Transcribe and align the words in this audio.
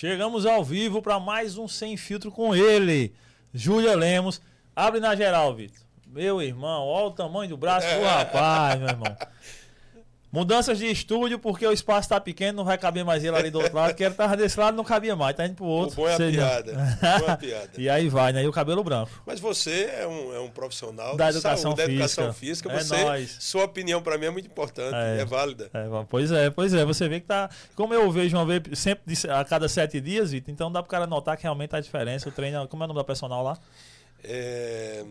Chegamos 0.00 0.46
ao 0.46 0.62
vivo 0.62 1.02
para 1.02 1.18
mais 1.18 1.58
um 1.58 1.66
Sem 1.66 1.96
Filtro 1.96 2.30
com 2.30 2.54
ele, 2.54 3.12
Júlia 3.52 3.96
Lemos. 3.96 4.40
Abre 4.76 5.00
na 5.00 5.16
geral, 5.16 5.52
Vitor. 5.56 5.80
Meu 6.06 6.40
irmão, 6.40 6.86
olha 6.86 7.06
o 7.06 7.10
tamanho 7.10 7.50
do 7.50 7.56
braço 7.56 7.88
do 7.96 8.04
rapaz, 8.04 8.78
meu 8.78 8.90
irmão. 8.90 9.16
Mudanças 10.30 10.76
de 10.78 10.86
estúdio, 10.90 11.38
porque 11.38 11.66
o 11.66 11.72
espaço 11.72 12.00
está 12.00 12.20
pequeno, 12.20 12.58
não 12.58 12.64
vai 12.64 12.76
caber 12.76 13.02
mais 13.02 13.24
ele 13.24 13.34
ali 13.34 13.50
do 13.50 13.58
outro 13.60 13.74
lado, 13.74 13.94
que 13.94 14.04
ele 14.04 14.14
tava 14.14 14.36
desse 14.36 14.60
lado 14.60 14.76
não 14.76 14.84
cabia 14.84 15.16
mais, 15.16 15.34
tá 15.34 15.46
indo 15.46 15.54
pro 15.54 15.64
outro. 15.64 15.94
O 15.94 16.04
bom 16.04 16.08
é 16.08 16.14
a 16.14 16.18
piada. 16.18 16.72
O 16.72 17.20
bom 17.20 17.26
é 17.26 17.30
a 17.30 17.36
piada. 17.36 17.70
E 17.78 17.88
aí 17.88 18.08
vai, 18.10 18.30
né? 18.32 18.42
E 18.42 18.46
o 18.46 18.52
cabelo 18.52 18.84
branco. 18.84 19.10
Mas 19.24 19.40
você 19.40 19.84
é 19.84 20.06
um, 20.06 20.34
é 20.34 20.40
um 20.40 20.50
profissional 20.50 21.16
Da 21.16 21.30
educação 21.30 21.74
saúde, 21.74 21.76
da 21.86 21.92
educação 21.92 22.32
física. 22.34 22.68
física. 22.68 22.72
É 22.72 22.84
Você, 22.98 23.04
nóis. 23.04 23.36
sua 23.40 23.64
opinião 23.64 24.02
para 24.02 24.18
mim 24.18 24.26
é 24.26 24.30
muito 24.30 24.46
importante, 24.46 24.94
É. 24.94 25.20
é, 25.20 25.24
válida. 25.24 25.70
É, 25.72 25.86
pois 26.08 26.30
é, 26.30 26.50
pois 26.50 26.74
é. 26.74 26.84
Você 26.84 27.08
vê 27.08 27.20
que 27.20 27.26
tá. 27.26 27.48
Como 27.74 27.94
eu 27.94 28.10
vejo 28.10 28.36
uma 28.36 28.44
vez 28.44 28.62
sempre 28.78 29.14
a 29.30 29.42
cada 29.44 29.66
sete 29.68 29.98
dias, 30.00 30.32
Vitor, 30.32 30.52
então 30.52 30.70
dá 30.70 30.82
pro 30.82 30.90
cara 30.90 31.06
notar 31.06 31.36
que 31.38 31.44
realmente 31.44 31.70
tá 31.70 31.78
a 31.78 31.80
diferença. 31.80 32.28
O 32.28 32.32
treino. 32.32 32.68
Como 32.68 32.82
é 32.82 32.84
o 32.84 32.88
nome 32.88 33.00
da 33.00 33.04
personal 33.04 33.42
lá? 33.42 33.56
É... 34.22 35.04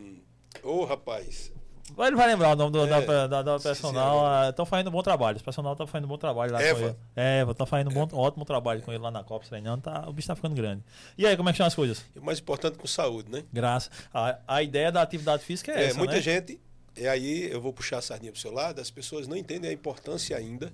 Ô, 0.63 0.85
rapaz, 0.85 1.51
Ele 1.99 2.15
vai 2.15 2.27
lembrar 2.27 2.51
o 2.51 2.55
nome 2.55 2.71
do, 2.71 2.85
É, 2.85 2.87
da, 2.87 3.27
da, 3.27 3.41
da 3.43 3.59
personal. 3.59 4.19
agora. 4.19 4.49
Estão 4.49 4.65
fazendo 4.65 4.87
um 4.87 4.91
bom 4.91 5.01
trabalho. 5.01 5.37
Os 5.37 5.41
personal 5.43 5.71
estão 5.73 5.87
fazendo 5.87 6.05
um 6.05 6.09
bom 6.09 6.17
trabalho 6.17 6.51
lá 6.51 6.61
Eva. 6.61 6.79
com 6.79 6.85
ele. 6.87 6.95
É, 7.15 7.45
estão 7.49 7.65
fazendo 7.65 7.89
um 7.89 7.93
bom, 8.05 8.07
ótimo 8.17 8.43
trabalho 8.45 8.81
com 8.81 8.91
ele 8.91 9.01
lá 9.01 9.09
na 9.09 9.23
Copa 9.23 9.45
treinando. 9.47 9.81
Tá, 9.83 10.03
o 10.07 10.13
bicho 10.13 10.27
tá 10.27 10.35
ficando 10.35 10.53
grande. 10.55 10.83
E 11.17 11.25
aí, 11.25 11.35
como 11.37 11.47
é 11.49 11.51
que 11.51 11.55
estão 11.55 11.65
as 11.67 11.73
coisas? 11.75 12.05
e 12.15 12.19
o 12.19 12.23
mais 12.23 12.39
importante 12.39 12.77
com 12.77 12.85
saúde, 12.87 13.31
né? 13.31 13.43
Graças. 13.53 13.89
A, 14.13 14.37
a 14.47 14.61
ideia 14.63 14.91
da 14.91 15.01
atividade 15.01 15.43
física 15.43 15.71
é, 15.71 15.83
É, 15.83 15.85
essa. 15.87 15.97
muita 15.97 16.15
né? 16.15 16.21
gente, 16.21 16.59
e 16.95 17.07
aí 17.07 17.49
eu 17.51 17.61
vou 17.61 17.71
puxar 17.71 17.99
a 17.99 18.01
sardinha 18.01 18.31
para 18.31 18.37
o 18.37 18.41
seu 18.41 18.51
lado, 18.51 18.81
as 18.81 18.91
pessoas 18.91 19.27
não 19.27 19.37
entendem 19.37 19.69
a 19.69 19.73
importância 19.73 20.35
ainda 20.35 20.71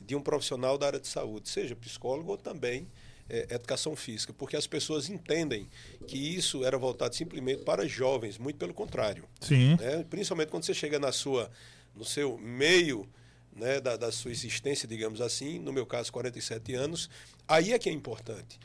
de 0.00 0.14
um 0.16 0.20
profissional 0.20 0.76
da 0.76 0.86
área 0.86 1.00
de 1.00 1.06
saúde, 1.08 1.48
seja 1.48 1.74
psicólogo 1.76 2.30
ou 2.32 2.36
também 2.36 2.86
é, 3.28 3.54
educação 3.54 3.94
física, 3.96 4.32
porque 4.32 4.56
as 4.56 4.66
pessoas 4.66 5.08
entendem 5.08 5.68
que 6.06 6.16
isso 6.16 6.64
era 6.64 6.78
voltado 6.78 7.14
simplesmente 7.14 7.62
para 7.64 7.86
jovens, 7.86 8.38
muito 8.38 8.56
pelo 8.56 8.74
contrário. 8.74 9.24
Sim. 9.40 9.76
né? 9.76 10.04
Principalmente 10.08 10.48
quando 10.48 10.64
você 10.64 10.74
chega 10.74 10.98
na 10.98 11.12
sua, 11.12 11.50
no 11.94 12.04
seu 12.04 12.38
meio 12.38 13.08
né, 13.56 13.80
da, 13.80 13.96
da 13.96 14.12
sua 14.12 14.30
existência, 14.30 14.86
digamos 14.86 15.20
assim, 15.20 15.58
no 15.58 15.72
meu 15.72 15.86
caso, 15.86 16.12
47 16.12 16.74
anos, 16.74 17.08
aí 17.48 17.72
é 17.72 17.78
que 17.78 17.88
é 17.88 17.92
importante 17.92 18.58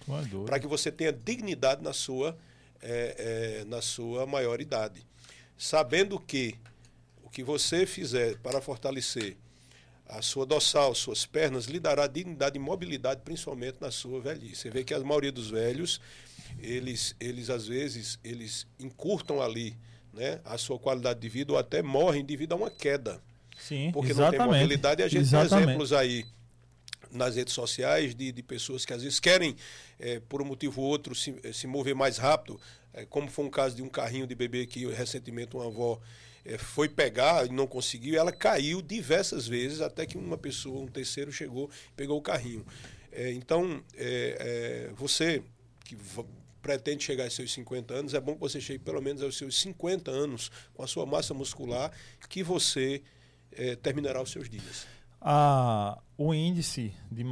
para 0.46 0.60
que 0.60 0.68
você 0.68 0.92
tenha 0.92 1.12
dignidade 1.12 1.82
na 1.82 1.94
sua, 1.94 2.38
é, 2.82 3.62
é, 3.62 3.66
na 3.66 3.82
sua 3.82 4.26
maioridade. 4.26 5.06
Sabendo 5.58 6.20
que 6.20 6.56
o 7.24 7.30
que 7.30 7.44
você 7.44 7.86
fizer 7.86 8.38
para 8.40 8.60
fortalecer 8.60 9.38
a 10.12 10.22
sua 10.22 10.46
dorsal, 10.46 10.94
suas 10.94 11.26
pernas, 11.26 11.66
lhe 11.66 11.80
dará 11.80 12.06
dignidade 12.06 12.58
e 12.58 12.60
mobilidade, 12.60 13.22
principalmente 13.24 13.78
na 13.80 13.90
sua 13.90 14.20
velhice. 14.20 14.64
Você 14.64 14.70
vê 14.70 14.84
que 14.84 14.94
a 14.94 15.00
maioria 15.00 15.32
dos 15.32 15.50
velhos, 15.50 16.02
eles, 16.62 17.16
eles 17.20 17.50
às 17.50 17.66
vezes, 17.66 18.20
eles 18.24 18.68
encurtam 18.78 19.42
ali 19.42 19.78
né, 20.14 20.42
a 20.44 20.58
sua 20.58 20.78
qualidade 20.78 21.20
de 21.20 21.30
vida 21.30 21.54
ou 21.54 21.58
até 21.58 21.82
morrem 21.82 22.26
devido 22.26 22.52
a 22.52 22.56
uma 22.58 22.70
queda 22.70 23.22
Sim, 23.58 23.90
porque 23.94 24.14
não 24.14 24.24
exatamente. 24.24 24.52
tem 24.52 24.62
mobilidade. 24.62 25.02
E 25.02 25.06
a 25.06 25.08
gente 25.08 25.22
exatamente. 25.22 25.50
tem 25.50 25.64
exemplos 25.64 25.94
aí 25.94 26.26
nas 27.10 27.36
redes 27.38 27.54
sociais 27.54 28.14
de, 28.14 28.32
de 28.34 28.44
pessoas 28.44 28.86
que 28.86 28.94
às 28.94 29.04
vezes 29.04 29.20
querem, 29.20 29.56
eh, 29.98 30.22
por 30.28 30.42
um 30.42 30.46
motivo 30.46 30.82
ou 30.82 30.88
outro, 30.88 31.16
se, 31.16 31.36
se 31.54 31.68
mover 31.68 31.96
mais 31.96 32.18
rápido, 32.18 32.60
eh, 32.94 33.06
como 33.10 33.30
foi 33.30 33.46
um 33.46 33.50
caso 33.50 33.76
de 33.76 33.82
um 33.82 33.90
carrinho 33.90 34.28
de 34.28 34.36
bebê 34.36 34.66
que 34.66 34.86
recentemente 34.88 35.56
uma 35.56 35.68
avó 35.68 36.02
foi 36.58 36.90
pegar 36.90 37.46
e 37.46 37.50
não 37.50 37.68
conseguiu, 37.68 38.20
ela 38.20 38.32
caiu 38.32 38.82
diversas 38.82 39.48
vezes 39.48 39.82
até 39.82 40.06
que 40.06 40.18
uma 40.18 40.38
pessoa, 40.38 40.82
um 40.82 40.88
terceiro, 40.88 41.32
chegou 41.32 41.70
e 41.90 41.94
pegou 41.96 42.18
o 42.18 42.22
carrinho. 42.22 42.66
Eh, 43.12 43.34
então, 43.34 43.84
eh, 43.96 44.38
eh, 44.40 44.94
você 44.96 45.44
que 45.84 45.98
pretende 46.62 47.04
chegar 47.04 47.26
aos 47.26 47.34
seus 47.34 47.52
50 47.54 47.94
anos, 47.94 48.14
é 48.14 48.20
bom 48.20 48.36
que 48.36 48.40
você 48.40 48.62
chegue 48.62 48.80
pelo 48.80 49.02
menos 49.02 49.22
aos 49.22 49.38
seus 49.38 49.60
50 49.60 50.10
anos 50.12 50.52
com 50.74 50.84
a 50.84 50.88
sua 50.88 51.06
massa 51.06 51.34
muscular, 51.34 51.92
que 52.30 52.44
você 52.44 53.02
eh, 53.52 53.76
terminará 53.76 54.22
os 54.22 54.32
seus 54.32 54.50
dias. 54.50 54.88
a, 55.20 56.00
o 56.18 56.34
índice 56.34 56.94
de, 57.12 57.24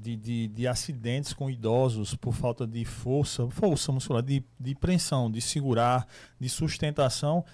de, 0.00 0.16
de, 0.16 0.48
de 0.48 0.66
acidentes 0.68 1.32
com 1.32 1.50
idosos 1.50 2.14
por 2.14 2.34
falta 2.34 2.66
de 2.66 2.84
força, 2.84 3.48
força 3.48 3.90
muscular, 3.90 4.22
de, 4.22 4.44
de 4.60 4.74
pressão, 4.74 5.30
de 5.30 5.40
segurar, 5.40 6.06
de 6.38 6.48
sustentação, 6.48 7.44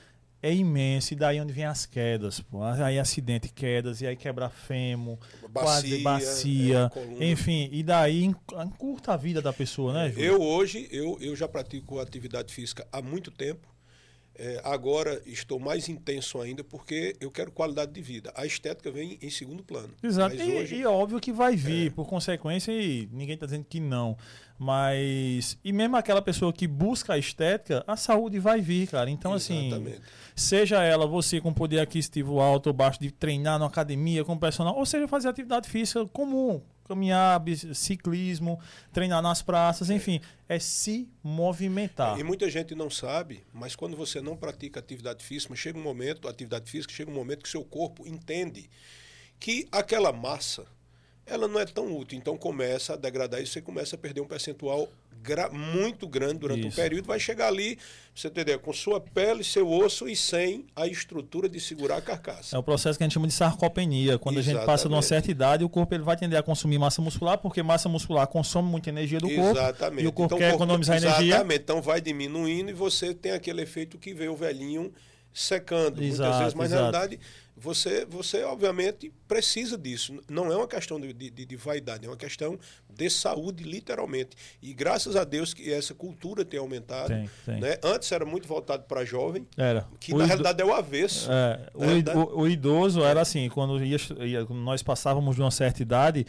é 0.42 0.52
imenso. 0.54 1.12
E 1.12 1.16
daí 1.16 1.40
onde 1.40 1.52
vem 1.52 1.64
as 1.64 1.86
quedas. 1.86 2.40
Pô. 2.40 2.62
Aí 2.62 2.98
acidente, 2.98 3.48
quedas, 3.48 4.00
e 4.00 4.06
aí 4.06 4.16
quebra 4.16 4.48
fêmur, 4.48 5.18
quase 5.52 5.98
bacia, 5.98 6.90
é, 7.20 7.30
enfim, 7.30 7.68
e 7.72 7.82
daí 7.82 8.24
en- 8.24 8.34
encurta 8.64 9.12
a 9.12 9.16
vida 9.16 9.40
da 9.42 9.52
pessoa, 9.52 9.92
né, 9.92 10.10
Júlio? 10.10 10.24
Eu 10.24 10.42
hoje, 10.42 10.88
eu, 10.90 11.16
eu 11.20 11.34
já 11.36 11.46
pratico 11.48 11.98
atividade 12.00 12.52
física 12.52 12.86
há 12.92 13.00
muito 13.02 13.30
tempo. 13.30 13.68
É, 14.42 14.58
agora 14.64 15.20
estou 15.26 15.60
mais 15.60 15.86
intenso 15.90 16.40
ainda 16.40 16.64
porque 16.64 17.14
eu 17.20 17.30
quero 17.30 17.52
qualidade 17.52 17.92
de 17.92 18.00
vida. 18.00 18.32
A 18.34 18.46
estética 18.46 18.90
vem 18.90 19.18
em 19.20 19.28
segundo 19.28 19.62
plano. 19.62 19.90
Exato. 20.02 20.34
Mas 20.34 20.48
E, 20.48 20.52
hoje, 20.52 20.76
e 20.76 20.86
óbvio 20.86 21.20
que 21.20 21.30
vai 21.30 21.54
vir, 21.54 21.92
por 21.92 22.08
consequência, 22.08 22.72
e 22.72 23.06
ninguém 23.12 23.34
está 23.34 23.44
dizendo 23.44 23.66
que 23.68 23.78
não. 23.78 24.16
Mas. 24.58 25.58
E 25.62 25.74
mesmo 25.74 25.94
aquela 25.94 26.22
pessoa 26.22 26.54
que 26.54 26.66
busca 26.66 27.12
a 27.12 27.18
estética, 27.18 27.84
a 27.86 27.96
saúde 27.96 28.38
vai 28.38 28.62
vir, 28.62 28.88
cara. 28.88 29.10
Então, 29.10 29.34
assim. 29.34 29.66
Exatamente. 29.66 30.00
Seja 30.34 30.82
ela 30.82 31.06
você 31.06 31.38
com 31.38 31.52
poder 31.52 31.80
aquisitivo 31.80 32.40
alto 32.40 32.68
ou 32.68 32.72
baixo 32.72 32.98
de 32.98 33.10
treinar 33.10 33.58
na 33.58 33.66
academia 33.66 34.24
com 34.24 34.38
personal, 34.38 34.74
ou 34.74 34.86
seja, 34.86 35.06
fazer 35.06 35.28
atividade 35.28 35.68
física 35.68 36.06
comum. 36.06 36.62
Caminhar, 36.90 37.40
ciclismo, 37.72 38.58
treinar 38.92 39.22
nas 39.22 39.42
praças, 39.42 39.90
enfim. 39.90 40.20
É 40.48 40.58
se 40.58 41.08
movimentar. 41.22 42.18
E 42.18 42.24
muita 42.24 42.50
gente 42.50 42.74
não 42.74 42.90
sabe, 42.90 43.44
mas 43.52 43.76
quando 43.76 43.96
você 43.96 44.20
não 44.20 44.36
pratica 44.36 44.80
atividade 44.80 45.24
física, 45.24 45.54
chega 45.54 45.78
um 45.78 45.82
momento, 45.82 46.26
atividade 46.26 46.68
física, 46.68 46.92
chega 46.92 47.08
um 47.08 47.14
momento 47.14 47.44
que 47.44 47.48
seu 47.48 47.62
corpo 47.62 48.08
entende 48.08 48.68
que 49.38 49.68
aquela 49.70 50.12
massa 50.12 50.66
ela 51.24 51.46
não 51.46 51.60
é 51.60 51.64
tão 51.64 51.96
útil, 51.96 52.18
então 52.18 52.36
começa 52.36 52.94
a 52.94 52.96
degradar 52.96 53.40
e 53.40 53.46
você 53.46 53.62
começa 53.62 53.94
a 53.94 53.98
perder 53.98 54.20
um 54.20 54.26
percentual 54.26 54.88
muito 55.53 56.08
grande 56.08 56.38
durante 56.38 56.64
um 56.64 56.69
Isso. 56.69 56.76
período, 56.81 57.06
vai 57.06 57.20
chegar 57.20 57.48
ali, 57.48 57.76
pra 57.76 57.84
você 58.14 58.28
entender, 58.28 58.58
com 58.58 58.72
sua 58.72 59.00
pele, 59.00 59.44
seu 59.44 59.70
osso 59.70 60.08
e 60.08 60.16
sem 60.16 60.66
a 60.75 60.86
estrutura 60.86 61.48
de 61.48 61.60
segurar 61.60 61.97
a 61.97 62.00
carcaça. 62.00 62.56
É 62.56 62.58
o 62.58 62.62
processo 62.62 62.98
que 62.98 63.04
a 63.04 63.06
gente 63.06 63.14
chama 63.14 63.26
de 63.26 63.32
sarcopenia. 63.34 64.19
Quando 64.19 64.38
a 64.38 64.42
gente 64.42 64.56
passa 64.64 64.88
de 64.88 64.94
uma 64.94 64.98
Exatamente. 65.00 65.06
certa 65.06 65.30
idade, 65.30 65.64
o 65.64 65.69
corpo 65.69 65.94
ele 65.94 66.03
vai 66.03 66.16
tender 66.16 66.38
a 66.38 66.42
consumir 66.42 66.78
massa 66.78 67.00
muscular, 67.03 67.38
porque 67.38 67.62
massa 67.62 67.88
muscular 67.88 68.26
consome 68.26 68.69
muita 68.69 68.88
energia 68.88 69.19
do 69.19 69.28
corpo. 69.28 69.50
Exatamente. 69.59 70.04
E 70.04 70.06
o 70.06 70.12
corpo 70.12 70.34
Então, 70.34 70.38
quer 70.38 70.50
corpo- 70.50 70.64
economizar 70.64 70.97
energia. 70.97 71.26
Exatamente. 71.34 71.60
Então 71.60 71.82
vai 71.82 72.00
diminuindo 72.00 72.70
e 72.70 72.72
você 72.75 73.14
tem 73.14 73.32
aquele 73.32 73.62
efeito 73.62 73.98
que 73.98 74.12
vê 74.14 74.28
o 74.28 74.36
velhinho 74.36 74.92
secando 75.32 76.03
Exato, 76.03 76.22
muitas 76.22 76.38
vezes, 76.41 76.54
mas 76.54 76.72
exato. 76.72 76.82
na 76.84 76.91
verdade 76.98 77.20
você, 77.56 78.04
você 78.06 78.42
obviamente 78.44 79.12
precisa 79.28 79.76
disso. 79.76 80.18
Não 80.28 80.50
é 80.50 80.56
uma 80.56 80.66
questão 80.68 80.98
de, 81.00 81.12
de, 81.12 81.30
de 81.30 81.56
vaidade, 81.56 82.06
é 82.06 82.08
uma 82.08 82.16
questão 82.16 82.58
de 82.88 83.10
saúde, 83.10 83.62
literalmente. 83.64 84.30
E 84.62 84.72
graças 84.72 85.14
a 85.16 85.24
Deus 85.24 85.52
que 85.52 85.70
essa 85.72 85.94
cultura 85.94 86.44
tem 86.44 86.58
aumentado. 86.58 87.08
Tem, 87.08 87.30
tem. 87.44 87.60
Né? 87.60 87.76
Antes 87.82 88.10
era 88.12 88.24
muito 88.24 88.48
voltado 88.48 88.84
para 88.84 89.04
jovem, 89.04 89.46
Era. 89.56 89.86
que 89.98 90.14
O 90.14 90.18
na 90.18 90.24
realidade 90.24 90.60
é 90.62 90.64
o 90.64 90.72
avesso. 90.72 91.28
É, 91.30 91.68
o, 91.74 92.18
o- 92.18 92.40
o 92.42 92.48
idoso 92.48 93.02
era 93.02 93.20
assim, 93.20 93.48
quando, 93.48 93.82
ia, 93.84 93.96
ia- 94.20 94.46
quando 94.46 94.60
nós 94.60 94.82
passávamos 94.82 95.36
de 95.36 95.42
uma 95.42 95.50
certa 95.50 95.82
idade, 95.82 96.26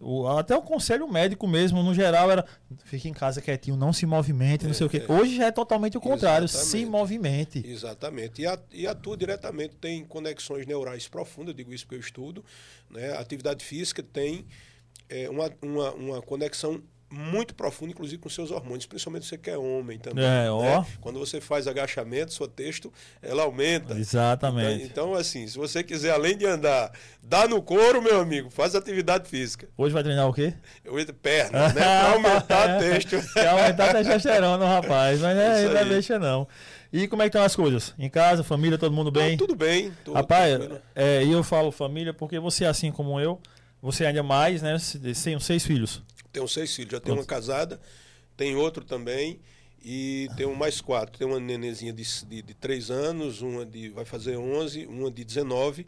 o- 0.00 0.26
até 0.28 0.54
o 0.56 0.62
conselho 0.62 1.08
médico 1.08 1.46
mesmo, 1.48 1.82
no 1.82 1.94
geral, 1.94 2.30
era 2.30 2.44
fique 2.84 3.08
em 3.08 3.12
casa 3.12 3.40
quietinho, 3.40 3.76
não 3.76 3.92
se 3.92 4.04
movimente, 4.06 4.66
não 4.66 4.74
sei 4.74 4.86
o 4.86 4.90
quê. 4.90 5.04
Hoje 5.08 5.36
já 5.36 5.46
é 5.46 5.52
totalmente 5.52 5.96
o 5.96 6.00
contrário, 6.00 6.46
se 6.48 6.56
Exatamente. 6.56 6.86
movimente. 6.90 7.62
Exatamente. 7.66 8.42
E, 8.42 8.46
a, 8.46 8.58
e 8.72 8.86
atua 8.86 9.16
diretamente, 9.16 9.76
tem 9.76 10.04
conexões 10.04 10.66
neurais 10.66 11.08
profundas, 11.08 11.48
eu 11.48 11.54
digo 11.54 11.72
isso 11.72 11.84
porque 11.84 11.96
eu 11.96 12.00
estudo. 12.00 12.44
Né? 12.90 13.12
A 13.12 13.20
atividade 13.20 13.64
física 13.64 14.02
tem 14.02 14.46
é, 15.08 15.28
uma, 15.30 15.50
uma, 15.62 15.92
uma 15.94 16.22
conexão 16.22 16.82
muito 17.08 17.54
profunda, 17.54 17.92
inclusive 17.92 18.20
com 18.20 18.28
seus 18.28 18.50
hormônios, 18.50 18.84
principalmente 18.86 19.26
você 19.26 19.38
que 19.38 19.48
é 19.48 19.56
homem 19.56 19.98
também. 19.98 20.24
É, 20.24 20.50
ó. 20.50 20.60
né? 20.60 20.86
Quando 21.00 21.18
você 21.18 21.40
faz 21.40 21.66
agachamento, 21.68 22.32
sua 22.32 22.48
texto, 22.48 22.92
ela 23.22 23.44
aumenta. 23.44 23.96
Exatamente. 23.98 24.84
Então, 24.84 25.14
assim, 25.14 25.46
se 25.46 25.56
você 25.56 25.84
quiser, 25.84 26.10
além 26.10 26.36
de 26.36 26.44
andar, 26.46 26.90
dar 27.22 27.48
no 27.48 27.62
couro, 27.62 28.02
meu 28.02 28.20
amigo, 28.20 28.50
faz 28.50 28.74
atividade 28.74 29.28
física. 29.28 29.68
Hoje 29.76 29.94
vai 29.94 30.02
treinar 30.02 30.28
o 30.28 30.32
quê? 30.32 30.52
Eu 30.84 30.98
entro 30.98 31.14
perna, 31.14 31.68
né? 31.68 31.72
Pra 31.74 32.10
aumentar 32.14 32.76
o 32.76 32.80
texto. 32.80 33.32
Quer 33.32 33.48
aumentar 33.48 33.90
a 33.90 33.94
testosterona, 33.94 34.66
rapaz. 34.66 35.20
Mas 35.20 35.38
é, 35.38 35.62
Isso 35.62 35.68
não 35.72 35.76
é 35.76 35.82
aí. 35.82 35.88
deixa 35.88 36.18
não. 36.18 36.48
E 36.92 37.06
como 37.06 37.22
é 37.22 37.26
que 37.26 37.28
estão 37.30 37.42
as 37.44 37.54
coisas? 37.54 37.94
Em 37.98 38.08
casa, 38.08 38.42
família, 38.42 38.78
todo 38.78 38.92
mundo 38.92 39.10
bem? 39.10 39.34
Ah, 39.34 39.38
tudo 39.38 39.54
bem. 39.54 39.92
tô 40.04 40.12
Rapaz, 40.12 40.56
tranquilo. 40.56 40.80
é, 40.94 41.22
e 41.24 41.30
eu 41.30 41.42
falo 41.44 41.70
família 41.70 42.12
porque 42.14 42.38
você, 42.38 42.64
assim 42.64 42.90
como 42.90 43.20
eu, 43.20 43.40
você 43.82 44.06
ainda 44.06 44.22
mais, 44.22 44.62
né? 44.62 44.76
Tem 45.02 45.38
seis 45.38 45.64
filhos. 45.64 46.02
Tenho 46.36 46.48
seis 46.48 46.74
filhos, 46.74 46.92
já 46.92 47.00
tenho 47.00 47.16
uma 47.16 47.24
casada, 47.24 47.80
tem 48.36 48.54
outro 48.56 48.84
também. 48.84 49.40
E 49.82 50.28
tem 50.36 50.46
mais 50.54 50.80
quatro. 50.80 51.16
Tem 51.16 51.26
uma 51.26 51.40
nenezinha 51.40 51.92
de, 51.92 52.02
de, 52.26 52.42
de 52.42 52.54
3 52.54 52.90
anos, 52.90 53.40
uma 53.40 53.64
de 53.64 53.88
vai 53.88 54.04
fazer 54.04 54.36
11, 54.36 54.84
uma 54.86 55.10
de 55.10 55.24
19 55.24 55.86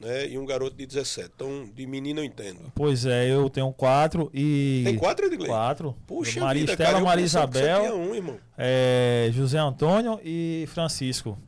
né? 0.00 0.28
E 0.28 0.38
um 0.38 0.46
garoto 0.46 0.74
de 0.74 0.86
17. 0.86 1.30
Então, 1.34 1.68
de 1.74 1.86
menino 1.86 2.20
eu 2.20 2.24
entendo. 2.24 2.72
Pois 2.74 3.04
é, 3.04 3.30
eu 3.30 3.50
tenho 3.50 3.70
quatro 3.72 4.30
e. 4.32 4.80
Tem 4.84 4.96
quatro, 4.96 5.26
Edgley? 5.26 5.48
Quatro. 5.48 5.94
Puxa, 6.06 6.40
Maria 6.40 6.60
vida, 6.60 6.72
Estela, 6.72 6.92
cara, 6.92 7.04
Maria 7.04 7.24
Isabel, 7.24 7.98
um, 7.98 8.38
é, 8.56 9.28
José 9.32 9.58
Antônio 9.58 10.18
e 10.24 10.64
Francisco. 10.68 11.38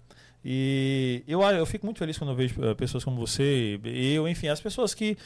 E 0.44 1.22
eu, 1.26 1.40
eu 1.40 1.64
fico 1.64 1.86
muito 1.86 1.98
feliz 1.98 2.18
quando 2.18 2.30
eu 2.30 2.36
vejo 2.36 2.62
eh, 2.64 2.74
pessoas 2.74 3.04
como 3.04 3.16
você, 3.16 3.80
eu, 3.84 4.26
enfim, 4.26 4.48
as 4.48 4.60
pessoas 4.60 4.92
que, 4.92 5.16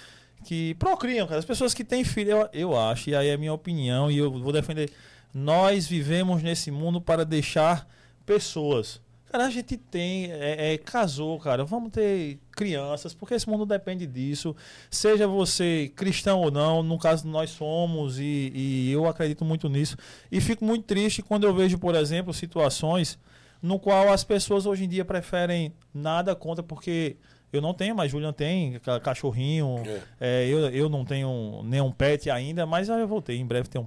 que 0.46 0.74
procriam, 0.74 1.26
cara, 1.26 1.40
as 1.40 1.44
pessoas 1.44 1.74
que 1.74 1.82
têm 1.82 2.04
filho, 2.04 2.30
eu, 2.30 2.48
eu 2.52 2.78
acho, 2.78 3.10
e 3.10 3.16
aí 3.16 3.28
é 3.28 3.36
minha 3.36 3.52
opinião, 3.52 4.08
e 4.08 4.16
eu 4.16 4.30
vou 4.30 4.52
defender. 4.52 4.92
Nós 5.34 5.88
vivemos 5.88 6.40
nesse 6.40 6.70
mundo 6.70 7.00
para 7.00 7.24
deixar 7.24 7.84
pessoas. 8.24 9.00
Cara, 9.26 9.46
a 9.46 9.50
gente 9.50 9.76
tem, 9.76 10.30
é, 10.30 10.74
é, 10.74 10.78
casou, 10.78 11.36
cara. 11.40 11.64
Vamos 11.64 11.90
ter 11.90 12.38
crianças, 12.52 13.12
porque 13.12 13.34
esse 13.34 13.48
mundo 13.48 13.66
depende 13.66 14.06
disso. 14.06 14.54
Seja 14.88 15.26
você 15.26 15.92
cristão 15.96 16.40
ou 16.40 16.50
não, 16.50 16.80
no 16.80 16.96
caso 16.96 17.26
nós 17.26 17.50
somos, 17.50 18.20
e, 18.20 18.52
e 18.54 18.92
eu 18.92 19.04
acredito 19.04 19.44
muito 19.44 19.68
nisso. 19.68 19.96
E 20.30 20.40
fico 20.40 20.64
muito 20.64 20.84
triste 20.84 21.22
quando 21.22 21.44
eu 21.44 21.52
vejo, 21.52 21.76
por 21.76 21.96
exemplo, 21.96 22.32
situações 22.32 23.18
no 23.60 23.80
qual 23.80 24.12
as 24.12 24.22
pessoas 24.22 24.64
hoje 24.64 24.84
em 24.84 24.88
dia 24.88 25.04
preferem 25.04 25.74
nada 25.92 26.36
contra, 26.36 26.62
porque 26.62 27.16
eu 27.56 27.62
não 27.62 27.74
tenho, 27.74 27.94
mas 27.94 28.10
Julian 28.10 28.32
tem 28.32 28.78
cachorrinho. 29.02 29.82
É. 29.86 30.44
É, 30.44 30.48
eu, 30.48 30.58
eu 30.70 30.88
não 30.88 31.04
tenho 31.04 31.62
nenhum 31.64 31.90
pet 31.90 32.30
ainda, 32.30 32.64
mas 32.66 32.88
eu 32.88 33.06
vou 33.08 33.20
ter. 33.20 33.34
Em 33.34 33.46
breve 33.46 33.68
ter 33.68 33.78
um, 33.78 33.86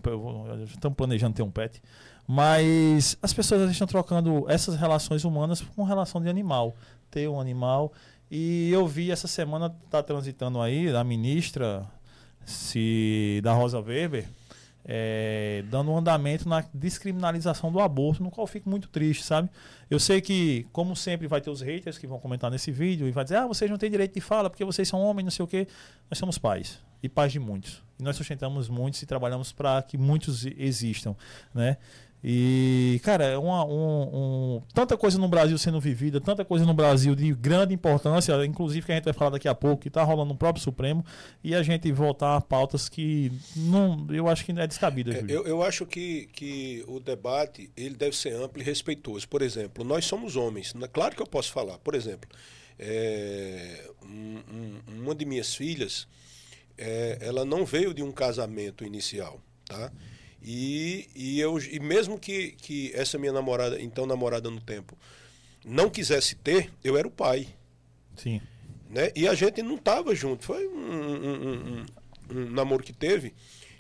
estamos 0.66 0.96
planejando 0.96 1.36
ter 1.36 1.44
um 1.44 1.52
pet. 1.52 1.82
Mas 2.28 3.18
as 3.22 3.34
pessoas 3.34 3.72
estão 3.72 3.88
trocando 3.88 4.46
essas 4.48 4.76
relações 4.76 5.24
humanas 5.24 5.62
com 5.62 5.84
relação 5.84 6.22
de 6.22 6.30
animal. 6.30 6.76
Ter 7.10 7.28
um 7.28 7.40
animal. 7.40 7.92
E 8.30 8.70
eu 8.72 8.86
vi 8.86 9.12
essa 9.12 9.28
semana, 9.28 9.76
tá 9.90 10.04
transitando 10.04 10.62
aí, 10.62 10.96
a 10.96 11.04
ministra 11.04 11.84
se, 12.46 13.40
da 13.44 13.54
Rosa 13.54 13.80
Weber, 13.80 14.28
é, 14.86 15.64
dando 15.70 15.92
um 15.92 15.98
andamento 15.98 16.48
na 16.48 16.64
descriminalização 16.74 17.72
do 17.72 17.80
aborto, 17.80 18.24
no 18.24 18.32
qual 18.32 18.48
fico 18.48 18.70
muito 18.70 18.88
triste, 18.88 19.24
sabe? 19.24 19.50
Eu 19.90 20.00
sei 20.00 20.22
que, 20.22 20.66
como 20.72 20.96
sempre, 20.96 21.28
vai 21.28 21.42
ter 21.42 21.50
os 21.50 21.62
haters 21.62 21.98
que 21.98 22.08
vão 22.08 22.20
comentar 22.20 22.50
nesse 22.50 22.72
vídeo 22.72 23.08
e 23.08 23.12
vai 23.12 23.24
dizer, 23.24 23.38
ah, 23.38 23.48
vocês 23.48 23.70
não 23.70 23.78
têm 23.78 23.92
direito 23.92 24.14
de 24.14 24.22
fala 24.22 24.50
porque 24.50 24.66
vocês 24.66 24.88
são 24.88 25.02
homens, 25.02 25.26
não 25.26 25.32
sei 25.32 25.44
o 25.44 25.48
quê. 25.48 25.68
Nós 26.10 26.18
somos 26.18 26.38
pais, 26.38 26.80
e 27.04 27.10
pais 27.10 27.32
de 27.32 27.40
muitos. 27.40 27.84
E 28.00 28.04
nós 28.04 28.16
sustentamos 28.16 28.70
muitos 28.70 29.02
e 29.02 29.06
trabalhamos 29.06 29.52
para 29.52 29.82
que 29.82 29.98
muitos 29.98 30.46
existam, 30.46 31.16
né? 31.54 31.78
E, 32.22 33.00
cara, 33.02 33.24
é 33.24 33.38
uma, 33.38 33.64
um, 33.64 34.02
um, 34.58 34.62
tanta 34.74 34.98
coisa 34.98 35.18
no 35.18 35.28
Brasil 35.30 35.58
sendo 35.58 35.80
vivida, 35.80 36.20
tanta 36.20 36.44
coisa 36.44 36.66
no 36.66 36.74
Brasil 36.74 37.16
de 37.16 37.34
grande 37.34 37.74
importância, 37.74 38.46
inclusive 38.46 38.86
que 38.86 38.92
a 38.92 38.96
gente 38.96 39.06
vai 39.06 39.14
falar 39.14 39.32
daqui 39.32 39.48
a 39.48 39.56
pouco, 39.56 39.84
que 39.84 39.88
está 39.88 40.04
rolando 40.04 40.34
no 40.34 40.38
próprio 40.38 40.62
Supremo, 40.62 41.06
e 41.42 41.56
a 41.56 41.64
gente 41.64 41.90
voltar 41.94 42.36
a 42.36 42.42
pautas 42.42 42.90
que 42.90 43.32
não, 43.56 44.06
eu 44.10 44.28
acho 44.28 44.44
que 44.44 44.52
é 44.52 44.68
descabida. 44.68 45.14
É, 45.14 45.24
eu, 45.30 45.46
eu 45.46 45.64
acho 45.64 45.86
que, 45.86 46.28
que 46.34 46.84
o 46.88 47.00
debate 47.00 47.72
ele 47.78 47.96
deve 47.96 48.16
ser 48.16 48.34
amplo 48.34 48.62
e 48.62 48.66
respeitoso. 48.66 49.28
Por 49.28 49.42
exemplo, 49.42 49.86
nós 49.86 50.04
somos 50.04 50.36
homens, 50.36 50.74
né? 50.74 50.90
claro 50.92 51.16
que 51.16 51.22
eu 51.22 51.28
posso 51.28 51.54
falar. 51.54 51.78
Por 51.78 51.96
exemplo, 51.96 52.30
é, 52.78 53.90
um, 54.04 54.80
uma 54.88 55.16
de 55.16 55.24
minhas 55.24 55.56
filhas, 55.56 56.06
é, 56.78 57.18
ela 57.22 57.46
não 57.46 57.66
veio 57.66 57.94
de 57.94 58.04
um 58.04 58.12
casamento 58.12 58.84
inicial, 58.84 59.42
tá? 59.66 59.90
E, 60.42 61.10
e, 61.16 61.40
eu, 61.40 61.58
e 61.60 61.80
mesmo 61.80 62.18
que, 62.18 62.52
que 62.54 62.92
essa 62.94 63.18
minha 63.18 63.34
namorada, 63.34 63.82
então 63.82 64.06
namorada 64.06 64.50
no 64.50 64.62
tempo, 64.62 64.98
não 65.66 65.90
quisesse 65.90 66.36
ter, 66.36 66.72
eu 66.84 66.98
era 66.98 67.08
o 67.08 67.12
pai. 67.12 67.48
Sim. 68.16 68.42
Né? 68.90 69.12
E 69.16 69.28
a 69.28 69.34
gente 69.34 69.62
não 69.62 69.76
estava 69.76 70.16
junto. 70.16 70.46
Foi 70.46 70.68
um, 70.68 70.72
um, 70.72 71.50
um, 71.50 71.86
um, 72.32 72.50
namoro 72.52 72.84
que 72.84 72.94
teve. 72.94 73.34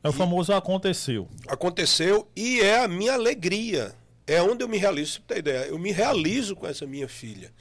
É 0.04 0.10
o 0.10 0.14
famoso 0.14 0.54
aconteceu. 0.54 1.28
Aconteceu 1.48 2.28
e 2.36 2.62
é 2.62 2.84
a 2.84 2.88
minha 2.88 3.14
alegria. 3.14 3.94
É 4.28 4.42
onde 4.42 4.64
eu 4.64 4.70
me 4.70 4.78
realizo. 4.78 5.14
Você 5.14 5.22
tem 5.28 5.38
ideia? 5.40 5.66
Eu 5.66 5.80
me 5.80 5.92
realizo 5.92 6.56
com 6.56 6.68
essa 6.68 6.86
minha 6.86 7.08
filha. 7.08 7.52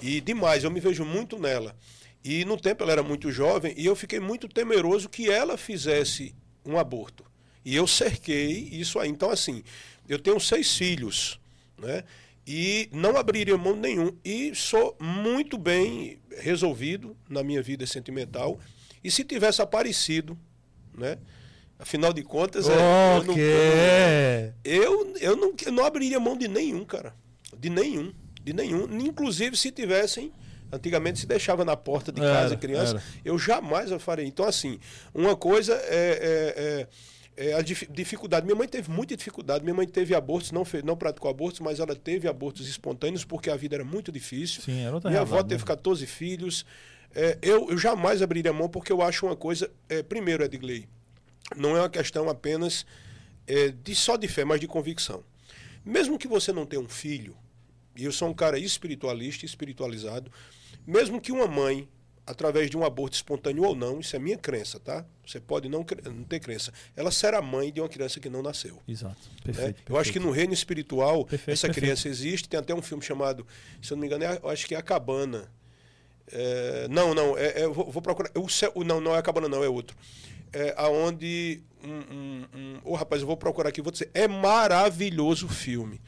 E 0.00 0.20
demais, 0.20 0.64
eu 0.64 0.70
me 0.70 0.80
vejo 0.80 1.04
muito 1.04 1.38
nela. 1.38 1.76
E 2.24 2.44
no 2.44 2.56
tempo 2.56 2.82
ela 2.82 2.92
era 2.92 3.02
muito 3.02 3.30
jovem 3.30 3.74
e 3.76 3.86
eu 3.86 3.94
fiquei 3.94 4.18
muito 4.18 4.48
temeroso 4.48 5.08
que 5.08 5.30
ela 5.30 5.56
fizesse 5.56 6.34
um 6.64 6.78
aborto. 6.78 7.24
E 7.68 7.76
eu 7.76 7.86
cerquei 7.86 8.66
isso 8.72 8.98
aí. 8.98 9.10
Então, 9.10 9.28
assim, 9.28 9.62
eu 10.08 10.18
tenho 10.18 10.40
seis 10.40 10.74
filhos, 10.74 11.38
né? 11.76 12.02
E 12.46 12.88
não 12.90 13.14
abriria 13.18 13.58
mão 13.58 13.76
nenhum. 13.76 14.10
E 14.24 14.54
sou 14.54 14.96
muito 14.98 15.58
bem 15.58 16.18
resolvido 16.38 17.14
na 17.28 17.42
minha 17.42 17.62
vida 17.62 17.86
sentimental. 17.86 18.58
E 19.04 19.10
se 19.10 19.22
tivesse 19.22 19.60
aparecido, 19.60 20.38
né? 20.96 21.18
Afinal 21.78 22.10
de 22.10 22.22
contas, 22.22 22.64
oh, 22.68 22.70
é, 22.72 23.18
eu, 23.18 23.24
não, 23.24 23.36
eu, 23.36 25.16
eu, 25.20 25.36
não, 25.36 25.54
eu 25.66 25.72
não 25.72 25.84
abriria 25.84 26.18
mão 26.18 26.38
de 26.38 26.48
nenhum, 26.48 26.86
cara. 26.86 27.14
De 27.54 27.68
nenhum. 27.68 28.14
De 28.42 28.54
nenhum. 28.54 28.88
Inclusive 28.98 29.58
se 29.58 29.70
tivessem. 29.70 30.32
Antigamente 30.72 31.18
se 31.18 31.26
deixava 31.26 31.66
na 31.66 31.76
porta 31.76 32.10
de 32.10 32.20
casa 32.22 32.54
era, 32.54 32.56
criança. 32.56 32.92
Era. 32.92 33.02
Eu 33.22 33.38
jamais 33.38 33.90
eu 33.90 34.00
faria. 34.00 34.24
Então, 34.24 34.46
assim, 34.46 34.80
uma 35.12 35.36
coisa 35.36 35.74
é, 35.74 35.84
é, 35.84 36.54
é 36.56 36.88
é, 37.38 37.54
a 37.54 37.62
dificuldade. 37.62 38.44
Minha 38.44 38.56
mãe 38.56 38.66
teve 38.66 38.90
muita 38.90 39.16
dificuldade. 39.16 39.62
Minha 39.62 39.74
mãe 39.74 39.86
teve 39.86 40.12
abortos, 40.12 40.50
não, 40.50 40.64
fez, 40.64 40.82
não 40.82 40.96
praticou 40.96 41.30
abortos, 41.30 41.60
mas 41.60 41.78
ela 41.78 41.94
teve 41.94 42.26
abortos 42.26 42.68
espontâneos 42.68 43.24
porque 43.24 43.48
a 43.48 43.54
vida 43.54 43.76
era 43.76 43.84
muito 43.84 44.10
difícil. 44.10 44.60
Sim, 44.60 44.80
era 44.80 44.92
outra 44.92 45.08
Minha 45.08 45.22
avó 45.22 45.40
teve 45.44 45.64
14 45.64 46.00
né? 46.00 46.06
filhos. 46.08 46.66
É, 47.14 47.38
eu, 47.40 47.70
eu 47.70 47.78
jamais 47.78 48.22
abriria 48.22 48.52
mão 48.52 48.68
porque 48.68 48.90
eu 48.90 49.00
acho 49.00 49.24
uma 49.24 49.36
coisa. 49.36 49.70
É, 49.88 50.02
primeiro, 50.02 50.42
Edgley, 50.42 50.88
não 51.56 51.76
é 51.76 51.80
uma 51.80 51.88
questão 51.88 52.28
apenas 52.28 52.84
é, 53.46 53.68
de 53.68 53.94
só 53.94 54.16
de 54.16 54.26
fé, 54.26 54.44
mas 54.44 54.60
de 54.60 54.66
convicção. 54.66 55.22
Mesmo 55.84 56.18
que 56.18 56.26
você 56.26 56.52
não 56.52 56.66
tenha 56.66 56.82
um 56.82 56.88
filho, 56.88 57.36
e 57.96 58.04
eu 58.04 58.10
sou 58.10 58.28
um 58.28 58.34
cara 58.34 58.58
espiritualista, 58.58 59.46
espiritualizado, 59.46 60.30
mesmo 60.84 61.20
que 61.20 61.30
uma 61.30 61.46
mãe 61.46 61.88
através 62.28 62.68
de 62.68 62.76
um 62.76 62.84
aborto 62.84 63.16
espontâneo 63.16 63.64
ou 63.64 63.74
não, 63.74 64.00
isso 64.00 64.14
é 64.14 64.18
minha 64.18 64.36
crença, 64.36 64.78
tá? 64.78 65.04
Você 65.26 65.40
pode 65.40 65.66
não, 65.66 65.84
não 66.04 66.24
ter 66.24 66.38
crença. 66.40 66.72
Ela 66.94 67.10
será 67.10 67.40
mãe 67.40 67.72
de 67.72 67.80
uma 67.80 67.88
criança 67.88 68.20
que 68.20 68.28
não 68.28 68.42
nasceu. 68.42 68.78
Exato. 68.86 69.16
Perfeito. 69.42 69.46
Né? 69.46 69.52
perfeito. 69.64 69.92
Eu 69.92 69.96
acho 69.96 70.12
que 70.12 70.20
no 70.20 70.30
reino 70.30 70.52
espiritual 70.52 71.24
perfeito, 71.24 71.50
essa 71.50 71.66
perfeito. 71.66 71.84
criança 71.84 72.08
existe. 72.08 72.48
Tem 72.48 72.60
até 72.60 72.74
um 72.74 72.82
filme 72.82 73.02
chamado, 73.02 73.46
se 73.80 73.92
eu 73.92 73.96
não 73.96 74.02
me 74.02 74.06
engano, 74.06 74.24
é, 74.24 74.38
eu 74.42 74.48
acho 74.50 74.66
que 74.66 74.74
é 74.74 74.78
A 74.78 74.82
Cabana. 74.82 75.50
É, 76.30 76.86
não, 76.90 77.14
não, 77.14 77.36
é, 77.36 77.60
é, 77.60 77.64
eu 77.64 77.72
vou, 77.72 77.90
vou 77.90 78.02
procurar. 78.02 78.30
O 78.34 78.48
céu, 78.48 78.72
não, 78.84 79.00
não 79.00 79.14
é 79.14 79.18
A 79.18 79.22
Cabana, 79.22 79.48
não, 79.48 79.64
é 79.64 79.68
outro. 79.68 79.96
É, 80.52 80.74
aonde. 80.76 81.62
Um, 81.82 81.88
um, 81.90 82.46
um, 82.54 82.80
oh, 82.84 82.94
rapaz, 82.94 83.22
eu 83.22 83.26
vou 83.26 83.36
procurar 83.36 83.70
aqui, 83.70 83.80
vou 83.80 83.92
dizer. 83.92 84.10
É 84.12 84.28
maravilhoso 84.28 85.46
o 85.46 85.48
filme. 85.48 85.98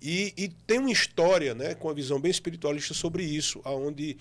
E, 0.00 0.32
e 0.36 0.48
tem 0.48 0.78
uma 0.78 0.92
história, 0.92 1.54
né, 1.54 1.74
com 1.74 1.88
a 1.88 1.92
visão 1.92 2.20
bem 2.20 2.30
espiritualista 2.30 2.94
sobre 2.94 3.24
isso, 3.24 3.60
aonde 3.64 4.16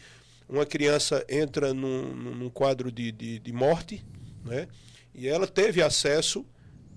uma 0.47 0.65
criança 0.65 1.25
entra 1.29 1.73
num, 1.73 2.13
num 2.13 2.49
quadro 2.49 2.91
de, 2.91 3.11
de, 3.11 3.39
de, 3.39 3.53
morte, 3.53 4.03
né? 4.45 4.67
e 5.13 5.27
ela 5.27 5.47
teve 5.47 5.81
acesso 5.81 6.45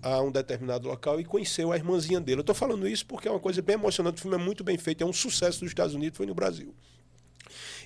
a 0.02 0.20
um 0.22 0.30
determinado 0.30 0.88
local 0.88 1.20
e 1.20 1.24
conheceu 1.24 1.72
a 1.72 1.76
irmãzinha 1.76 2.20
dele. 2.20 2.38
Eu 2.38 2.42
estou 2.42 2.54
falando 2.54 2.88
isso 2.88 3.04
porque 3.06 3.28
é 3.28 3.30
uma 3.30 3.40
coisa 3.40 3.60
bem 3.60 3.74
emocionante, 3.74 4.18
o 4.18 4.22
filme 4.22 4.36
é 4.36 4.40
muito 4.40 4.62
bem 4.62 4.78
feito, 4.78 5.02
é 5.02 5.06
um 5.06 5.12
sucesso 5.12 5.60
dos 5.60 5.70
Estados 5.70 5.94
Unidos, 5.94 6.16
foi 6.16 6.26
no 6.26 6.34
Brasil. 6.34 6.74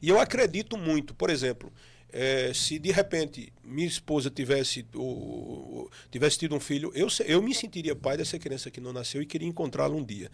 E 0.02 0.08
eu 0.08 0.20
acredito 0.20 0.76
muito, 0.76 1.14
por 1.14 1.30
exemplo, 1.30 1.72
é, 2.12 2.52
se 2.54 2.78
de 2.78 2.92
repente 2.92 3.52
minha 3.64 3.88
esposa 3.88 4.30
tivesse, 4.30 4.86
ou, 4.94 5.90
tivesse 6.10 6.38
tido 6.38 6.54
um 6.54 6.60
filho, 6.60 6.92
eu, 6.94 7.08
eu 7.26 7.42
me 7.42 7.52
sentiria 7.52 7.96
pai 7.96 8.16
dessa 8.16 8.38
criança 8.38 8.70
que 8.70 8.80
não 8.80 8.92
nasceu 8.92 9.20
e 9.20 9.26
queria 9.26 9.48
encontrá-la 9.48 9.96
um 9.96 10.04
dia. 10.04 10.30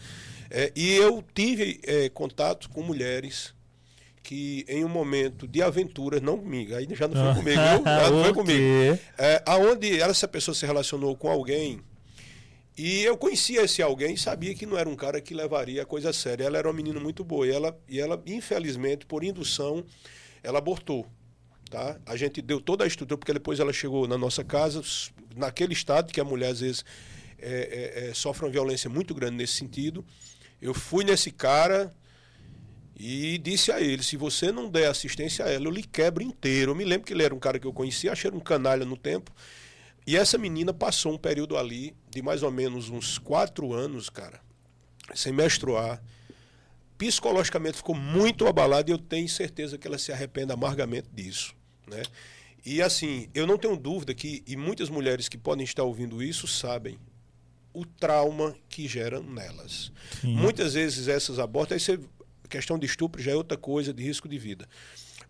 É, 0.50 0.70
e 0.76 0.92
eu 0.92 1.24
tive 1.34 1.80
é, 1.84 2.08
contato 2.10 2.68
com 2.68 2.82
mulheres 2.82 3.54
que 4.22 4.64
em 4.68 4.84
um 4.84 4.88
momento 4.88 5.46
de 5.48 5.62
aventura, 5.62 6.20
não 6.20 6.38
comigo, 6.38 6.74
aí 6.74 6.86
já 6.92 7.08
não 7.08 7.14
foi 7.14 7.30
ah. 7.30 7.34
comigo, 7.34 7.60
viu? 7.60 7.84
Já 7.84 8.10
não 8.10 8.22
foi 8.24 8.34
comigo. 8.34 9.00
É, 9.18 9.42
aonde 9.46 10.00
essa 10.00 10.28
pessoa 10.28 10.54
se 10.54 10.66
relacionou 10.66 11.16
com 11.16 11.28
alguém 11.28 11.80
e 12.82 13.02
eu 13.02 13.14
conhecia 13.14 13.62
esse 13.62 13.82
alguém 13.82 14.16
sabia 14.16 14.54
que 14.54 14.64
não 14.64 14.78
era 14.78 14.88
um 14.88 14.96
cara 14.96 15.20
que 15.20 15.34
levaria 15.34 15.82
a 15.82 15.84
coisa 15.84 16.08
a 16.08 16.12
sério. 16.14 16.46
Ela 16.46 16.56
era 16.56 16.66
uma 16.66 16.72
menina 16.72 16.98
muito 16.98 17.22
boa 17.22 17.46
e 17.46 17.50
ela, 17.50 17.78
e 17.86 18.00
ela 18.00 18.22
infelizmente, 18.26 19.04
por 19.04 19.22
indução, 19.22 19.84
ela 20.42 20.58
abortou. 20.58 21.06
Tá? 21.68 22.00
A 22.06 22.16
gente 22.16 22.40
deu 22.40 22.58
toda 22.58 22.84
a 22.84 22.86
estrutura, 22.86 23.18
porque 23.18 23.34
depois 23.34 23.60
ela 23.60 23.70
chegou 23.70 24.08
na 24.08 24.16
nossa 24.16 24.42
casa, 24.42 24.80
naquele 25.36 25.74
estado 25.74 26.10
que 26.10 26.20
a 26.20 26.24
mulher 26.24 26.52
às 26.52 26.60
vezes 26.60 26.82
é, 27.38 28.06
é, 28.06 28.08
é, 28.08 28.14
sofre 28.14 28.46
uma 28.46 28.50
violência 28.50 28.88
muito 28.88 29.14
grande 29.14 29.36
nesse 29.36 29.52
sentido. 29.52 30.02
Eu 30.58 30.72
fui 30.72 31.04
nesse 31.04 31.30
cara, 31.30 31.94
e 33.02 33.38
disse 33.38 33.72
a 33.72 33.80
ele: 33.80 34.02
se 34.02 34.14
você 34.14 34.52
não 34.52 34.68
der 34.68 34.90
assistência 34.90 35.46
a 35.46 35.48
ela, 35.48 35.64
eu 35.64 35.70
lhe 35.70 35.82
quebro 35.82 36.22
inteiro. 36.22 36.72
Eu 36.72 36.74
me 36.74 36.84
lembro 36.84 37.06
que 37.06 37.14
ele 37.14 37.22
era 37.22 37.34
um 37.34 37.38
cara 37.38 37.58
que 37.58 37.66
eu 37.66 37.72
conhecia, 37.72 38.12
achei 38.12 38.30
um 38.30 38.38
canalha 38.38 38.84
no 38.84 38.94
tempo. 38.94 39.32
E 40.06 40.18
essa 40.18 40.36
menina 40.36 40.74
passou 40.74 41.14
um 41.14 41.16
período 41.16 41.56
ali 41.56 41.96
de 42.10 42.20
mais 42.20 42.42
ou 42.42 42.50
menos 42.50 42.90
uns 42.90 43.16
quatro 43.16 43.72
anos, 43.72 44.10
cara. 44.10 44.42
sem 45.14 45.32
menstruar, 45.32 46.02
psicologicamente 46.98 47.78
ficou 47.78 47.94
muito 47.94 48.46
abalada 48.46 48.90
e 48.90 48.92
eu 48.92 48.98
tenho 48.98 49.28
certeza 49.30 49.78
que 49.78 49.86
ela 49.86 49.96
se 49.96 50.12
arrepende 50.12 50.52
amargamente 50.52 51.08
disso. 51.10 51.54
Né? 51.86 52.02
E 52.66 52.82
assim, 52.82 53.28
eu 53.34 53.46
não 53.46 53.56
tenho 53.56 53.78
dúvida 53.78 54.12
que, 54.12 54.42
e 54.46 54.56
muitas 54.56 54.90
mulheres 54.90 55.26
que 55.26 55.38
podem 55.38 55.64
estar 55.64 55.84
ouvindo 55.84 56.22
isso 56.22 56.46
sabem, 56.46 56.98
o 57.72 57.86
trauma 57.86 58.54
que 58.68 58.86
gera 58.86 59.20
nelas. 59.20 59.90
Sim. 60.20 60.34
Muitas 60.34 60.74
vezes 60.74 61.08
essas 61.08 61.38
abortos, 61.38 61.72
aí 61.72 61.80
você, 61.80 61.98
questão 62.50 62.78
de 62.78 62.86
estupro 62.86 63.22
já 63.22 63.32
é 63.32 63.36
outra 63.36 63.56
coisa, 63.56 63.94
de 63.94 64.02
risco 64.02 64.28
de 64.28 64.38
vida 64.38 64.68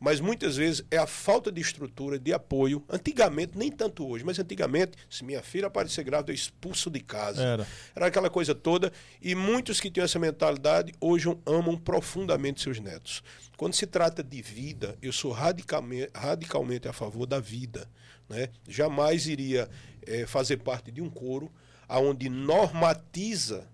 mas 0.01 0.19
muitas 0.19 0.57
vezes 0.57 0.83
é 0.91 0.97
a 0.97 1.07
falta 1.07 1.53
de 1.53 1.61
estrutura, 1.61 2.19
de 2.19 2.33
apoio. 2.33 2.83
Antigamente, 2.89 3.57
nem 3.57 3.71
tanto 3.71 4.09
hoje, 4.09 4.25
mas 4.25 4.39
antigamente, 4.39 4.93
se 5.11 5.23
minha 5.23 5.43
filha 5.43 5.67
aparecer 5.67 6.03
grávida, 6.03 6.33
eu 6.33 6.35
expulso 6.35 6.89
de 6.91 7.01
casa. 7.01 7.43
Era. 7.43 7.67
Era 7.95 8.07
aquela 8.07 8.31
coisa 8.31 8.55
toda. 8.55 8.91
E 9.21 9.35
muitos 9.35 9.79
que 9.79 9.91
tinham 9.91 10.07
essa 10.07 10.19
mentalidade 10.19 10.95
hoje 10.99 11.29
amam 11.45 11.77
profundamente 11.77 12.63
seus 12.63 12.81
netos. 12.81 13.23
Quando 13.59 13.75
se 13.75 13.87
trata 13.87 14.23
de 14.23 14.41
vida, 14.41 14.97
eu 15.03 15.13
sou 15.13 15.33
radicalmente, 15.33 16.11
radicalmente 16.15 16.89
a 16.89 16.95
favor 16.95 17.27
da 17.27 17.39
vida. 17.39 17.87
Né? 18.27 18.49
Jamais 18.67 19.27
iria 19.27 19.69
é, 20.07 20.25
fazer 20.25 20.57
parte 20.57 20.91
de 20.91 21.03
um 21.03 21.11
coro 21.11 21.53
onde 21.91 22.29
normatiza 22.31 23.69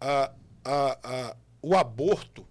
a, 0.00 0.32
a, 0.64 0.98
a, 1.04 1.36
o 1.64 1.74
aborto 1.74 2.46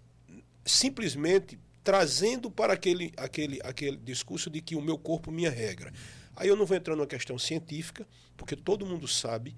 simplesmente 0.65 1.59
trazendo 1.83 2.49
para 2.49 2.73
aquele, 2.73 3.11
aquele, 3.17 3.59
aquele 3.63 3.97
discurso 3.97 4.49
de 4.49 4.61
que 4.61 4.75
o 4.75 4.81
meu 4.81 4.97
corpo, 4.97 5.31
minha 5.31 5.51
regra. 5.51 5.91
Aí 6.35 6.47
eu 6.47 6.55
não 6.55 6.65
vou 6.65 6.75
entrar 6.75 6.95
numa 6.95 7.05
questão 7.05 7.37
científica, 7.37 8.07
porque 8.35 8.55
todo 8.55 8.85
mundo 8.85 9.07
sabe 9.07 9.55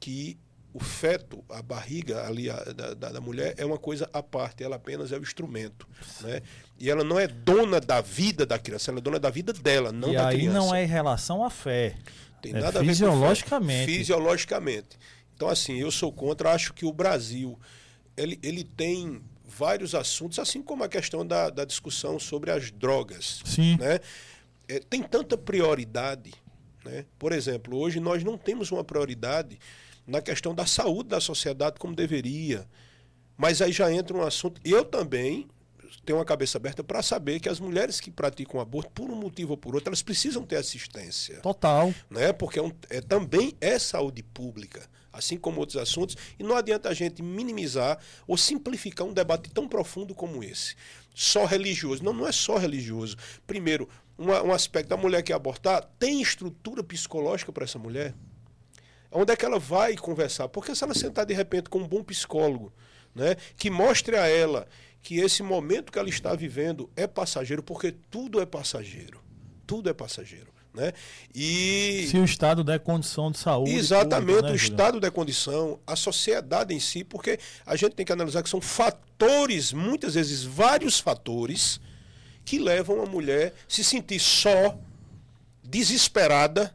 que 0.00 0.38
o 0.72 0.80
feto, 0.80 1.44
a 1.50 1.60
barriga 1.62 2.26
ali 2.26 2.48
a, 2.48 2.56
da, 2.56 2.94
da, 2.94 3.20
mulher 3.20 3.54
é 3.58 3.64
uma 3.64 3.78
coisa 3.78 4.08
à 4.12 4.22
parte, 4.22 4.64
ela 4.64 4.76
apenas 4.76 5.12
é 5.12 5.18
o 5.18 5.22
instrumento. 5.22 5.86
Né? 6.22 6.40
E 6.78 6.88
ela 6.90 7.04
não 7.04 7.18
é 7.18 7.26
dona 7.26 7.80
da 7.80 8.00
vida 8.00 8.46
da 8.46 8.58
criança, 8.58 8.90
ela 8.90 8.98
é 8.98 9.02
dona 9.02 9.18
da 9.18 9.30
vida 9.30 9.52
dela, 9.52 9.92
não 9.92 10.12
e 10.12 10.16
da 10.16 10.28
aí 10.28 10.38
criança. 10.38 10.58
não 10.58 10.74
é 10.74 10.84
em 10.84 10.88
relação 10.88 11.44
à 11.44 11.50
fé. 11.50 11.96
Tem 12.40 12.54
é 12.54 12.60
nada 12.60 12.80
fisiologicamente. 12.80 13.52
a 13.52 13.58
ver 13.58 13.84
com 13.84 13.86
fé. 13.86 13.98
Fisiologicamente. 13.98 14.98
Então, 15.34 15.48
assim, 15.48 15.78
eu 15.78 15.90
sou 15.90 16.12
contra, 16.12 16.52
acho 16.52 16.72
que 16.72 16.84
o 16.84 16.92
Brasil 16.92 17.58
ele, 18.20 18.38
ele 18.42 18.64
tem 18.64 19.22
vários 19.44 19.94
assuntos, 19.94 20.38
assim 20.38 20.62
como 20.62 20.84
a 20.84 20.88
questão 20.88 21.26
da, 21.26 21.50
da 21.50 21.64
discussão 21.64 22.18
sobre 22.18 22.50
as 22.50 22.70
drogas. 22.70 23.42
Sim. 23.44 23.76
Né? 23.78 23.98
É, 24.68 24.78
tem 24.78 25.02
tanta 25.02 25.36
prioridade. 25.36 26.32
Né? 26.84 27.04
Por 27.18 27.32
exemplo, 27.32 27.76
hoje 27.76 27.98
nós 27.98 28.22
não 28.22 28.38
temos 28.38 28.70
uma 28.70 28.84
prioridade 28.84 29.58
na 30.06 30.20
questão 30.20 30.54
da 30.54 30.66
saúde 30.66 31.08
da 31.08 31.20
sociedade 31.20 31.78
como 31.78 31.94
deveria. 31.94 32.66
Mas 33.36 33.62
aí 33.62 33.72
já 33.72 33.90
entra 33.92 34.16
um 34.16 34.22
assunto. 34.22 34.60
Eu 34.64 34.84
também 34.84 35.48
tenho 36.04 36.18
uma 36.18 36.24
cabeça 36.24 36.58
aberta 36.58 36.84
para 36.84 37.02
saber 37.02 37.40
que 37.40 37.48
as 37.48 37.58
mulheres 37.58 38.00
que 38.00 38.10
praticam 38.10 38.60
aborto, 38.60 38.90
por 38.90 39.10
um 39.10 39.16
motivo 39.16 39.52
ou 39.52 39.56
por 39.56 39.74
outro, 39.74 39.88
elas 39.88 40.02
precisam 40.02 40.44
ter 40.44 40.56
assistência. 40.56 41.40
Total. 41.40 41.92
Né? 42.08 42.32
Porque 42.32 42.58
é 42.58 42.62
um, 42.62 42.72
é, 42.88 43.00
também 43.00 43.56
é 43.60 43.78
saúde 43.78 44.22
pública 44.22 44.88
assim 45.12 45.36
como 45.36 45.60
outros 45.60 45.76
assuntos, 45.76 46.16
e 46.38 46.42
não 46.42 46.56
adianta 46.56 46.88
a 46.88 46.94
gente 46.94 47.22
minimizar 47.22 47.98
ou 48.26 48.36
simplificar 48.36 49.06
um 49.06 49.12
debate 49.12 49.50
tão 49.50 49.68
profundo 49.68 50.14
como 50.14 50.42
esse. 50.42 50.74
Só 51.14 51.44
religioso. 51.44 52.02
Não, 52.04 52.12
não 52.12 52.26
é 52.26 52.32
só 52.32 52.56
religioso. 52.56 53.16
Primeiro, 53.46 53.88
uma, 54.16 54.42
um 54.42 54.52
aspecto 54.52 54.88
da 54.88 54.96
mulher 54.96 55.22
que 55.22 55.32
abortar 55.32 55.82
tem 55.98 56.20
estrutura 56.20 56.82
psicológica 56.82 57.52
para 57.52 57.64
essa 57.64 57.78
mulher? 57.78 58.14
Onde 59.10 59.32
é 59.32 59.36
que 59.36 59.44
ela 59.44 59.58
vai 59.58 59.96
conversar? 59.96 60.48
Porque 60.48 60.74
se 60.74 60.84
ela 60.84 60.94
sentar 60.94 61.26
de 61.26 61.34
repente 61.34 61.68
com 61.68 61.78
um 61.78 61.88
bom 61.88 62.02
psicólogo, 62.02 62.72
né, 63.14 63.34
que 63.56 63.70
mostre 63.70 64.16
a 64.16 64.28
ela 64.28 64.68
que 65.02 65.18
esse 65.18 65.42
momento 65.42 65.90
que 65.90 65.98
ela 65.98 66.08
está 66.08 66.34
vivendo 66.34 66.90
é 66.94 67.06
passageiro, 67.06 67.62
porque 67.62 67.92
tudo 68.10 68.40
é 68.40 68.46
passageiro. 68.46 69.20
Tudo 69.66 69.88
é 69.88 69.94
passageiro. 69.94 70.52
Né? 70.72 70.92
E 71.34 72.06
se 72.08 72.16
o 72.16 72.24
Estado 72.24 72.62
der 72.62 72.78
condição 72.78 73.30
de 73.30 73.38
saúde. 73.38 73.72
Exatamente, 73.72 74.42
né, 74.42 74.52
o 74.52 74.54
Estado 74.54 75.00
der 75.00 75.10
condição, 75.10 75.80
a 75.86 75.96
sociedade 75.96 76.72
em 76.72 76.78
si, 76.78 77.02
porque 77.02 77.38
a 77.66 77.74
gente 77.74 77.94
tem 77.94 78.06
que 78.06 78.12
analisar 78.12 78.42
que 78.42 78.48
são 78.48 78.60
fatores, 78.60 79.72
muitas 79.72 80.14
vezes 80.14 80.44
vários 80.44 81.00
fatores, 81.00 81.80
que 82.44 82.58
levam 82.58 83.02
a 83.02 83.06
mulher 83.06 83.52
se 83.68 83.82
sentir 83.82 84.20
só, 84.20 84.78
desesperada 85.62 86.74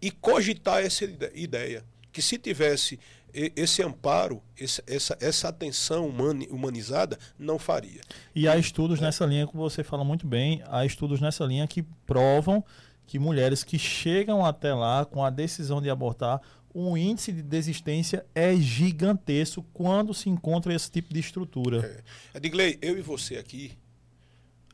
e 0.00 0.10
cogitar 0.10 0.82
essa 0.82 1.04
ideia. 1.34 1.84
Que 2.12 2.22
se 2.22 2.38
tivesse 2.38 2.98
esse 3.34 3.82
amparo, 3.82 4.40
essa, 4.86 5.16
essa 5.20 5.48
atenção 5.48 6.08
humanizada, 6.50 7.18
não 7.38 7.58
faria. 7.58 8.00
E 8.34 8.46
há 8.46 8.56
estudos 8.56 9.00
nessa 9.00 9.26
linha, 9.26 9.46
como 9.46 9.62
você 9.62 9.82
fala 9.82 10.04
muito 10.04 10.26
bem, 10.26 10.62
há 10.68 10.86
estudos 10.86 11.20
nessa 11.20 11.44
linha 11.44 11.66
que 11.66 11.82
provam 12.06 12.64
que 13.06 13.18
mulheres 13.18 13.62
que 13.62 13.78
chegam 13.78 14.44
até 14.44 14.74
lá 14.74 15.04
com 15.04 15.24
a 15.24 15.30
decisão 15.30 15.80
de 15.80 15.90
abortar, 15.90 16.40
o 16.72 16.96
índice 16.96 17.32
de 17.32 17.42
desistência 17.42 18.26
é 18.34 18.56
gigantesco 18.56 19.64
quando 19.72 20.12
se 20.12 20.28
encontra 20.28 20.74
esse 20.74 20.90
tipo 20.90 21.14
de 21.14 21.20
estrutura. 21.20 22.02
É. 22.32 22.38
Adigley, 22.38 22.78
eu 22.82 22.98
e 22.98 23.00
você 23.00 23.36
aqui, 23.36 23.78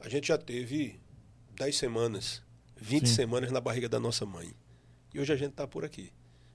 a 0.00 0.08
gente 0.08 0.28
já 0.28 0.38
teve 0.38 0.98
10 1.56 1.76
semanas, 1.76 2.42
20 2.80 3.06
Sim. 3.06 3.14
semanas 3.14 3.52
na 3.52 3.60
barriga 3.60 3.86
da 3.88 4.00
nossa 4.00 4.24
mãe. 4.24 4.54
E 5.12 5.20
hoje 5.20 5.32
a 5.32 5.36
gente 5.36 5.50
está 5.50 5.66
por 5.66 5.84
aqui, 5.84 6.10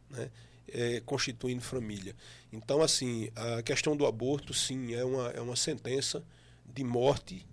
né? 0.10 0.32
É, 0.68 1.00
constituindo 1.02 1.62
família. 1.62 2.16
Então, 2.52 2.82
assim, 2.82 3.30
a 3.36 3.62
questão 3.62 3.96
do 3.96 4.04
aborto, 4.08 4.52
sim, 4.52 4.96
é 4.96 5.06
uma, 5.06 5.30
é 5.30 5.40
uma 5.40 5.56
sentença 5.56 6.24
de 6.66 6.84
morte 6.84 7.46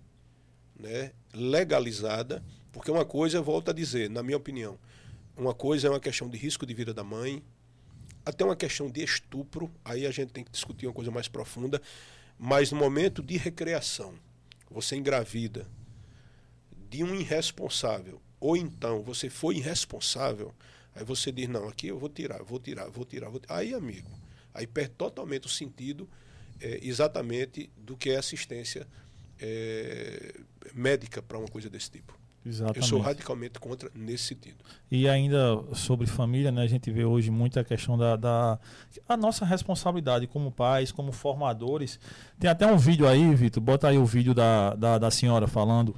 né, 0.75 1.11
legalizada 1.31 2.43
porque 2.73 2.89
uma 2.89 3.05
coisa, 3.05 3.39
volto 3.39 3.69
a 3.69 3.73
dizer, 3.73 4.09
na 4.09 4.23
minha 4.23 4.35
opinião, 4.35 4.77
uma 5.37 5.53
coisa 5.53 5.87
é 5.87 5.89
uma 5.89 5.99
questão 5.99 6.27
de 6.27 6.37
risco 6.37 6.65
de 6.65 6.73
vida 6.73 6.91
da 6.91 7.03
mãe, 7.03 7.41
até 8.25 8.43
uma 8.43 8.55
questão 8.55 8.89
de 8.89 9.03
estupro, 9.03 9.71
aí 9.85 10.07
a 10.07 10.11
gente 10.11 10.33
tem 10.33 10.43
que 10.43 10.51
discutir 10.51 10.87
uma 10.87 10.93
coisa 10.93 11.11
mais 11.11 11.27
profunda, 11.27 11.79
mas 12.37 12.71
no 12.71 12.77
momento 12.77 13.21
de 13.21 13.37
recreação, 13.37 14.15
você 14.71 14.95
engravida 14.95 15.67
de 16.89 17.03
um 17.03 17.13
irresponsável, 17.13 18.19
ou 18.39 18.57
então 18.57 19.03
você 19.03 19.29
foi 19.29 19.57
irresponsável, 19.57 20.51
aí 20.95 21.05
você 21.05 21.31
diz, 21.31 21.47
não, 21.47 21.67
aqui 21.67 21.87
eu 21.87 21.99
vou 21.99 22.09
tirar, 22.09 22.41
vou 22.41 22.59
tirar, 22.59 22.89
vou 22.89 23.05
tirar, 23.05 23.29
vou 23.29 23.39
tirar. 23.39 23.57
Aí, 23.57 23.73
amigo, 23.73 24.09
aí 24.51 24.65
perde 24.65 24.95
totalmente 24.95 25.45
o 25.45 25.49
sentido 25.49 26.09
é, 26.59 26.79
exatamente 26.81 27.69
do 27.77 27.95
que 27.95 28.09
é 28.09 28.17
assistência 28.17 28.87
é, 29.39 30.39
médica 30.73 31.21
para 31.21 31.37
uma 31.37 31.47
coisa 31.47 31.69
desse 31.69 31.91
tipo. 31.91 32.22
Exatamente. 32.45 32.79
Eu 32.79 32.83
sou 32.83 32.99
radicalmente 32.99 33.59
contra 33.59 33.89
nesse 33.95 34.25
sentido. 34.25 34.57
E 34.91 35.07
ainda 35.07 35.59
sobre 35.73 36.05
família, 36.07 36.51
né, 36.51 36.61
a 36.61 36.67
gente 36.67 36.91
vê 36.91 37.05
hoje 37.05 37.31
muita 37.31 37.63
questão 37.63 37.97
da, 37.97 38.15
da 38.15 38.59
a 39.07 39.15
nossa 39.15 39.45
responsabilidade 39.45 40.27
como 40.27 40.51
pais, 40.51 40.91
como 40.91 41.11
formadores. 41.11 41.99
Tem 42.39 42.49
até 42.49 42.67
um 42.67 42.77
vídeo 42.77 43.07
aí, 43.07 43.33
Vitor, 43.33 43.63
bota 43.63 43.87
aí 43.87 43.97
o 43.97 44.05
vídeo 44.05 44.33
da, 44.33 44.75
da, 44.75 44.97
da 44.97 45.11
senhora 45.11 45.47
falando. 45.47 45.95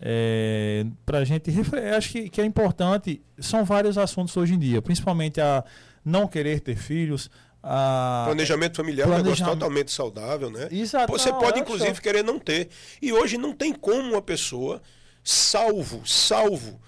É, 0.00 0.84
para 1.06 1.18
a 1.18 1.24
gente 1.24 1.50
acho 1.96 2.10
que, 2.10 2.28
que 2.28 2.40
é 2.40 2.44
importante. 2.44 3.22
São 3.38 3.64
vários 3.64 3.96
assuntos 3.96 4.36
hoje 4.36 4.54
em 4.54 4.58
dia, 4.58 4.82
principalmente 4.82 5.40
a 5.40 5.64
não 6.04 6.26
querer 6.26 6.60
ter 6.60 6.76
filhos, 6.76 7.30
a... 7.66 8.24
Planejamento 8.26 8.76
familiar 8.76 9.06
Planejamento... 9.06 9.28
é 9.28 9.30
um 9.30 9.34
negócio 9.36 9.58
totalmente 9.58 9.90
saudável, 9.90 10.50
né? 10.50 10.68
Exato. 10.70 11.10
Você 11.10 11.32
pode, 11.32 11.60
inclusive, 11.60 11.98
querer 12.00 12.22
não 12.22 12.38
ter. 12.38 12.68
E 13.00 13.10
hoje 13.10 13.38
não 13.38 13.54
tem 13.54 13.72
como 13.72 14.10
uma 14.10 14.20
pessoa 14.20 14.82
salvo, 15.24 16.06
salvo 16.06 16.80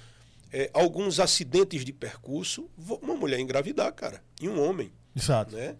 é, 0.53 0.71
alguns 0.73 1.19
acidentes 1.19 1.85
de 1.85 1.93
percurso, 1.93 2.71
uma 3.03 3.15
mulher 3.15 3.41
engravidar, 3.41 3.93
cara, 3.93 4.23
e 4.41 4.49
um 4.49 4.63
homem. 4.63 4.93
Exato. 5.15 5.57
Né? 5.57 5.75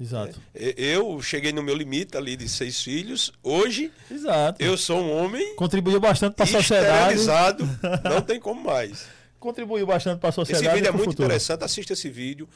Exato. 0.00 0.40
É, 0.54 0.74
eu 0.76 1.20
cheguei 1.22 1.52
no 1.52 1.62
meu 1.62 1.74
limite 1.74 2.16
ali 2.16 2.36
de 2.36 2.48
seis 2.48 2.82
filhos. 2.82 3.32
Hoje, 3.42 3.92
Exato. 4.10 4.62
eu 4.62 4.76
sou 4.76 5.00
um 5.00 5.16
homem. 5.16 5.54
Contribuiu 5.56 6.00
bastante 6.00 6.34
para 6.34 6.44
a 6.44 6.48
sociedade. 6.48 7.62
não 8.04 8.20
tem 8.20 8.40
como 8.40 8.62
mais. 8.62 9.06
Contribuiu 9.38 9.86
bastante 9.86 10.20
para 10.20 10.30
a 10.30 10.32
sociedade. 10.32 10.66
Esse 10.66 10.74
vídeo 10.74 10.88
é 10.88 10.92
muito 10.92 11.10
futuro. 11.10 11.26
interessante. 11.26 11.64
Assista 11.64 11.92
esse 11.92 12.08
vídeo. 12.08 12.48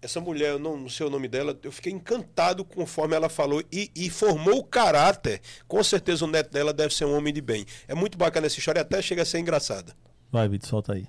Essa 0.00 0.20
mulher, 0.20 0.50
eu 0.50 0.58
não, 0.58 0.76
não 0.76 0.88
sei 0.88 1.06
o 1.06 1.10
nome 1.10 1.26
dela, 1.26 1.58
eu 1.62 1.72
fiquei 1.72 1.92
encantado 1.92 2.64
conforme 2.64 3.14
ela 3.16 3.28
falou 3.28 3.62
e, 3.72 3.90
e, 3.94 4.10
formou 4.10 4.58
o 4.58 4.64
caráter. 4.64 5.40
Com 5.66 5.82
certeza 5.82 6.24
o 6.24 6.28
neto 6.28 6.50
dela 6.50 6.72
deve 6.72 6.94
ser 6.94 7.06
um 7.06 7.16
homem 7.16 7.32
de 7.32 7.40
bem. 7.40 7.64
É 7.88 7.94
muito 7.94 8.16
bacana 8.16 8.46
essa 8.46 8.58
história, 8.58 8.82
até 8.82 9.00
chega 9.00 9.22
a 9.22 9.24
ser 9.24 9.38
engraçada. 9.38 9.94
Vai, 10.30 10.48
Vitor, 10.48 10.68
solta 10.68 10.92
aí. 10.92 11.08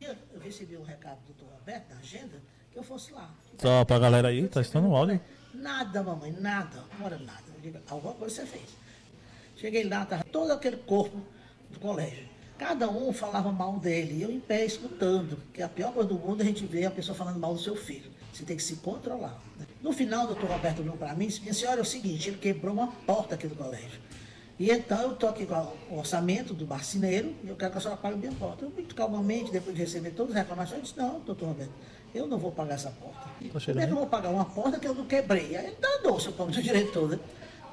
Eu 0.00 0.14
recebi 0.42 0.76
um 0.76 0.82
recado 0.82 1.18
do 1.20 1.34
doutor 1.34 1.48
Roberto, 1.58 1.88
da 1.88 1.96
agenda, 1.96 2.40
que 2.72 2.78
eu 2.78 2.82
fosse 2.82 3.12
lá. 3.12 3.30
Só 3.58 3.84
pra 3.84 3.98
galera 3.98 4.28
aí, 4.28 4.46
tá 4.48 4.60
estando 4.60 4.88
o 4.88 4.96
áudio? 4.96 5.20
Nada, 5.54 6.02
mamãe, 6.02 6.32
nada. 6.32 6.84
Bora 6.98 7.18
nada. 7.18 7.42
alguma 7.88 8.14
coisa 8.14 8.34
você 8.36 8.46
fez. 8.46 8.76
Cheguei 9.56 9.84
lá, 9.84 10.04
tava 10.04 10.24
todo 10.24 10.52
aquele 10.52 10.76
corpo 10.76 11.20
do 11.70 11.80
colégio. 11.80 12.35
Cada 12.58 12.88
um 12.88 13.12
falava 13.12 13.52
mal 13.52 13.78
dele, 13.78 14.14
e 14.14 14.22
eu 14.22 14.30
em 14.30 14.40
pé 14.40 14.64
escutando, 14.64 15.38
que 15.52 15.62
a 15.62 15.68
pior 15.68 15.92
coisa 15.92 16.08
do 16.08 16.14
mundo 16.14 16.40
é 16.40 16.44
a 16.44 16.46
gente 16.46 16.64
ver 16.64 16.86
a 16.86 16.90
pessoa 16.90 17.16
falando 17.16 17.38
mal 17.38 17.52
do 17.52 17.60
seu 17.60 17.76
filho. 17.76 18.10
Você 18.32 18.44
tem 18.44 18.56
que 18.56 18.62
se 18.62 18.76
controlar. 18.76 19.42
Né? 19.58 19.66
No 19.82 19.92
final, 19.92 20.24
o 20.24 20.28
doutor 20.28 20.50
Roberto 20.50 20.82
falou 20.82 20.96
para 20.96 21.14
mim, 21.14 21.26
disse, 21.26 21.40
minha 21.40 21.54
senhora, 21.54 21.80
é 21.80 21.82
o 21.82 21.84
seguinte, 21.84 22.28
ele 22.28 22.38
quebrou 22.38 22.72
uma 22.72 22.88
porta 23.06 23.34
aqui 23.34 23.46
do 23.46 23.54
colégio. 23.54 24.00
E 24.58 24.70
então 24.70 25.02
eu 25.02 25.12
estou 25.12 25.28
aqui 25.28 25.44
com 25.44 25.54
o 25.90 25.98
orçamento 25.98 26.54
do 26.54 26.66
marceneiro 26.66 27.34
e 27.44 27.48
eu 27.48 27.56
quero 27.56 27.72
que 27.72 27.78
a 27.78 27.80
senhora 27.80 28.00
pague 28.00 28.14
a 28.14 28.18
minha 28.18 28.32
porta. 28.32 28.64
Eu, 28.64 28.70
muito 28.70 28.94
calmamente, 28.94 29.52
depois 29.52 29.76
de 29.76 29.82
receber 29.82 30.10
todas 30.12 30.34
as 30.34 30.38
reclamações, 30.38 30.78
eu 30.78 30.82
disse, 30.82 30.96
não, 30.96 31.20
doutor 31.20 31.48
Roberto, 31.48 31.72
eu 32.14 32.26
não 32.26 32.38
vou 32.38 32.50
pagar 32.50 32.74
essa 32.74 32.90
porta. 32.90 33.28
Como 33.74 33.80
é 33.80 33.86
que 33.86 33.92
eu 33.92 33.96
vou 33.96 34.06
pagar 34.06 34.30
uma 34.30 34.46
porta 34.46 34.78
que 34.78 34.88
eu 34.88 34.94
não 34.94 35.04
quebrei? 35.04 35.56
Aí 35.56 35.66
ele 35.66 35.76
danou, 35.78 36.18
seu 36.18 36.32
do 36.32 36.62
diretor, 36.62 37.10
né? 37.10 37.18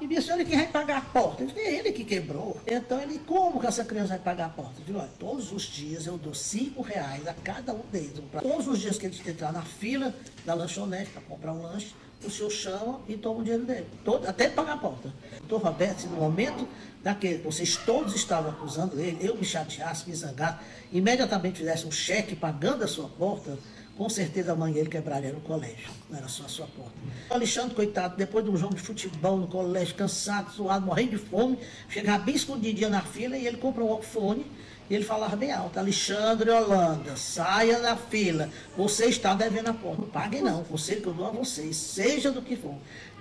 E 0.00 0.06
minha 0.06 0.20
senhora, 0.20 0.44
quem 0.44 0.56
vai 0.56 0.66
pagar 0.66 0.98
a 0.98 1.00
porta? 1.00 1.42
Ele 1.42 1.52
disse, 1.52 1.66
é 1.66 1.78
ele 1.78 1.92
que 1.92 2.04
quebrou. 2.04 2.60
Então 2.66 3.00
ele, 3.00 3.18
como 3.20 3.60
que 3.60 3.66
essa 3.66 3.84
criança 3.84 4.08
vai 4.08 4.18
pagar 4.18 4.46
a 4.46 4.48
porta? 4.48 4.80
Eu 4.80 4.84
digo, 4.84 4.98
olha, 4.98 5.10
todos 5.18 5.52
os 5.52 5.62
dias 5.62 6.06
eu 6.06 6.18
dou 6.18 6.34
cinco 6.34 6.82
reais 6.82 7.26
a 7.26 7.34
cada 7.34 7.72
um 7.72 7.82
deles. 7.92 8.12
Todos 8.42 8.66
os 8.66 8.80
dias 8.80 8.98
que 8.98 9.06
ele 9.06 9.16
entrar 9.26 9.52
na 9.52 9.62
fila 9.62 10.14
da 10.44 10.54
lanchonete 10.54 11.10
para 11.10 11.22
comprar 11.22 11.52
um 11.52 11.62
lanche, 11.62 11.94
o 12.24 12.30
senhor 12.30 12.50
chama 12.50 13.00
e 13.08 13.16
toma 13.16 13.40
o 13.40 13.42
dinheiro 13.42 13.64
dele. 13.64 13.86
Todo, 14.04 14.26
até 14.26 14.44
ele 14.44 14.54
pagar 14.54 14.74
a 14.74 14.78
porta. 14.78 15.12
Doutor 15.40 15.68
Roberto, 15.68 16.06
no 16.06 16.16
momento 16.16 16.66
daquele 17.02 17.38
vocês 17.38 17.76
todos 17.76 18.14
estavam 18.14 18.50
acusando 18.50 18.98
ele, 18.98 19.18
eu 19.20 19.36
me 19.36 19.44
chateasse, 19.44 20.08
me 20.08 20.16
zangar, 20.16 20.62
imediatamente 20.90 21.58
fizesse 21.58 21.86
um 21.86 21.92
cheque 21.92 22.34
pagando 22.34 22.82
a 22.82 22.88
sua 22.88 23.08
porta, 23.08 23.58
com 23.96 24.08
certeza 24.08 24.52
amanhã 24.52 24.78
ele 24.78 24.88
quebraria 24.88 25.32
no 25.32 25.40
colégio, 25.40 25.90
não 26.10 26.18
era 26.18 26.28
só 26.28 26.44
a 26.44 26.48
sua 26.48 26.66
porta. 26.66 26.92
O 27.30 27.34
Alexandre, 27.34 27.74
coitado, 27.74 28.16
depois 28.16 28.44
de 28.44 28.50
um 28.50 28.56
jogo 28.56 28.74
de 28.74 28.82
futebol 28.82 29.36
no 29.36 29.46
colégio, 29.46 29.94
cansado, 29.94 30.50
suado, 30.50 30.84
morrendo 30.84 31.10
de 31.10 31.18
fome, 31.18 31.58
chegava 31.88 32.24
bem 32.24 32.34
escondidinho 32.34 32.90
na 32.90 33.02
fila 33.02 33.36
e 33.36 33.46
ele 33.46 33.56
comprou 33.56 33.88
um 33.88 33.90
walkfone 33.90 34.44
e 34.90 34.94
ele 34.94 35.04
falava 35.04 35.34
bem 35.36 35.50
alto, 35.50 35.78
Alexandre 35.78 36.50
Holanda, 36.50 37.16
saia 37.16 37.80
da 37.80 37.96
fila, 37.96 38.50
você 38.76 39.06
está 39.06 39.32
devendo 39.34 39.68
a 39.68 39.74
porta. 39.74 40.02
Não 40.02 40.08
pague 40.08 40.42
não, 40.42 40.62
você 40.64 40.96
que 40.96 41.06
eu 41.06 41.14
dou 41.14 41.26
a 41.26 41.30
vocês, 41.30 41.76
seja 41.76 42.30
do 42.30 42.42
que 42.42 42.56
for. 42.56 42.74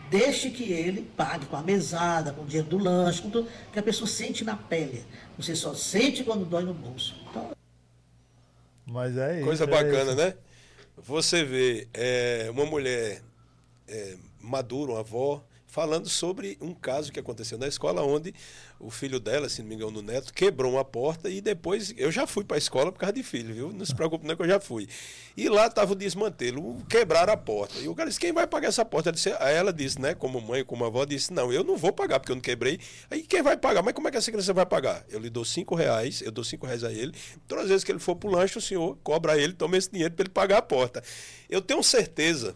Deixe 0.09 0.49
que 0.49 0.71
ele 0.71 1.09
pague 1.15 1.45
com 1.45 1.55
a 1.55 1.61
mesada, 1.61 2.33
com 2.33 2.41
o 2.41 2.45
dinheiro 2.45 2.67
do 2.67 2.77
lanche, 2.77 3.21
com 3.21 3.29
tudo, 3.29 3.47
que 3.71 3.79
a 3.79 3.83
pessoa 3.83 4.07
sente 4.07 4.43
na 4.43 4.55
pele. 4.55 5.03
Você 5.37 5.55
só 5.55 5.73
sente 5.73 6.23
quando 6.23 6.45
dói 6.45 6.63
no 6.63 6.73
bolso. 6.73 7.15
Então, 7.29 7.51
Mas 8.85 9.17
é 9.17 9.37
isso. 9.37 9.45
Coisa 9.45 9.63
é 9.63 9.67
bacana, 9.67 10.11
isso. 10.11 10.15
né? 10.15 10.33
Você 10.97 11.43
vê 11.43 11.87
é, 11.93 12.47
uma 12.51 12.65
mulher 12.65 13.23
é, 13.87 14.17
madura, 14.39 14.93
uma 14.93 14.99
avó, 14.99 15.43
falando 15.73 16.07
sobre 16.07 16.55
um 16.61 16.71
caso 16.71 17.11
que 17.11 17.19
aconteceu 17.19 17.57
na 17.57 17.67
escola, 17.67 18.03
onde 18.03 18.31
o 18.79 18.91
filho 18.91 19.19
dela, 19.19 19.49
se 19.49 19.63
não 19.63 19.69
me 19.69 19.73
engano, 19.73 19.97
o 19.97 20.01
neto, 20.03 20.31
quebrou 20.31 20.73
uma 20.73 20.85
porta 20.85 21.31
e 21.31 21.41
depois. 21.41 21.91
Eu 21.97 22.11
já 22.11 22.27
fui 22.27 22.43
para 22.43 22.57
a 22.57 22.59
escola 22.59 22.91
por 22.91 22.99
causa 22.99 23.13
de 23.13 23.23
filho, 23.23 23.55
viu? 23.55 23.73
Não 23.73 23.83
se 23.83 23.95
preocupe, 23.95 24.27
não, 24.27 24.35
que 24.35 24.43
eu 24.43 24.47
já 24.47 24.59
fui. 24.59 24.87
E 25.35 25.49
lá 25.49 25.65
estava 25.65 25.93
o 25.93 25.95
desmantelo, 25.95 26.79
quebraram 26.87 27.33
a 27.33 27.37
porta. 27.37 27.79
E 27.79 27.87
o 27.87 27.95
cara 27.95 28.07
disse: 28.07 28.19
quem 28.19 28.31
vai 28.31 28.45
pagar 28.45 28.67
essa 28.67 28.85
porta? 28.85 29.09
Ela 29.09 29.15
disse, 29.15 29.29
ela 29.29 29.73
disse, 29.73 29.99
né, 29.99 30.13
como 30.13 30.39
mãe, 30.39 30.63
como 30.63 30.85
avó, 30.85 31.05
disse: 31.05 31.33
não, 31.33 31.51
eu 31.51 31.63
não 31.63 31.75
vou 31.75 31.91
pagar 31.91 32.19
porque 32.19 32.31
eu 32.31 32.35
não 32.35 32.41
quebrei. 32.41 32.79
Aí 33.09 33.23
quem 33.23 33.41
vai 33.41 33.57
pagar? 33.57 33.81
Mas 33.81 33.95
como 33.95 34.07
é 34.07 34.11
que 34.11 34.17
essa 34.17 34.29
criança 34.29 34.53
vai 34.53 34.67
pagar? 34.67 35.03
Eu 35.09 35.19
lhe 35.19 35.29
dou 35.31 35.43
cinco 35.43 35.73
reais, 35.73 36.21
eu 36.21 36.31
dou 36.31 36.43
cinco 36.43 36.67
reais 36.67 36.83
a 36.83 36.93
ele. 36.93 37.15
Todas 37.47 37.63
as 37.63 37.69
vezes 37.71 37.83
que 37.83 37.91
ele 37.91 37.99
for 37.99 38.15
para 38.15 38.29
o 38.29 38.31
lanche, 38.31 38.59
o 38.59 38.61
senhor 38.61 38.95
cobra 39.01 39.39
ele, 39.39 39.53
toma 39.53 39.75
esse 39.75 39.89
dinheiro 39.89 40.13
para 40.13 40.21
ele 40.21 40.29
pagar 40.29 40.59
a 40.59 40.61
porta. 40.61 41.01
Eu 41.49 41.63
tenho 41.63 41.81
certeza 41.81 42.55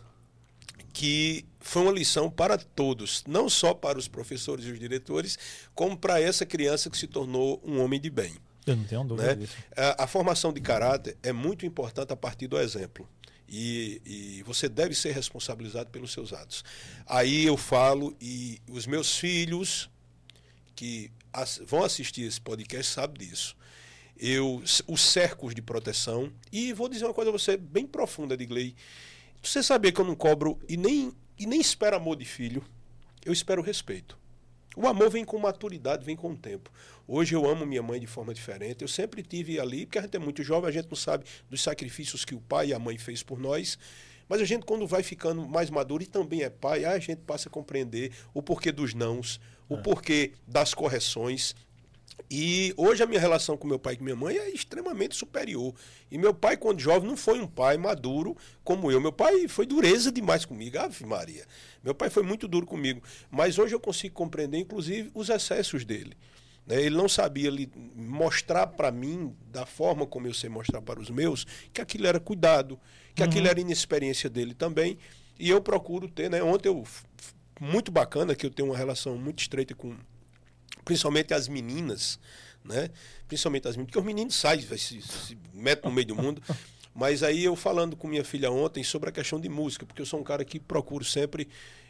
que 0.94 1.46
foi 1.68 1.82
uma 1.84 1.92
lição 1.92 2.30
para 2.30 2.58
todos, 2.58 3.24
não 3.28 3.50
só 3.50 3.74
para 3.74 3.98
os 4.00 4.08
professores 4.08 4.66
e 4.66 4.72
os 4.72 4.80
diretores, 4.80 5.38
como 5.76 5.98
para 5.98 6.20
essa 6.22 6.46
criança 6.46 6.90
que 6.90 6.98
se 6.98 7.08
tornou 7.08 7.62
um 7.66 7.82
homem 7.82 8.00
de 8.00 8.10
bem. 8.10 8.34
Eu 8.66 8.76
não 8.76 8.84
tenho 8.84 9.04
dúvida 9.04 9.28
Né? 9.30 9.36
disso. 9.36 9.56
A, 9.76 10.04
a 10.04 10.08
formação 10.08 10.52
de 10.52 10.60
caráter 10.62 11.18
é 11.24 11.32
muito 11.32 11.66
importante 11.66 12.12
a 12.12 12.16
partir 12.16 12.48
do 12.48 12.58
exemplo. 12.60 13.08
E, 13.50 14.02
e 14.06 14.44
você 14.44 14.68
deve 14.68 14.94
ser 14.94 15.12
responsabilizado 15.14 15.90
pelos 15.90 16.12
seus 16.12 16.34
atos. 16.34 16.66
Aí 17.06 17.46
eu 17.46 17.56
falo, 17.56 18.14
e 18.20 18.60
os 18.70 18.86
meus 18.86 19.18
filhos 19.18 19.90
que 20.76 21.10
as- 21.32 21.62
vão 21.66 21.84
assistir 21.84 22.24
esse 22.24 22.42
podcast 22.42 22.92
sabem 22.92 23.26
disso. 23.28 23.56
Eu, 24.20 24.62
os 24.88 25.02
cercos 25.02 25.56
de 25.56 25.62
proteção. 25.62 26.32
E 26.52 26.74
vou 26.74 26.90
dizer 26.90 27.06
uma 27.06 27.14
coisa 27.14 27.30
a 27.30 27.32
você 27.32 27.56
bem 27.56 27.86
profunda, 27.88 28.36
Digley. 28.36 28.76
Você 29.42 29.62
sabia 29.64 29.92
que 29.94 30.02
eu 30.02 30.06
não 30.06 30.16
cobro 30.16 30.60
e 30.68 30.76
nem, 30.76 31.14
e 31.38 31.46
nem 31.46 31.60
espero 31.60 31.96
amor 31.96 32.16
de 32.16 32.26
filho, 32.26 32.64
eu 33.26 33.32
espero 33.32 33.62
respeito. 33.62 34.18
O 34.76 34.88
amor 34.88 35.10
vem 35.10 35.26
com 35.26 35.40
maturidade, 35.40 36.06
vem 36.06 36.16
com 36.16 36.32
o 36.32 36.38
tempo. 36.38 36.72
Hoje 37.08 37.34
eu 37.34 37.50
amo 37.50 37.66
minha 37.66 37.82
mãe 37.82 38.00
de 38.00 38.06
forma 38.06 38.32
diferente. 38.32 38.84
Eu 38.84 38.88
sempre 38.88 39.24
tive 39.24 39.60
ali, 39.60 39.86
porque 39.86 39.98
a 39.98 40.04
gente 40.04 40.16
é 40.16 40.20
muito 40.20 40.44
jovem, 40.44 40.70
a 40.70 40.72
gente 40.72 40.88
não 40.88 40.96
sabe 40.96 41.26
dos 41.50 41.62
sacrifícios 41.64 42.24
que 42.24 42.36
o 42.36 42.40
pai 42.40 42.68
e 42.68 42.74
a 42.74 42.80
mãe 42.80 42.96
fez 42.96 43.24
por 43.24 43.40
nós. 43.40 43.78
Mas 44.30 44.40
a 44.40 44.46
gente, 44.46 44.66
quando 44.66 44.86
vai 44.86 45.02
ficando 45.02 45.48
mais 45.48 45.70
maduro 45.70 46.04
e 46.04 46.06
também 46.06 46.44
é 46.44 46.50
pai, 46.50 46.86
a 46.86 47.00
gente 47.00 47.22
passa 47.22 47.50
a 47.50 47.52
compreender 47.52 48.12
o 48.34 48.42
porquê 48.44 48.72
dos 48.72 48.94
nãos, 48.94 49.40
o 49.68 49.78
porquê 49.78 50.34
das 50.48 50.74
correções. 50.74 51.56
E 52.30 52.74
hoje 52.76 53.02
a 53.02 53.06
minha 53.06 53.20
relação 53.20 53.56
com 53.56 53.68
meu 53.68 53.80
pai 53.80 53.94
e 53.94 53.98
com 53.98 54.04
minha 54.04 54.16
mãe 54.16 54.38
é 54.38 54.50
extremamente 54.50 55.16
superior. 55.16 55.74
E 56.12 56.18
meu 56.18 56.34
pai, 56.34 56.58
quando 56.58 56.80
jovem, 56.80 57.08
não 57.08 57.16
foi 57.16 57.40
um 57.40 57.48
pai 57.48 57.78
maduro 57.78 58.36
como 58.64 58.92
eu. 58.92 59.00
Meu 59.00 59.14
pai 59.14 59.48
foi 59.48 59.66
dureza 59.66 60.12
demais 60.12 60.44
comigo, 60.44 60.78
Ave 60.78 61.06
Maria. 61.06 61.46
Meu 61.84 61.96
pai 61.96 62.10
foi 62.10 62.24
muito 62.24 62.48
duro 62.48 62.66
comigo. 62.66 63.02
Mas 63.32 63.58
hoje 63.58 63.74
eu 63.74 63.80
consigo 63.80 64.14
compreender, 64.14 64.58
inclusive, 64.58 65.10
os 65.14 65.30
excessos 65.30 65.86
dele. 65.86 66.18
né? 66.66 66.82
Ele 66.82 66.98
não 66.98 67.08
sabia 67.08 67.50
mostrar 67.96 68.68
para 68.68 68.92
mim, 68.92 69.34
da 69.50 69.66
forma 69.66 70.06
como 70.06 70.28
eu 70.28 70.34
sei 70.34 70.50
mostrar 70.50 70.82
para 70.82 71.00
os 71.00 71.10
meus, 71.10 71.46
que 71.72 71.80
aquilo 71.80 72.08
era 72.08 72.20
cuidado, 72.20 72.78
que 73.16 73.24
aquilo 73.24 73.48
era 73.48 73.60
inexperiência 73.62 74.30
dele 74.30 74.54
também. 74.54 74.98
E 75.40 75.50
eu 75.50 75.62
procuro 75.62 76.10
ter, 76.10 76.30
né? 76.30 76.44
Ontem 76.44 76.68
eu. 76.68 76.84
Muito 77.60 77.92
bacana 77.92 78.36
que 78.36 78.46
eu 78.46 78.52
tenho 78.52 78.70
uma 78.70 78.78
relação 78.78 79.18
muito 79.18 79.40
estreita 79.40 79.74
com 79.74 79.96
principalmente 80.88 81.34
as 81.34 81.50
meninas, 81.50 82.18
né? 82.64 82.90
Principalmente 83.28 83.68
as 83.68 83.76
meninas, 83.76 83.88
porque 83.92 84.00
os 84.00 84.06
meninos 84.06 84.36
saem, 84.36 84.62
se, 84.62 85.02
se 85.02 85.38
metem 85.54 85.90
no 85.90 85.94
meio 85.94 86.08
do 86.08 86.16
mundo. 86.16 86.42
Mas 86.96 87.22
aí 87.22 87.44
eu 87.44 87.56
falando 87.56 87.96
com 87.96 88.08
minha 88.08 88.24
filha 88.24 88.50
ontem 88.50 88.84
sobre 88.84 89.10
a 89.10 89.12
questão 89.12 89.40
de 89.40 89.50
música, 89.50 89.86
porque 89.86 90.02
eu 90.02 90.06
sou 90.06 90.20
um 90.20 90.24
cara 90.24 90.44
que 90.46 90.60
procuro 90.60 91.04
sempre 91.06 91.48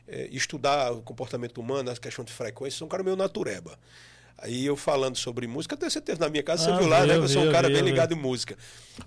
eh, 0.07 0.27
estudar 0.31 0.91
o 0.91 1.01
comportamento 1.01 1.61
humano, 1.61 1.89
a 1.91 1.95
questão 1.95 2.25
de 2.25 2.33
frequência, 2.33 2.79
sou 2.79 2.87
um 2.87 2.89
cara 2.89 3.03
meio 3.03 3.15
natureba. 3.15 3.79
Aí 4.37 4.65
eu 4.65 4.75
falando 4.75 5.15
sobre 5.15 5.47
música, 5.47 5.75
até 5.75 5.89
você 5.89 6.01
teve 6.01 6.19
na 6.19 6.27
minha 6.27 6.43
casa, 6.43 6.63
você 6.65 6.71
Ah, 6.71 6.77
viu 6.77 6.87
lá, 6.87 7.01
vi, 7.01 7.07
né? 7.07 7.13
eu 7.15 7.19
que 7.19 7.25
Eu 7.25 7.29
sou 7.29 7.43
um 7.43 7.51
cara 7.51 7.67
vi, 7.69 7.73
bem 7.75 7.83
vi. 7.83 7.89
ligado 7.91 8.13
em 8.13 8.17
música. 8.17 8.57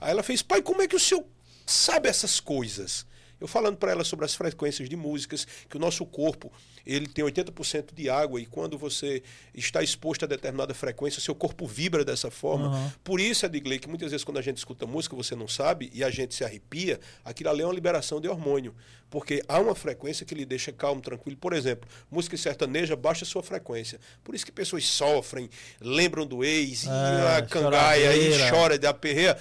Aí 0.00 0.10
ela 0.12 0.22
fez, 0.22 0.40
pai, 0.40 0.62
como 0.62 0.80
é 0.80 0.88
que 0.88 0.96
o 0.96 1.00
senhor 1.00 1.22
sabe 1.66 2.08
essas 2.08 2.40
coisas? 2.40 3.04
Eu 3.38 3.46
falando 3.46 3.76
para 3.76 3.92
ela 3.92 4.02
sobre 4.04 4.24
as 4.24 4.34
frequências 4.34 4.88
de 4.88 4.96
músicas, 4.96 5.46
que 5.68 5.76
o 5.76 5.80
nosso 5.80 6.06
corpo 6.06 6.50
ele 6.86 7.06
tem 7.06 7.24
80% 7.24 7.94
de 7.94 8.08
água 8.08 8.40
e 8.40 8.46
quando 8.46 8.78
você 8.78 9.22
está 9.54 9.82
exposto 9.82 10.24
a 10.24 10.28
determinada 10.28 10.74
frequência, 10.74 11.20
seu 11.20 11.34
corpo 11.34 11.66
vibra 11.66 12.04
dessa 12.04 12.30
forma. 12.30 12.68
Uhum. 12.68 12.90
Por 13.04 13.20
isso, 13.20 13.46
Edgley, 13.46 13.78
que 13.78 13.88
muitas 13.88 14.10
vezes 14.10 14.24
quando 14.24 14.38
a 14.38 14.42
gente 14.42 14.58
escuta 14.58 14.86
música, 14.86 15.16
você 15.16 15.34
não 15.34 15.48
sabe 15.48 15.90
e 15.92 16.02
a 16.04 16.10
gente 16.10 16.34
se 16.34 16.44
arrepia, 16.44 17.00
aquilo 17.24 17.50
ali 17.50 17.62
é 17.62 17.64
uma 17.64 17.74
liberação 17.74 18.20
de 18.20 18.28
hormônio. 18.28 18.74
Porque 19.10 19.42
há 19.48 19.58
uma 19.58 19.74
frequência 19.74 20.24
que 20.24 20.34
lhe 20.34 20.46
deixa 20.46 20.70
calmo, 20.70 21.00
tranquilo. 21.00 21.36
Por 21.36 21.52
exemplo, 21.52 21.88
música 22.10 22.36
sertaneja 22.36 22.94
baixa 22.94 23.24
sua 23.24 23.42
frequência. 23.42 23.98
Por 24.22 24.34
isso 24.34 24.46
que 24.46 24.52
pessoas 24.52 24.86
sofrem, 24.86 25.50
lembram 25.80 26.24
do 26.24 26.44
ex, 26.44 26.84
e 26.84 26.88
É, 26.88 27.36
a 27.36 27.42
cangaia 27.42 28.16
e 28.16 28.50
chora 28.50 28.78
de 28.78 28.86
aperreia. 28.86 29.36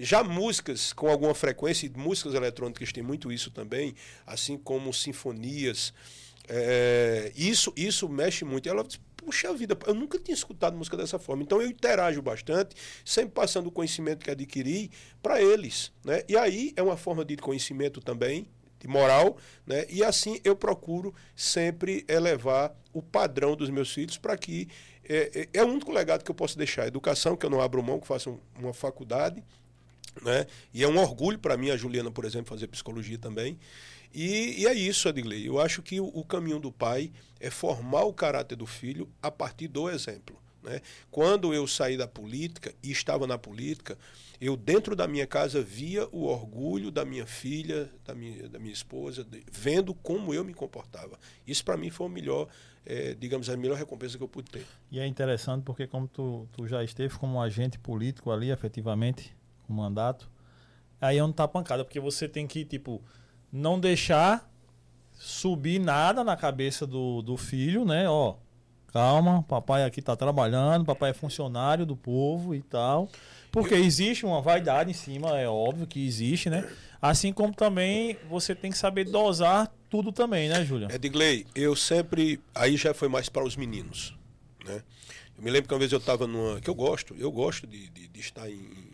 Já 0.00 0.24
músicas 0.24 0.92
com 0.92 1.08
alguma 1.08 1.34
frequência, 1.34 1.86
e 1.86 1.90
músicas 1.90 2.34
eletrônicas 2.34 2.92
têm 2.92 3.02
muito 3.02 3.30
isso 3.30 3.50
também, 3.52 3.94
assim 4.26 4.58
como 4.58 4.92
sinfonias. 4.92 5.94
É, 6.48 7.32
isso, 7.36 7.72
isso 7.76 8.08
mexe 8.08 8.44
muito. 8.44 8.66
E 8.66 8.70
ela 8.70 8.82
diz, 8.84 9.00
puxa 9.16 9.52
vida, 9.54 9.76
eu 9.86 9.94
nunca 9.94 10.18
tinha 10.18 10.34
escutado 10.34 10.76
música 10.76 10.96
dessa 10.96 11.18
forma. 11.18 11.42
Então 11.42 11.60
eu 11.60 11.68
interajo 11.68 12.20
bastante, 12.20 12.74
sempre 13.04 13.32
passando 13.32 13.68
o 13.68 13.70
conhecimento 13.70 14.24
que 14.24 14.30
adquiri 14.30 14.90
para 15.22 15.40
eles. 15.40 15.92
Né? 16.04 16.22
E 16.28 16.36
aí 16.36 16.72
é 16.76 16.82
uma 16.82 16.96
forma 16.96 17.24
de 17.24 17.36
conhecimento 17.36 18.00
também, 18.00 18.46
de 18.80 18.88
moral, 18.88 19.36
né? 19.64 19.86
e 19.88 20.02
assim 20.02 20.40
eu 20.42 20.56
procuro 20.56 21.14
sempre 21.36 22.04
elevar 22.08 22.74
o 22.92 23.00
padrão 23.00 23.54
dos 23.54 23.70
meus 23.70 23.92
filhos 23.92 24.18
para 24.18 24.36
que. 24.36 24.68
É, 25.08 25.48
é, 25.52 25.60
é 25.60 25.64
o 25.64 25.66
único 25.66 25.90
legado 25.90 26.22
que 26.24 26.30
eu 26.30 26.34
posso 26.34 26.56
deixar. 26.56 26.86
Educação, 26.86 27.36
que 27.36 27.44
eu 27.44 27.50
não 27.50 27.60
abro 27.60 27.82
mão, 27.82 27.98
que 27.98 28.06
faço 28.06 28.30
um- 28.30 28.40
uma 28.60 28.72
faculdade. 28.72 29.42
Né? 30.20 30.46
E 30.74 30.82
é 30.82 30.88
um 30.88 30.98
orgulho 30.98 31.38
para 31.38 31.56
mim, 31.56 31.70
a 31.70 31.76
Juliana, 31.76 32.10
por 32.10 32.24
exemplo, 32.24 32.48
fazer 32.48 32.66
psicologia 32.68 33.18
também. 33.18 33.58
E, 34.14 34.60
e 34.62 34.66
é 34.66 34.74
isso, 34.74 35.08
Adilei. 35.08 35.48
Eu 35.48 35.58
acho 35.60 35.82
que 35.82 36.00
o, 36.00 36.06
o 36.06 36.24
caminho 36.24 36.58
do 36.58 36.70
pai 36.70 37.12
é 37.40 37.50
formar 37.50 38.02
o 38.04 38.12
caráter 38.12 38.56
do 38.56 38.66
filho 38.66 39.08
a 39.22 39.30
partir 39.30 39.68
do 39.68 39.88
exemplo. 39.88 40.40
Né? 40.62 40.80
Quando 41.10 41.52
eu 41.52 41.66
saí 41.66 41.96
da 41.96 42.06
política 42.06 42.72
e 42.82 42.90
estava 42.92 43.26
na 43.26 43.36
política, 43.36 43.98
eu 44.40 44.56
dentro 44.56 44.94
da 44.94 45.08
minha 45.08 45.26
casa 45.26 45.60
via 45.62 46.06
o 46.12 46.24
orgulho 46.24 46.90
da 46.90 47.04
minha 47.04 47.26
filha, 47.26 47.90
da 48.04 48.14
minha, 48.14 48.48
da 48.48 48.58
minha 48.58 48.72
esposa, 48.72 49.24
de- 49.24 49.42
vendo 49.50 49.92
como 49.94 50.32
eu 50.32 50.44
me 50.44 50.54
comportava. 50.54 51.18
Isso 51.46 51.64
para 51.64 51.76
mim 51.76 51.90
foi 51.90 52.06
o 52.06 52.10
melhor, 52.10 52.48
eh, 52.86 53.16
digamos, 53.18 53.48
a 53.50 53.56
melhor 53.56 53.76
recompensa 53.76 54.16
que 54.16 54.22
eu 54.22 54.28
pude 54.28 54.50
ter. 54.50 54.64
E 54.90 55.00
é 55.00 55.06
interessante 55.06 55.64
porque 55.64 55.86
como 55.86 56.06
tu, 56.06 56.48
tu 56.52 56.66
já 56.68 56.84
esteve 56.84 57.18
como 57.18 57.40
agente 57.40 57.78
político 57.78 58.30
ali, 58.30 58.50
efetivamente, 58.50 59.34
com 59.66 59.72
mandato, 59.72 60.30
aí 61.00 61.18
é 61.18 61.24
onde 61.24 61.34
tá 61.34 61.44
a 61.44 61.48
pancada, 61.48 61.84
porque 61.84 61.98
você 61.98 62.28
tem 62.28 62.46
que, 62.46 62.64
tipo, 62.64 63.02
não 63.52 63.78
deixar 63.78 64.50
subir 65.12 65.78
nada 65.78 66.24
na 66.24 66.36
cabeça 66.36 66.86
do, 66.86 67.20
do 67.22 67.36
filho, 67.36 67.84
né? 67.84 68.08
Ó, 68.08 68.36
calma, 68.88 69.42
papai 69.42 69.84
aqui 69.84 70.00
tá 70.00 70.16
trabalhando, 70.16 70.84
papai 70.84 71.10
é 71.10 71.14
funcionário 71.14 71.84
do 71.84 71.96
povo 71.96 72.54
e 72.54 72.62
tal. 72.62 73.08
Porque 73.50 73.74
existe 73.74 74.24
uma 74.24 74.40
vaidade 74.40 74.90
em 74.90 74.94
cima, 74.94 75.38
é 75.38 75.46
óbvio 75.46 75.86
que 75.86 76.04
existe, 76.04 76.48
né? 76.48 76.66
Assim 77.00 77.32
como 77.32 77.52
também 77.52 78.16
você 78.30 78.54
tem 78.54 78.70
que 78.70 78.78
saber 78.78 79.04
dosar 79.04 79.70
tudo 79.90 80.10
também, 80.10 80.48
né, 80.48 80.64
Júlia? 80.64 80.88
Edgley, 80.90 81.46
eu 81.54 81.76
sempre. 81.76 82.40
Aí 82.54 82.76
já 82.76 82.94
foi 82.94 83.08
mais 83.08 83.28
para 83.28 83.44
os 83.44 83.56
meninos. 83.56 84.16
Né? 84.64 84.82
Eu 85.36 85.44
me 85.44 85.50
lembro 85.50 85.68
que 85.68 85.74
uma 85.74 85.80
vez 85.80 85.92
eu 85.92 85.98
estava 85.98 86.26
numa. 86.26 86.60
que 86.60 86.70
eu 86.70 86.74
gosto, 86.74 87.14
eu 87.18 87.30
gosto 87.30 87.66
de, 87.66 87.88
de, 87.90 88.08
de 88.08 88.20
estar 88.20 88.48
em, 88.48 88.91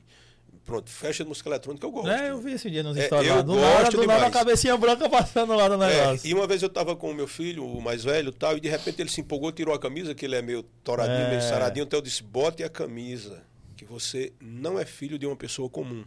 Pronto, 0.68 0.90
festa 0.90 1.24
de 1.24 1.28
música 1.31 1.48
eletrônica 1.48 1.87
eu 1.87 1.90
gosto. 1.90 2.11
É, 2.11 2.28
eu 2.28 2.38
vi 2.42 2.52
esse 2.52 2.70
dia 2.70 2.83
nos 2.83 2.94
É, 2.94 3.07
stories 3.07 3.26
eu 3.31 3.37
lá. 3.37 3.40
Do 3.42 3.54
gosto 3.54 3.62
nada, 3.85 3.90
do 3.90 4.07
nada, 4.07 4.26
a 4.26 4.31
cabecinha 4.31 4.76
branca 4.76 5.09
passando 5.09 5.57
lá 5.57 5.66
no 5.66 5.83
É, 5.83 5.88
negócio. 5.88 6.28
e 6.28 6.35
uma 6.35 6.46
vez 6.46 6.61
eu 6.61 6.66
estava 6.68 6.94
com 6.94 7.11
o 7.11 7.14
meu 7.14 7.26
filho, 7.26 7.64
o 7.64 7.81
mais 7.81 8.04
velho, 8.04 8.31
tal, 8.31 8.54
e 8.54 8.61
de 8.61 8.68
repente 8.68 9.00
ele 9.00 9.09
se 9.09 9.22
empolgou, 9.22 9.50
tirou 9.50 9.74
a 9.74 9.78
camisa, 9.78 10.14
que 10.14 10.26
ele 10.26 10.37
é 10.37 10.42
meio 10.42 10.62
toradinho, 10.85 11.26
É. 11.26 11.31
meio 11.31 11.40
saradinho, 11.40 11.85
então 11.85 11.96
eu 11.98 12.02
disse: 12.02 12.22
bote 12.22 12.62
a 12.62 12.68
camisa, 12.68 13.42
que 13.78 13.85
você 13.87 14.31
não 14.42 14.78
é 14.78 14.85
filho 14.85 15.18
de 15.18 15.24
uma 15.26 15.37
pessoa 15.37 15.70
comum, 15.70 16.04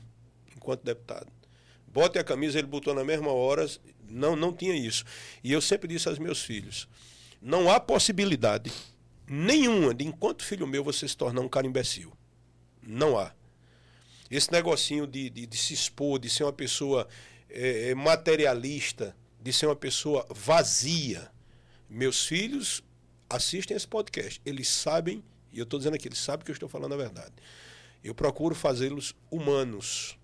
enquanto 0.56 0.84
deputado. 0.84 1.26
Bote 1.88 2.20
a 2.20 2.24
camisa, 2.24 2.60
ele 2.60 2.68
botou 2.68 2.94
na 2.94 3.04
mesma 3.04 3.32
hora, 3.32 3.66
não, 4.08 4.36
não 4.36 4.54
tinha 4.54 4.76
isso. 4.76 5.04
E 5.44 5.52
eu 5.52 5.60
sempre 5.60 5.88
disse 5.88 6.08
aos 6.08 6.20
meus 6.20 6.40
filhos: 6.44 6.88
não 7.42 7.68
há 7.72 7.80
possibilidade 7.80 8.72
nenhuma 9.28 9.92
de, 9.92 10.06
enquanto 10.06 10.44
filho 10.44 10.68
meu, 10.68 10.84
você 10.84 11.08
se 11.08 11.18
tornar 11.18 11.42
um 11.42 11.50
cara 11.50 11.66
imbecil. 11.66 12.14
Não 12.86 13.18
há. 13.18 13.32
Esse 14.32 14.50
negocinho 14.50 15.06
de, 15.06 15.30
de, 15.30 15.46
de 15.46 15.58
se 15.58 15.74
expor, 15.74 16.18
de 16.18 16.30
ser 16.30 16.46
uma 16.46 16.54
pessoa 16.54 17.06
eh, 17.50 17.90
eh, 17.90 17.96
materialista, 17.96 19.14
de 19.42 19.52
ser 19.52 19.66
uma 19.66 19.76
pessoa 19.76 20.26
vazia. 20.34 21.30
Meus 21.90 22.26
filhos 22.26 22.82
assistem 23.30 23.76
esse 23.76 23.88
podcast. 23.88 24.42
Eles 24.46 24.70
sabem, 24.70 25.22
e 25.52 25.60
eu 25.60 25.64
estou 25.64 25.78
dizendo 25.78 25.96
aqui, 25.96 26.08
eles 26.08 26.20
sabem 26.20 26.46
que 26.46 26.52
eu 26.52 26.54
estou 26.54 26.70
falando 26.70 26.94
a 26.94 26.98
verdade. 26.98 27.34
Eu 28.02 28.16
procuro 28.16 28.56
fazê-los 28.56 29.14
humanos 29.30 30.18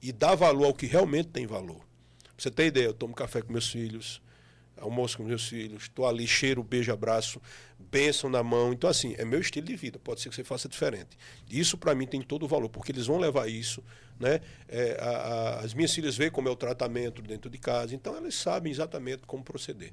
e 0.00 0.10
dar 0.10 0.34
valor 0.34 0.66
ao 0.66 0.74
que 0.74 0.86
realmente 0.86 1.28
tem 1.28 1.46
valor. 1.46 1.84
Pra 2.22 2.32
você 2.38 2.50
ter 2.50 2.66
ideia, 2.66 2.86
eu 2.86 2.94
tomo 2.94 3.14
café 3.14 3.42
com 3.42 3.52
meus 3.52 3.68
filhos, 3.68 4.22
almoço 4.76 5.18
com 5.18 5.22
meus 5.22 5.46
filhos, 5.46 5.84
estou 5.84 6.06
ali, 6.06 6.26
cheiro, 6.26 6.62
beijo, 6.62 6.92
abraço, 6.92 7.40
bênção 7.94 8.28
na 8.28 8.42
mão. 8.42 8.72
Então, 8.72 8.90
assim, 8.90 9.14
é 9.18 9.24
meu 9.24 9.40
estilo 9.40 9.66
de 9.66 9.76
vida. 9.76 9.98
Pode 9.98 10.20
ser 10.20 10.28
que 10.28 10.34
você 10.34 10.42
faça 10.44 10.68
diferente. 10.68 11.16
Isso, 11.48 11.76
para 11.78 11.94
mim, 11.94 12.06
tem 12.06 12.20
todo 12.20 12.44
o 12.44 12.48
valor, 12.48 12.68
porque 12.68 12.90
eles 12.92 13.06
vão 13.06 13.18
levar 13.18 13.48
isso. 13.48 13.82
Né? 14.18 14.40
É, 14.68 14.96
a- 15.00 15.08
a- 15.08 15.60
as 15.60 15.74
minhas 15.74 15.92
filhas 15.94 16.16
veem 16.16 16.30
como 16.30 16.48
é 16.48 16.50
o 16.50 16.56
tratamento 16.56 17.20
dentro 17.22 17.50
de 17.50 17.58
casa, 17.58 17.94
então 17.94 18.16
elas 18.16 18.34
sabem 18.34 18.70
exatamente 18.72 19.22
como 19.26 19.42
proceder, 19.42 19.92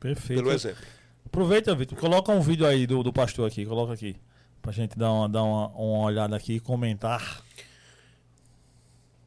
Perfeito. 0.00 0.42
pelo 0.42 0.52
exemplo. 0.52 0.84
Aproveita, 1.26 1.74
Vitor. 1.74 1.96
Coloca 1.98 2.32
um 2.32 2.40
vídeo 2.40 2.66
aí 2.66 2.86
do, 2.86 3.02
do 3.02 3.12
pastor 3.12 3.46
aqui. 3.46 3.64
Coloca 3.66 3.92
aqui. 3.92 4.16
Pra 4.62 4.72
gente 4.72 4.98
dar 4.98 5.12
uma, 5.12 5.28
dar 5.28 5.42
uma, 5.44 5.68
uma 5.68 6.04
olhada 6.06 6.36
aqui 6.36 6.54
e 6.54 6.60
comentar. 6.60 7.42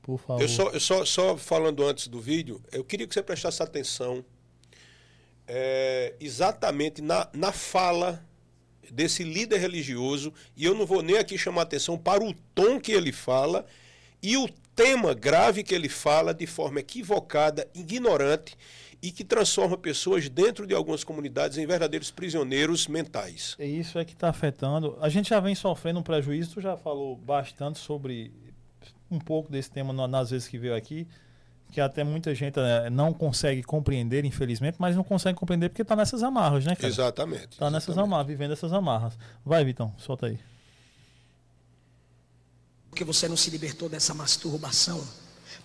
Por 0.02 0.20
favor. 0.20 0.42
Eu 0.42 0.50
só, 0.50 0.70
eu 0.72 0.80
só, 0.80 1.06
só 1.06 1.38
falando 1.38 1.82
antes 1.86 2.08
do 2.10 2.20
vídeo, 2.20 2.62
eu 2.72 2.84
queria 2.84 3.08
que 3.08 3.14
você 3.14 3.24
prestasse 3.24 3.64
atenção 3.64 4.24
é, 5.48 6.14
exatamente 6.20 7.02
na, 7.02 7.28
na 7.34 7.52
fala 7.52 8.24
desse 8.92 9.24
líder 9.24 9.58
religioso, 9.60 10.32
e 10.56 10.66
eu 10.66 10.76
não 10.76 10.86
vou 10.86 11.02
nem 11.02 11.18
aqui 11.18 11.38
chamar 11.38 11.64
atenção 11.64 11.98
para 11.98 12.24
o 12.24 12.34
tom 12.54 12.80
que 12.80 12.92
ele 12.92 13.12
fala 13.12 13.66
e 14.22 14.38
o 14.38 14.48
tema 14.76 15.14
grave 15.14 15.64
que 15.64 15.74
ele 15.74 15.90
fala 15.90 16.34
de 16.34 16.46
forma 16.46 16.80
equivocada, 16.80 17.68
ignorante 17.74 18.56
e 19.02 19.12
que 19.12 19.24
transforma 19.24 19.78
pessoas 19.78 20.30
dentro 20.30 20.66
de 20.66 20.74
algumas 20.74 21.04
comunidades 21.04 21.58
em 21.58 21.66
verdadeiros 21.66 22.10
prisioneiros 22.10 22.88
mentais. 22.88 23.56
É 23.60 23.66
Isso 23.66 24.00
é 24.00 24.06
que 24.06 24.14
está 24.14 24.30
afetando. 24.30 24.98
A 25.02 25.10
gente 25.10 25.30
já 25.30 25.40
vem 25.40 25.54
sofrendo 25.56 26.00
um 26.00 26.04
prejuízo. 26.04 26.54
Tu 26.54 26.62
já 26.62 26.78
falou 26.78 27.16
bastante 27.18 27.80
sobre 27.80 28.32
um 29.12 29.20
pouco 29.20 29.52
desse 29.52 29.70
tema 29.72 29.92
na- 29.92 30.08
nas 30.08 30.30
vezes 30.30 30.48
que 30.48 30.58
veio 30.58 30.74
aqui, 30.76 31.06
que 31.74 31.82
até 31.82 32.04
muita 32.04 32.34
gente 32.36 32.60
eh, 32.60 32.90
não 32.90 33.12
consegue 33.12 33.64
compreender, 33.64 34.24
infelizmente, 34.24 34.76
mas 34.80 34.96
não 34.96 35.04
consegue 35.04 35.38
compreender 35.38 35.70
porque 35.70 35.82
está 35.82 35.96
nessas 35.96 36.22
amarras, 36.22 36.64
né, 36.66 36.76
cara? 36.76 36.88
Exatamente. 36.88 37.54
Está 37.54 37.72
nessas 37.72 37.98
amarras, 37.98 38.28
vivendo 38.28 38.54
essas 38.54 38.72
amarras. 38.72 39.18
Vai, 39.44 39.66
Vitão, 39.66 39.94
solta 39.98 40.28
aí. 40.28 40.40
Porque 42.90 43.04
você 43.04 43.28
não 43.28 43.36
se 43.36 43.50
libertou 43.50 43.90
dessa 43.90 44.14
masturbação. 44.14 45.04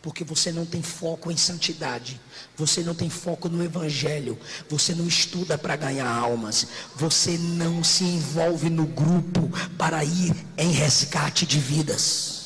Porque 0.01 0.25
você 0.25 0.51
não 0.53 0.65
tem 0.65 0.81
foco 0.81 1.31
em 1.31 1.37
santidade. 1.37 2.19
Você 2.57 2.83
não 2.83 2.95
tem 2.95 3.11
foco 3.11 3.49
no 3.49 3.63
evangelho. 3.63 4.39
Você 4.69 4.95
não 4.95 5.07
estuda 5.07 5.59
para 5.59 5.77
ganhar 5.77 6.09
almas. 6.09 6.67
Você 6.97 7.37
não 7.37 7.85
se 7.85 8.05
envolve 8.05 8.71
no 8.71 8.87
grupo 8.87 9.51
para 9.77 10.05
ir 10.05 10.35
em 10.57 10.71
resgate 10.71 11.45
de 11.45 11.59
vidas. 11.59 12.38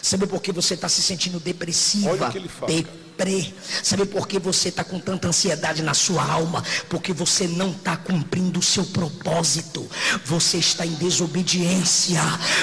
Sabe 0.00 0.26
por 0.26 0.40
que 0.40 0.52
você 0.52 0.74
está 0.74 0.88
se 0.88 1.02
sentindo 1.02 1.38
depressiva? 1.40 2.10
Olha 2.10 2.28
o 2.28 2.30
que 2.32 2.38
ele 2.38 2.48
fala, 2.48 2.72
deprê. 2.72 3.52
Sabe 3.82 4.06
por 4.06 4.26
que 4.26 4.38
você 4.38 4.68
está 4.68 4.82
com 4.84 4.98
tanta 4.98 5.28
ansiedade 5.28 5.82
na 5.82 5.94
sua 5.94 6.24
alma? 6.24 6.64
Porque 6.88 7.12
você 7.12 7.46
não 7.46 7.70
está 7.70 7.96
cumprindo 7.96 8.60
o 8.60 8.62
seu 8.62 8.84
propósito. 8.86 9.88
Você 10.24 10.58
está 10.58 10.86
em 10.86 10.94
desobediência. 10.94 12.20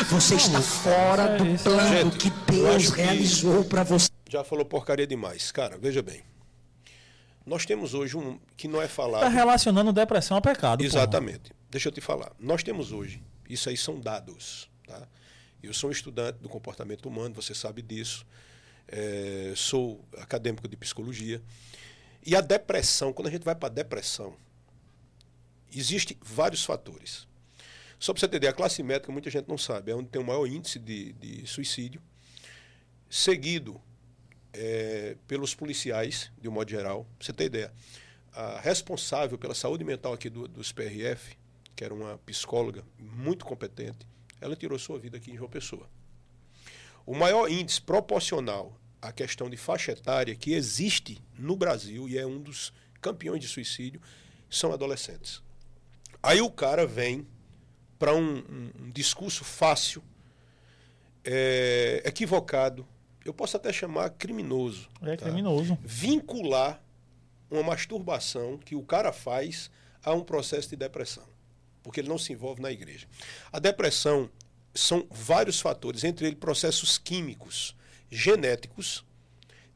Você 0.10 0.36
está 0.36 0.62
fora 0.62 1.38
do 1.38 1.64
plano 1.64 1.90
Gente, 1.90 2.18
que 2.18 2.28
eu 2.54 2.64
Deus 2.64 2.90
realizou 2.90 3.64
para 3.64 3.84
você. 3.84 4.10
Já 4.30 4.44
falou 4.44 4.66
porcaria 4.66 5.06
demais. 5.08 5.52
Cara, 5.52 5.78
veja 5.78 6.02
bem. 6.02 6.24
Nós 7.46 7.66
temos 7.66 7.94
hoje 7.94 8.16
um 8.16 8.40
que 8.56 8.68
não 8.68 8.82
é 8.82 8.88
falado. 8.88 9.24
Está 9.24 9.30
relacionando 9.30 9.92
depressão 9.92 10.38
a 10.38 10.42
pecado. 10.42 10.80
porra. 10.80 10.88
Exatamente. 10.88 11.52
Deixa 11.70 11.90
eu 11.90 11.92
te 11.92 12.02
falar. 12.02 12.32
Nós 12.40 12.64
temos 12.64 12.92
hoje, 12.92 13.24
isso 13.50 13.70
aí 13.70 13.78
são 13.78 14.00
dados. 14.00 14.70
Tá? 14.86 15.08
Eu 15.62 15.74
sou 15.74 15.90
um 15.90 15.92
estudante 15.92 16.38
do 16.40 16.50
comportamento 16.50 17.08
humano, 17.08 17.36
você 17.36 17.54
sabe 17.54 17.82
disso. 17.82 18.26
É, 18.88 19.54
sou 19.56 20.04
acadêmico 20.18 20.68
de 20.68 20.76
psicologia. 20.76 21.42
E 22.26 22.36
a 22.36 22.42
depressão, 22.42 23.14
quando 23.14 23.28
a 23.28 23.32
gente 23.32 23.44
vai 23.44 23.56
para 23.56 23.68
a 23.68 23.72
depressão, 23.72 24.36
existem 25.72 26.18
vários 26.22 26.64
fatores. 26.64 27.28
Só 28.00 28.14
para 28.14 28.22
você 28.22 28.26
entender, 28.26 28.48
a 28.48 28.54
classe 28.54 28.82
médica, 28.82 29.12
muita 29.12 29.30
gente 29.30 29.48
não 29.48 29.58
sabe, 29.58 29.92
é 29.92 29.96
onde 29.96 30.10
tem 30.10 30.22
o 30.22 30.26
maior 30.26 30.46
índice 30.48 30.80
de, 30.80 31.12
de 31.14 31.46
suicídio, 31.46 32.02
seguido 33.10 33.80
é, 34.54 35.18
pelos 35.28 35.54
policiais, 35.54 36.32
de 36.42 36.48
um 36.48 36.52
modo 36.52 36.70
geral. 36.70 37.06
Pra 37.18 37.26
você 37.26 37.34
ter 37.34 37.46
ideia, 37.46 37.74
a 38.32 38.60
responsável 38.62 39.38
pela 39.38 39.54
saúde 39.54 39.84
mental 39.84 40.14
aqui 40.14 40.30
do, 40.30 40.48
dos 40.48 40.72
PRF, 40.72 41.38
que 41.76 41.84
era 41.84 41.94
uma 41.94 42.18
psicóloga 42.20 42.84
muito 42.98 43.46
competente, 43.46 44.08
ela 44.42 44.56
tirou 44.56 44.78
sua 44.80 44.98
vida 45.00 45.18
aqui 45.18 45.32
em 45.32 45.38
João 45.38 45.50
Pessoa. 45.50 45.90
O 47.06 47.16
maior 47.16 47.50
índice 47.50 47.82
proporcional 47.82 48.74
à 49.02 49.12
questão 49.12 49.50
de 49.50 49.58
faixa 49.58 49.92
etária 49.94 50.36
que 50.36 50.54
existe 50.54 51.22
no 51.38 51.56
Brasil 51.56 52.08
e 52.08 52.18
é 52.18 52.26
um 52.26 52.40
dos 52.40 52.72
campeões 53.02 53.42
de 53.42 53.48
suicídio 53.48 54.02
são 54.50 54.72
adolescentes. 54.72 55.42
Aí 56.22 56.42
o 56.42 56.52
cara 56.52 56.86
vem 56.86 57.26
para 57.98 58.14
um, 58.14 58.38
um- 58.40 58.72
um 58.84 58.92
discurso 58.92 59.44
fácil, 59.44 60.04
é, 61.24 62.02
equivocado, 62.06 62.88
eu 63.26 63.34
posso 63.34 63.58
até 63.58 63.72
chamar 63.74 64.10
criminoso. 64.12 64.90
É 65.02 65.16
tá? 65.16 65.26
criminoso. 65.26 65.78
vincular 65.82 66.82
uma 67.52 67.64
masturbação 67.64 68.58
que 68.58 68.76
o 68.76 68.84
cara 68.84 69.12
faz 69.12 69.70
a 70.04 70.14
um 70.14 70.22
processo 70.24 70.70
de 70.70 70.76
depressão, 70.76 71.26
porque 71.84 72.02
ele 72.02 72.10
não 72.10 72.18
se 72.18 72.34
envolve 72.34 72.62
na 72.62 72.72
igreja. 72.72 73.08
A 73.52 73.60
depressão 73.60 74.30
são 74.74 75.08
vários 75.10 75.60
fatores, 75.60 76.04
entre 76.04 76.28
eles 76.28 76.40
processos 76.40 76.98
químicos, 76.98 77.76
genéticos, 78.10 79.04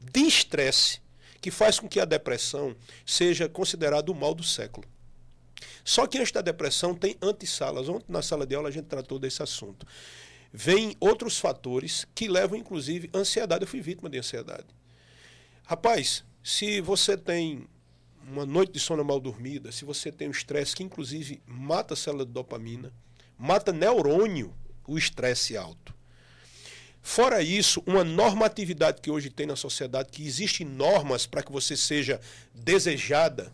de 0.00 0.20
estresse, 0.20 1.00
que 1.40 1.50
faz 1.50 1.78
com 1.78 1.88
que 1.88 2.00
a 2.00 2.04
depressão 2.04 2.74
seja 3.04 3.48
considerada 3.48 4.10
o 4.10 4.14
mal 4.14 4.34
do 4.34 4.42
século. 4.42 4.86
Só 5.84 6.06
que 6.06 6.18
antes 6.18 6.32
da 6.32 6.40
depressão 6.40 6.94
tem 6.94 7.16
antessalas. 7.20 7.88
Ontem 7.88 8.06
na 8.08 8.22
sala 8.22 8.46
de 8.46 8.54
aula 8.54 8.68
a 8.68 8.72
gente 8.72 8.86
tratou 8.86 9.18
desse 9.18 9.42
assunto. 9.42 9.86
Vêm 10.52 10.96
outros 10.98 11.38
fatores 11.38 12.06
que 12.14 12.28
levam, 12.28 12.58
inclusive, 12.58 13.10
ansiedade. 13.14 13.64
Eu 13.64 13.68
fui 13.68 13.80
vítima 13.80 14.08
de 14.08 14.18
ansiedade. 14.18 14.66
Rapaz, 15.66 16.24
se 16.42 16.80
você 16.80 17.16
tem 17.16 17.66
uma 18.26 18.46
noite 18.46 18.72
de 18.72 18.80
sono 18.80 19.04
mal 19.04 19.20
dormida, 19.20 19.70
se 19.70 19.84
você 19.84 20.10
tem 20.10 20.28
um 20.28 20.32
estresse 20.32 20.74
que 20.74 20.82
inclusive 20.82 21.42
mata 21.46 21.94
a 21.94 21.96
célula 21.96 22.24
de 22.24 22.32
dopamina, 22.32 22.92
mata 23.38 23.72
neurônio, 23.72 24.54
o 24.86 24.98
estresse 24.98 25.56
alto. 25.56 25.94
Fora 27.02 27.42
isso, 27.42 27.82
uma 27.86 28.02
normatividade 28.02 29.00
que 29.02 29.10
hoje 29.10 29.28
tem 29.28 29.46
na 29.46 29.56
sociedade, 29.56 30.08
que 30.10 30.26
existem 30.26 30.66
normas 30.66 31.26
para 31.26 31.42
que 31.42 31.52
você 31.52 31.76
seja 31.76 32.18
desejada. 32.54 33.52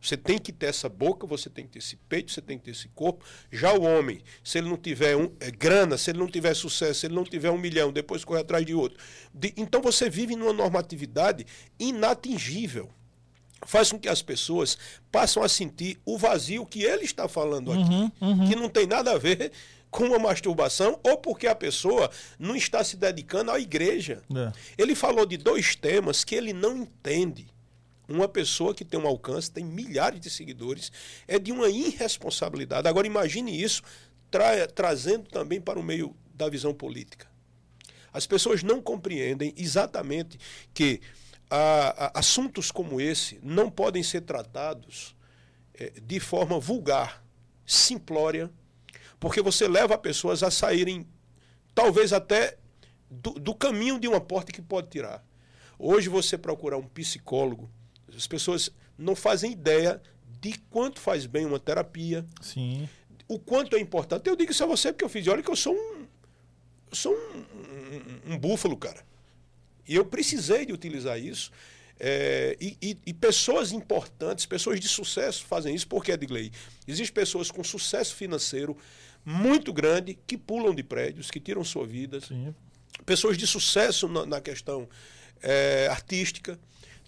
Você 0.00 0.16
tem 0.16 0.38
que 0.38 0.52
ter 0.52 0.66
essa 0.66 0.88
boca, 0.88 1.26
você 1.26 1.50
tem 1.50 1.66
que 1.66 1.72
ter 1.72 1.78
esse 1.80 1.96
peito, 1.96 2.32
você 2.32 2.40
tem 2.40 2.56
que 2.56 2.64
ter 2.64 2.70
esse 2.70 2.88
corpo. 2.88 3.24
Já 3.50 3.74
o 3.74 3.82
homem, 3.82 4.22
se 4.42 4.56
ele 4.56 4.68
não 4.68 4.76
tiver 4.76 5.16
um, 5.16 5.30
é, 5.40 5.50
grana, 5.50 5.98
se 5.98 6.10
ele 6.10 6.20
não 6.20 6.28
tiver 6.28 6.54
sucesso, 6.54 7.00
se 7.00 7.06
ele 7.06 7.14
não 7.14 7.24
tiver 7.24 7.50
um 7.50 7.58
milhão, 7.58 7.92
depois 7.92 8.24
corre 8.24 8.40
atrás 8.40 8.64
de 8.64 8.72
outro. 8.72 8.98
De- 9.34 9.52
então 9.56 9.82
você 9.82 10.08
vive 10.08 10.36
numa 10.36 10.52
normatividade 10.52 11.44
inatingível. 11.78 12.88
Faz 13.66 13.90
com 13.92 13.98
que 13.98 14.08
as 14.08 14.22
pessoas 14.22 14.76
passem 15.12 15.42
a 15.42 15.48
sentir 15.48 15.98
o 16.04 16.16
vazio 16.16 16.64
que 16.66 16.82
ele 16.82 17.04
está 17.04 17.28
falando 17.28 17.70
aqui, 17.72 17.80
Uhum, 17.82 18.12
uhum. 18.20 18.48
que 18.48 18.56
não 18.56 18.68
tem 18.68 18.86
nada 18.86 19.12
a 19.12 19.18
ver 19.18 19.52
com 19.90 20.04
uma 20.04 20.18
masturbação 20.18 20.98
ou 21.02 21.18
porque 21.18 21.46
a 21.46 21.54
pessoa 21.54 22.10
não 22.38 22.54
está 22.56 22.82
se 22.84 22.96
dedicando 22.96 23.50
à 23.50 23.58
igreja. 23.58 24.22
É. 24.34 24.52
Ele 24.78 24.94
falou 24.94 25.26
de 25.26 25.36
dois 25.36 25.74
temas 25.74 26.22
que 26.24 26.34
ele 26.34 26.52
não 26.52 26.76
entende. 26.76 27.48
Uma 28.08 28.28
pessoa 28.28 28.74
que 28.74 28.84
tem 28.84 28.98
um 28.98 29.06
alcance, 29.06 29.50
tem 29.50 29.64
milhares 29.64 30.20
de 30.20 30.30
seguidores, 30.30 30.90
é 31.28 31.38
de 31.38 31.52
uma 31.52 31.68
irresponsabilidade. 31.68 32.88
Agora 32.88 33.06
imagine 33.06 33.60
isso 33.62 33.82
tra- 34.30 34.66
trazendo 34.68 35.28
também 35.28 35.60
para 35.60 35.78
o 35.78 35.82
meio 35.82 36.14
da 36.34 36.48
visão 36.48 36.72
política. 36.74 37.28
As 38.12 38.26
pessoas 38.26 38.62
não 38.62 38.80
compreendem 38.82 39.54
exatamente 39.56 40.38
que 40.74 41.00
ah, 41.50 41.94
ah, 41.98 42.20
assuntos 42.20 42.70
como 42.70 43.00
esse 43.00 43.40
não 43.42 43.70
podem 43.70 44.02
ser 44.02 44.20
tratados 44.20 45.16
eh, 45.74 45.92
de 46.00 46.20
forma 46.20 46.60
vulgar, 46.60 47.24
simplória, 47.66 48.50
porque 49.18 49.42
você 49.42 49.66
leva 49.66 49.98
pessoas 49.98 50.42
a 50.42 50.50
saírem, 50.50 51.06
talvez 51.74 52.12
até 52.12 52.56
do, 53.10 53.32
do 53.32 53.54
caminho 53.54 53.98
de 53.98 54.06
uma 54.06 54.20
porta 54.20 54.52
que 54.52 54.62
pode 54.62 54.88
tirar. 54.88 55.24
Hoje 55.78 56.08
você 56.08 56.38
procurar 56.38 56.76
um 56.76 56.86
psicólogo, 56.86 57.68
as 58.16 58.26
pessoas 58.26 58.70
não 58.96 59.16
fazem 59.16 59.52
ideia 59.52 60.00
de 60.40 60.56
quanto 60.70 61.00
faz 61.00 61.26
bem 61.26 61.44
uma 61.44 61.58
terapia, 61.58 62.24
Sim. 62.40 62.88
o 63.26 63.38
quanto 63.38 63.74
é 63.74 63.80
importante. 63.80 64.28
Eu 64.28 64.36
digo 64.36 64.52
isso 64.52 64.62
a 64.62 64.66
você 64.66 64.92
porque 64.92 65.04
eu 65.04 65.08
fiz. 65.08 65.26
Olha 65.26 65.42
que 65.42 65.50
eu 65.50 65.56
sou 65.56 65.74
um. 65.74 66.06
Eu 66.90 66.96
sou 66.96 67.12
um, 67.12 68.30
um, 68.30 68.34
um 68.34 68.38
búfalo, 68.38 68.76
cara. 68.76 69.04
E 69.86 69.94
eu 69.96 70.04
precisei 70.04 70.64
de 70.66 70.72
utilizar 70.72 71.18
isso. 71.18 71.50
É, 71.98 72.56
e, 72.60 72.78
e- 72.80 72.98
e 73.08 73.12
pessoas 73.12 73.72
importantes, 73.72 74.46
pessoas 74.46 74.80
de 74.80 74.88
sucesso 74.88 75.44
fazem 75.44 75.74
isso, 75.74 75.86
porque, 75.86 76.12
Edgley, 76.12 76.50
existem 76.88 77.12
pessoas 77.14 77.50
com 77.50 77.62
sucesso 77.62 78.14
financeiro 78.14 78.74
muito 79.24 79.70
grande 79.72 80.18
que 80.26 80.38
pulam 80.38 80.74
de 80.74 80.82
prédios, 80.82 81.30
que 81.30 81.38
tiram 81.38 81.62
sua 81.62 81.86
vida, 81.86 82.18
Sim. 82.22 82.54
pessoas 83.04 83.36
de 83.36 83.46
sucesso 83.46 84.08
na, 84.08 84.24
na 84.24 84.40
questão 84.40 84.88
eh, 85.42 85.88
artística. 85.90 86.58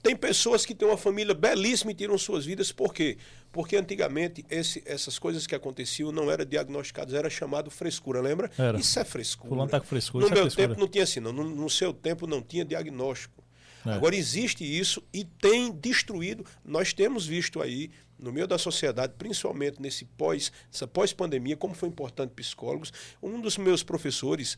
Tem 0.03 0.17
pessoas 0.17 0.67
que 0.67 0.75
têm 0.75 0.89
uma 0.89 0.97
família 0.97 1.33
belíssima 1.33 1.93
e 1.93 1.95
tiram 1.95 2.19
suas 2.19 2.45
vidas. 2.45 2.73
Por 2.73 2.93
quê? 2.93 3.17
Porque 3.53 3.77
antigamente 3.77 4.45
esse- 4.51 4.83
essas 4.85 5.19
coisas 5.19 5.47
que 5.47 5.55
aconteciam 5.55 6.11
não 6.11 6.31
eram 6.31 6.45
diagnosticadas, 6.45 7.15
era 7.15 7.31
chamado 7.31 7.71
frescura, 7.71 8.21
lembra? 8.21 8.51
Era. 8.59 8.81
Isso 8.81 8.99
é 8.99 9.05
frescura. 9.05 9.49
Fulano 9.51 9.71
tá 9.71 9.79
com 9.79 9.87
frescura, 9.87 10.23
No 10.23 10.27
isso 10.27 10.33
é 10.33 10.35
meu 10.35 10.45
frescura. 10.45 10.69
tempo 10.69 10.81
não 10.81 10.89
tinha 10.89 11.05
assim, 11.05 11.21
não. 11.21 11.33
No, 11.33 11.45
no 11.45 11.71
seu 11.71 11.93
tempo 11.93 12.27
não 12.27 12.43
tinha 12.43 12.65
diagnóstico. 12.65 13.43
É. 13.87 13.91
Agora 13.91 14.15
existe 14.17 14.65
isso 14.65 15.03
e 15.13 15.25
tem 15.25 15.71
destruído. 15.73 16.45
Nós 16.65 16.93
temos 16.93 17.27
visto 17.27 17.61
aí 17.63 17.91
no 18.19 18.33
meio 18.33 18.47
da 18.47 18.57
sociedade, 18.57 19.15
principalmente 19.19 19.83
nesse 19.83 20.05
pós, 20.05 20.53
essa 20.73 20.87
pós-pandemia, 20.87 21.57
como 21.57 21.75
foi 21.75 21.89
importante 21.89 22.31
psicólogos. 22.31 22.93
Um 23.23 23.41
dos 23.41 23.57
meus 23.59 23.83
professores, 23.83 24.57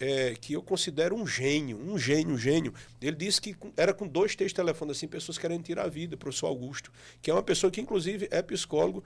é, 0.00 0.34
que 0.40 0.54
eu 0.54 0.62
considero 0.62 1.14
um 1.14 1.26
gênio, 1.26 1.78
um 1.78 1.98
gênio, 1.98 2.34
um 2.34 2.38
gênio, 2.38 2.72
ele 3.02 3.16
disse 3.16 3.40
que 3.40 3.54
era 3.76 3.92
com 3.92 4.08
dois, 4.08 4.34
três 4.34 4.52
telefones 4.52 4.96
assim, 4.96 5.06
pessoas 5.06 5.36
querendo 5.38 5.62
tirar 5.62 5.84
a 5.84 5.88
vida, 5.88 6.16
professor 6.16 6.46
Augusto, 6.46 6.90
que 7.20 7.30
é 7.30 7.34
uma 7.34 7.42
pessoa 7.42 7.70
que 7.70 7.80
inclusive 7.80 8.26
é 8.30 8.40
psicólogo. 8.42 9.04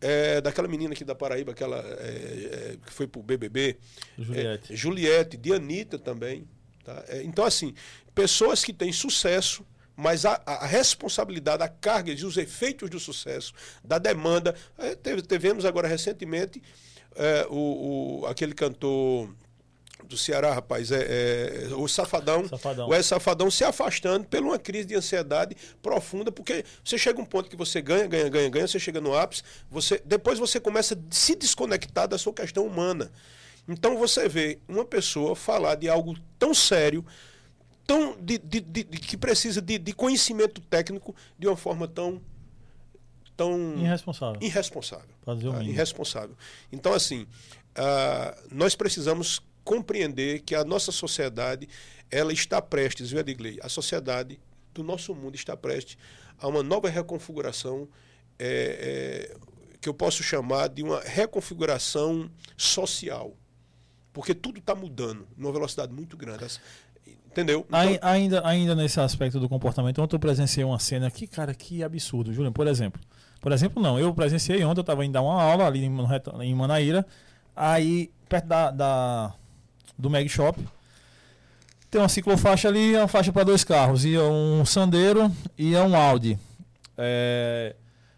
é, 0.00 0.40
daquela 0.40 0.68
menina 0.68 0.92
aqui 0.92 1.04
da 1.04 1.14
Paraíba, 1.14 1.50
aquela 1.52 1.78
é, 1.78 2.74
é, 2.74 2.76
que 2.86 2.92
foi 2.92 3.06
pro 3.08 3.22
BBB, 3.22 3.76
Juliette. 4.16 4.72
é, 4.72 4.76
Juliette, 4.76 5.36
de 5.36 5.52
Anitta 5.52 5.98
também. 5.98 6.46
Tá? 6.84 7.04
É, 7.08 7.22
então, 7.24 7.44
assim, 7.44 7.74
pessoas 8.14 8.62
que 8.64 8.72
têm 8.72 8.92
sucesso, 8.92 9.66
mas 9.96 10.24
a, 10.24 10.40
a 10.46 10.66
responsabilidade, 10.66 11.62
a 11.64 11.68
carga 11.68 12.12
e 12.12 12.24
os 12.24 12.36
efeitos 12.36 12.88
do 12.88 13.00
sucesso, 13.00 13.52
da 13.82 13.98
demanda. 13.98 14.54
É, 14.78 14.94
teve- 14.94 15.22
tivemos 15.22 15.64
agora 15.64 15.88
recentemente 15.88 16.62
é, 17.16 17.46
o, 17.50 18.20
o- 18.20 18.26
aquele 18.26 18.54
cantor 18.54 19.34
do 20.06 20.16
Ceará, 20.16 20.54
rapaz, 20.54 20.90
é, 20.90 21.66
é, 21.70 21.74
o 21.74 21.86
Safadão, 21.88 22.48
Safadão. 22.48 22.88
o 22.88 22.94
é 22.94 23.02
Safadão 23.02 23.50
se 23.50 23.62
afastando 23.64 24.26
por 24.26 24.40
uma 24.40 24.58
crise 24.58 24.86
de 24.86 24.94
ansiedade 24.94 25.56
profunda, 25.82 26.32
porque 26.32 26.64
você 26.84 26.96
chega 26.96 27.18
a 27.18 27.22
um 27.22 27.26
ponto 27.26 27.50
que 27.50 27.56
você 27.56 27.82
ganha, 27.82 28.06
ganha, 28.06 28.28
ganha, 28.28 28.48
ganha, 28.48 28.66
você 28.66 28.78
chega 28.78 29.00
no 29.00 29.14
ápice, 29.14 29.42
você, 29.70 30.00
depois 30.04 30.38
você 30.38 30.58
começa 30.58 30.94
a 30.94 30.98
se 31.14 31.34
desconectar 31.34 32.08
da 32.08 32.16
sua 32.16 32.32
questão 32.32 32.66
humana. 32.66 33.10
Então 33.68 33.98
você 33.98 34.28
vê 34.28 34.58
uma 34.66 34.84
pessoa 34.84 35.36
falar 35.36 35.74
de 35.74 35.88
algo 35.90 36.16
tão 36.38 36.54
sério, 36.54 37.04
tão 37.86 38.16
de, 38.18 38.38
de- 38.38 38.60
de- 38.60 38.84
que 38.84 39.16
precisa 39.16 39.60
de, 39.60 39.78
de 39.78 39.92
conhecimento 39.92 40.60
técnico 40.62 41.14
de 41.38 41.46
uma 41.46 41.56
forma 41.56 41.86
tão 41.86 42.20
tão 43.36 43.74
Irresponsável. 43.78 44.40
irresponsável. 44.42 45.08
Tá? 45.24 45.34
Irresponsável. 45.62 46.36
Então, 46.72 46.92
assim, 46.92 47.26
ah, 47.76 48.36
nós 48.50 48.74
precisamos 48.74 49.40
compreender 49.72 50.40
que 50.40 50.54
a 50.54 50.64
nossa 50.64 50.90
sociedade 50.90 51.68
ela 52.10 52.32
está 52.32 52.60
prestes, 52.62 53.10
viu, 53.10 53.20
Edgley? 53.20 53.58
A 53.62 53.68
sociedade 53.68 54.40
do 54.72 54.82
nosso 54.82 55.14
mundo 55.14 55.34
está 55.34 55.54
prestes 55.54 55.98
a 56.40 56.48
uma 56.48 56.62
nova 56.62 56.88
reconfiguração 56.88 57.86
é, 58.38 59.28
é, 59.30 59.36
que 59.78 59.86
eu 59.86 59.92
posso 59.92 60.22
chamar 60.22 60.68
de 60.70 60.82
uma 60.82 61.00
reconfiguração 61.02 62.30
social. 62.56 63.36
Porque 64.10 64.34
tudo 64.34 64.58
está 64.58 64.74
mudando 64.74 65.28
numa 65.36 65.52
velocidade 65.52 65.92
muito 65.92 66.16
grande. 66.16 66.44
As- 66.44 66.58
Entendeu? 67.26 67.64
Então, 67.68 67.78
Ai- 67.78 67.98
ainda, 68.00 68.46
ainda 68.46 68.74
nesse 68.74 68.98
aspecto 69.00 69.38
do 69.38 69.48
comportamento, 69.50 70.00
ontem 70.00 70.16
eu 70.16 70.20
presenciei 70.20 70.64
uma 70.64 70.78
cena 70.78 71.10
que, 71.10 71.26
cara, 71.26 71.54
que 71.54 71.82
absurdo, 71.84 72.32
Júlio. 72.32 72.50
Por 72.50 72.66
exemplo, 72.66 73.00
por 73.40 73.52
exemplo, 73.52 73.82
não, 73.82 73.98
eu 73.98 74.12
presenciei 74.14 74.64
ontem, 74.64 74.80
eu 74.80 74.82
estava 74.82 75.04
indo 75.04 75.12
dar 75.12 75.20
uma 75.22 75.40
aula 75.42 75.66
ali 75.66 75.84
em, 75.84 75.94
em 76.42 76.54
Manaíra, 76.54 77.06
aí 77.54 78.10
perto 78.28 78.46
da, 78.46 78.70
da- 78.70 79.34
do 79.98 80.08
Mag 80.08 80.28
Shop, 80.28 80.58
tem 81.90 82.00
uma 82.00 82.08
ciclofaixa 82.08 82.68
ali, 82.68 82.96
uma 82.96 83.08
faixa 83.08 83.32
para 83.32 83.44
dois 83.44 83.64
carros, 83.64 84.04
ia 84.04 84.22
um 84.22 84.64
Sandero 84.64 85.30
e 85.56 85.74
um 85.76 85.96
Audi. 85.96 86.38
É, 86.96 87.74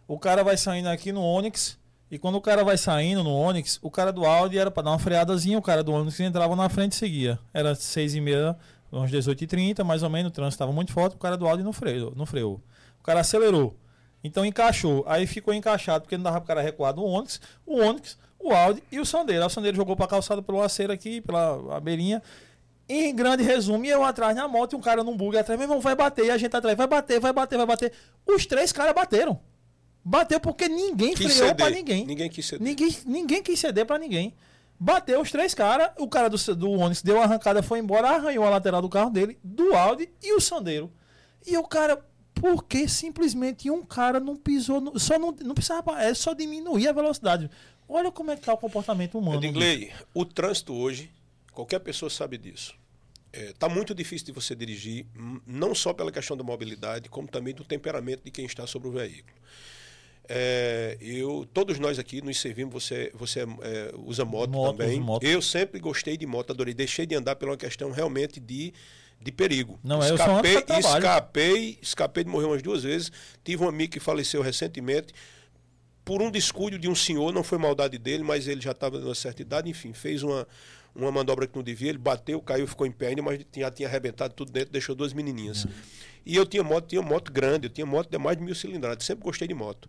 o 0.07 0.19
cara 0.19 0.43
vai 0.43 0.57
saindo 0.57 0.89
aqui 0.89 1.13
no 1.13 1.23
Onix, 1.23 1.79
e 2.11 2.19
quando 2.19 2.35
o 2.35 2.41
cara 2.41 2.65
vai 2.65 2.77
saindo 2.77 3.23
no 3.23 3.31
Onix, 3.31 3.79
o 3.81 3.91
cara 3.91 4.13
do 4.13 4.25
Audi 4.25 4.59
era 4.59 4.71
para 4.71 4.83
dar 4.83 4.91
uma 4.91 4.99
freadazinha, 4.99 5.57
o 5.57 5.63
cara 5.63 5.85
do 5.85 5.93
Onix 5.93 6.19
entrava 6.19 6.57
na 6.57 6.69
frente 6.69 6.93
e 6.93 6.97
seguia. 6.97 7.39
Era 7.55 7.75
seis 7.77 8.15
e 8.15 8.21
meia, 8.21 8.57
uns 8.93 9.11
18h30, 9.11 9.85
mais 9.85 10.03
ou 10.03 10.11
menos, 10.11 10.31
o 10.31 10.35
trânsito 10.35 10.55
estava 10.57 10.73
muito 10.73 10.93
forte, 10.93 11.15
o 11.15 11.19
cara 11.19 11.37
do 11.37 11.47
Audi 11.47 11.63
não 11.63 11.73
freou, 11.73 12.13
não 12.17 12.27
freou. 12.27 12.61
O 12.99 13.05
cara 13.05 13.21
acelerou. 13.21 13.77
Então 14.23 14.45
encaixou. 14.45 15.05
Aí 15.07 15.27
ficou 15.27 15.55
encaixado, 15.55 16.03
porque 16.03 16.17
não 16.17 16.25
dava 16.25 16.41
para 16.41 16.45
o 16.45 16.49
cara 16.49 16.61
recuar 16.61 16.93
do 16.93 17.05
Onix, 17.05 17.41
o 17.65 17.79
Onix, 17.79 18.19
o 18.41 18.53
Audi 18.53 18.83
e 18.91 18.99
o 18.99 19.05
Sandero. 19.07 19.41
Aí 19.41 19.47
o 19.47 19.51
Sandero 19.51 19.77
jogou 19.77 19.95
para 19.97 20.07
a 20.07 20.09
calçada 20.09 20.41
pelo 20.43 20.61
aceiro 20.63 20.93
aqui, 20.93 21.21
pela 21.21 21.77
a 21.77 21.81
beirinha. 21.81 22.23
Em 22.89 23.15
grande 23.15 23.45
resumo, 23.45 23.85
eu 23.87 24.03
atrás 24.03 24.35
na 24.35 24.49
moto 24.49 24.73
e 24.73 24.77
um 24.77 24.81
cara 24.81 25.05
num 25.05 25.17
bug 25.17 25.37
atrás, 25.39 25.57
meu 25.59 25.65
irmão, 25.67 25.81
vai 25.81 25.95
bater, 25.95 26.25
e 26.27 26.31
a 26.31 26.37
gente 26.37 26.57
atrás, 26.57 26.77
vai 26.77 26.87
bater, 26.89 27.21
vai 27.21 27.33
bater, 27.33 27.57
vai 27.57 27.67
bater. 27.67 27.93
Os 28.27 28.47
três 28.47 28.73
caras 28.73 28.93
bateram. 28.95 29.39
Bateu 30.05 30.41
porque 30.41 30.67
ninguém 30.69 31.15
quis 31.15 31.37
freou 31.37 31.55
pra 31.55 31.67
ninguém. 31.71 32.07
Ninguém 32.07 32.29
quis 32.31 32.47
ceder. 32.47 32.67
Ninguém, 32.67 32.97
ninguém 33.07 33.43
quis 33.43 33.61
ceder 33.61 33.87
pra 33.87 33.99
ninguém. 33.99 34.35
Bateu 34.79 35.21
os 35.21 35.31
três 35.31 35.53
caras, 35.55 35.91
o 35.99 36.09
cara 36.09 36.29
do, 36.31 36.37
do 36.57 36.71
Onix 36.71 37.03
deu 37.03 37.17
uma 37.17 37.25
arrancada, 37.25 37.63
foi 37.63 37.79
embora, 37.79 38.09
arranhou 38.09 38.45
a 38.47 38.51
lateral 38.51 38.81
do 38.81 38.89
carro 38.89 39.11
dele, 39.11 39.39
do 39.45 39.75
Audi 39.75 40.11
e 40.23 40.33
o 40.35 40.41
Sandero. 40.41 40.91
E 41.47 41.57
o 41.59 41.63
cara, 41.65 42.03
porque 42.35 42.89
simplesmente 42.89 43.71
um 43.71 43.83
cara 43.85 44.19
não 44.19 44.35
pisou, 44.37 44.81
no- 44.81 44.99
só 44.99 45.19
não, 45.19 45.33
não 45.45 45.55
precisava, 45.55 46.03
é 46.03 46.15
só 46.15 46.33
diminuir 46.33 46.89
a 46.89 46.93
velocidade. 46.93 47.51
Olha 47.93 48.11
como 48.13 48.31
é 48.31 48.37
que 48.37 48.43
tá 48.43 48.55
o 48.55 48.59
comportamento 48.59 49.19
humano. 49.19 49.43
Edgley, 49.45 49.93
o 50.15 50.25
trânsito 50.25 50.73
hoje, 50.75 51.11
qualquer 51.53 51.81
pessoa 51.81 52.09
sabe 52.09 52.39
disso. 52.39 52.75
Está 53.33 53.69
muito 53.69 53.95
difícil 53.95 54.27
de 54.27 54.33
você 54.33 54.55
dirigir, 54.55 55.07
m- 55.15 55.41
não 55.47 55.75
só 55.75 55.93
pela 55.93 56.11
questão 56.11 56.37
da 56.37 56.43
mobilidade, 56.43 57.09
como 57.09 57.29
também 57.29 57.55
do 57.55 57.65
temperamento 57.65 58.23
de 58.25 58.31
quem 58.31 58.45
está 58.45 58.67
sobre 58.67 58.89
o 58.89 58.93
veículo. 58.93 59.35
É, 60.29 60.97
eu, 61.01 61.47
todos 61.53 61.79
nós 61.79 61.99
aqui 61.99 62.23
nos 62.23 62.39
servimos, 62.39 62.73
você, 62.85 63.11
você 63.15 63.41
é, 63.41 63.93
usa 63.97 64.25
moto, 64.25 64.51
Moto, 64.51 64.77
também. 64.77 65.01
moto. 65.01 65.25
Eu 65.25 65.43
sempre 65.43 65.81
gostei 65.81 66.17
de 66.17 66.27
moto, 66.27 66.53
adorei. 66.53 66.73
Deixei 66.73 67.05
de 67.07 67.15
andar 67.17 67.35
pela 67.37 67.57
questão 67.57 67.91
realmente 67.91 68.39
de, 68.39 68.73
de 69.21 69.33
perigo. 69.33 69.79
Não, 69.83 70.01
é, 70.03 70.11
eu 70.11 70.15
escapei, 70.15 70.63
trabalho. 70.63 70.87
escapei, 70.99 71.79
escapei 71.83 72.25
de 72.25 72.31
morrer 72.31 72.47
umas 72.47 72.63
duas 72.63 72.85
vezes. 72.85 73.11
Tive 73.45 73.65
um 73.65 73.69
amigo 73.69 73.93
que 73.93 73.99
faleceu 74.01 74.41
recentemente 74.41 75.13
por 76.11 76.21
um 76.21 76.29
descuido 76.29 76.77
de 76.77 76.89
um 76.89 76.95
senhor, 76.97 77.33
não 77.33 77.45
foi 77.45 77.57
maldade 77.57 77.97
dele, 77.97 78.25
mas 78.25 78.49
ele 78.49 78.61
já 78.61 78.73
estava 78.73 78.99
numa 78.99 79.15
certa 79.15 79.43
idade, 79.43 79.71
enfim, 79.71 79.93
fez 79.93 80.25
uma, 80.25 80.45
uma 80.93 81.13
manobra 81.13 81.47
que 81.47 81.55
não 81.55 81.63
devia, 81.63 81.89
ele 81.89 81.99
bateu, 81.99 82.43
caiu, 82.43 82.67
ficou 82.67 82.85
em 82.85 82.91
pé 82.91 83.07
ainda, 83.07 83.23
mas 83.23 83.47
já 83.57 83.71
tinha 83.71 83.89
arrebentado 83.89 84.35
tudo 84.35 84.51
dentro, 84.51 84.73
deixou 84.73 84.93
duas 84.93 85.13
menininhas. 85.13 85.69
E 86.27 86.35
eu 86.35 86.45
tinha 86.45 86.65
moto, 86.65 86.89
tinha 86.89 87.01
moto 87.01 87.31
grande, 87.33 87.69
eu 87.69 87.71
tinha 87.71 87.87
moto 87.87 88.11
de 88.11 88.19
mais 88.19 88.37
de 88.37 88.43
mil 88.43 88.57
cilindradas, 88.57 89.05
sempre 89.05 89.23
gostei 89.23 89.47
de 89.47 89.55
moto. 89.55 89.89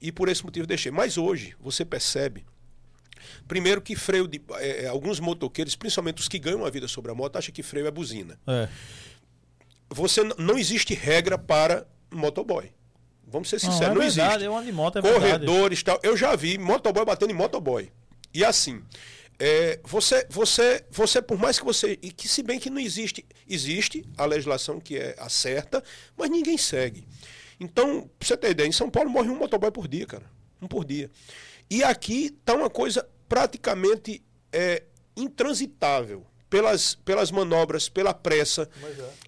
E 0.00 0.12
por 0.12 0.28
esse 0.28 0.44
motivo 0.44 0.68
deixei. 0.68 0.92
Mas 0.92 1.18
hoje, 1.18 1.56
você 1.58 1.84
percebe, 1.84 2.46
primeiro 3.48 3.82
que 3.82 3.96
freio 3.96 4.28
de. 4.28 4.40
eh, 4.60 4.84
eh, 4.84 4.86
alguns 4.86 5.18
motoqueiros, 5.18 5.74
principalmente 5.74 6.20
os 6.20 6.28
que 6.28 6.38
ganham 6.38 6.64
a 6.64 6.70
vida 6.70 6.86
sobre 6.86 7.10
a 7.10 7.14
moto, 7.16 7.34
acham 7.34 7.52
que 7.52 7.64
freio 7.64 7.88
é 7.88 7.90
buzina. 7.90 8.38
É. 8.46 8.68
Você 9.90 10.22
não 10.38 10.56
existe 10.56 10.94
regra 10.94 11.36
para 11.36 11.88
motoboy. 12.08 12.70
Vamos 13.26 13.48
ser 13.48 13.56
Não, 13.56 13.72
sinceros, 13.72 13.82
é 13.82 13.94
não, 13.94 14.00
verdade, 14.00 14.30
existe. 14.30 14.44
eu 14.44 14.56
ando 14.56 14.66
de 14.66 14.72
moto, 14.72 14.98
é 14.98 15.02
verdade. 15.02 15.24
Corredores, 15.24 15.82
tal. 15.82 15.98
Eu 16.02 16.16
já 16.16 16.36
vi 16.36 16.56
motoboy 16.58 17.04
batendo 17.04 17.30
em 17.32 17.34
motoboy. 17.34 17.90
E 18.32 18.44
assim, 18.44 18.82
é, 19.38 19.80
você, 19.82 20.26
você, 20.30 20.84
você, 20.90 21.20
por 21.20 21.38
mais 21.38 21.58
que 21.58 21.64
você. 21.64 21.98
E 22.00 22.12
que 22.12 22.28
se 22.28 22.42
bem 22.42 22.58
que 22.58 22.70
não 22.70 22.80
existe. 22.80 23.24
Existe 23.48 24.04
a 24.16 24.24
legislação 24.24 24.80
que 24.80 24.96
é 24.96 25.14
a 25.18 25.28
certa, 25.28 25.82
mas 26.16 26.30
ninguém 26.30 26.56
segue. 26.56 27.06
Então, 27.58 28.08
pra 28.18 28.28
você 28.28 28.36
ter 28.36 28.50
ideia, 28.50 28.68
em 28.68 28.72
São 28.72 28.90
Paulo 28.90 29.10
morre 29.10 29.28
um 29.28 29.36
motoboy 29.36 29.70
por 29.70 29.88
dia, 29.88 30.06
cara. 30.06 30.24
Um 30.60 30.66
por 30.68 30.84
dia. 30.84 31.10
E 31.68 31.82
aqui 31.82 32.30
tá 32.44 32.54
uma 32.54 32.70
coisa 32.70 33.06
praticamente 33.28 34.22
é, 34.52 34.84
intransitável 35.16 36.24
pelas, 36.48 36.94
pelas 36.94 37.30
manobras, 37.30 37.88
pela 37.88 38.14
pressa 38.14 38.68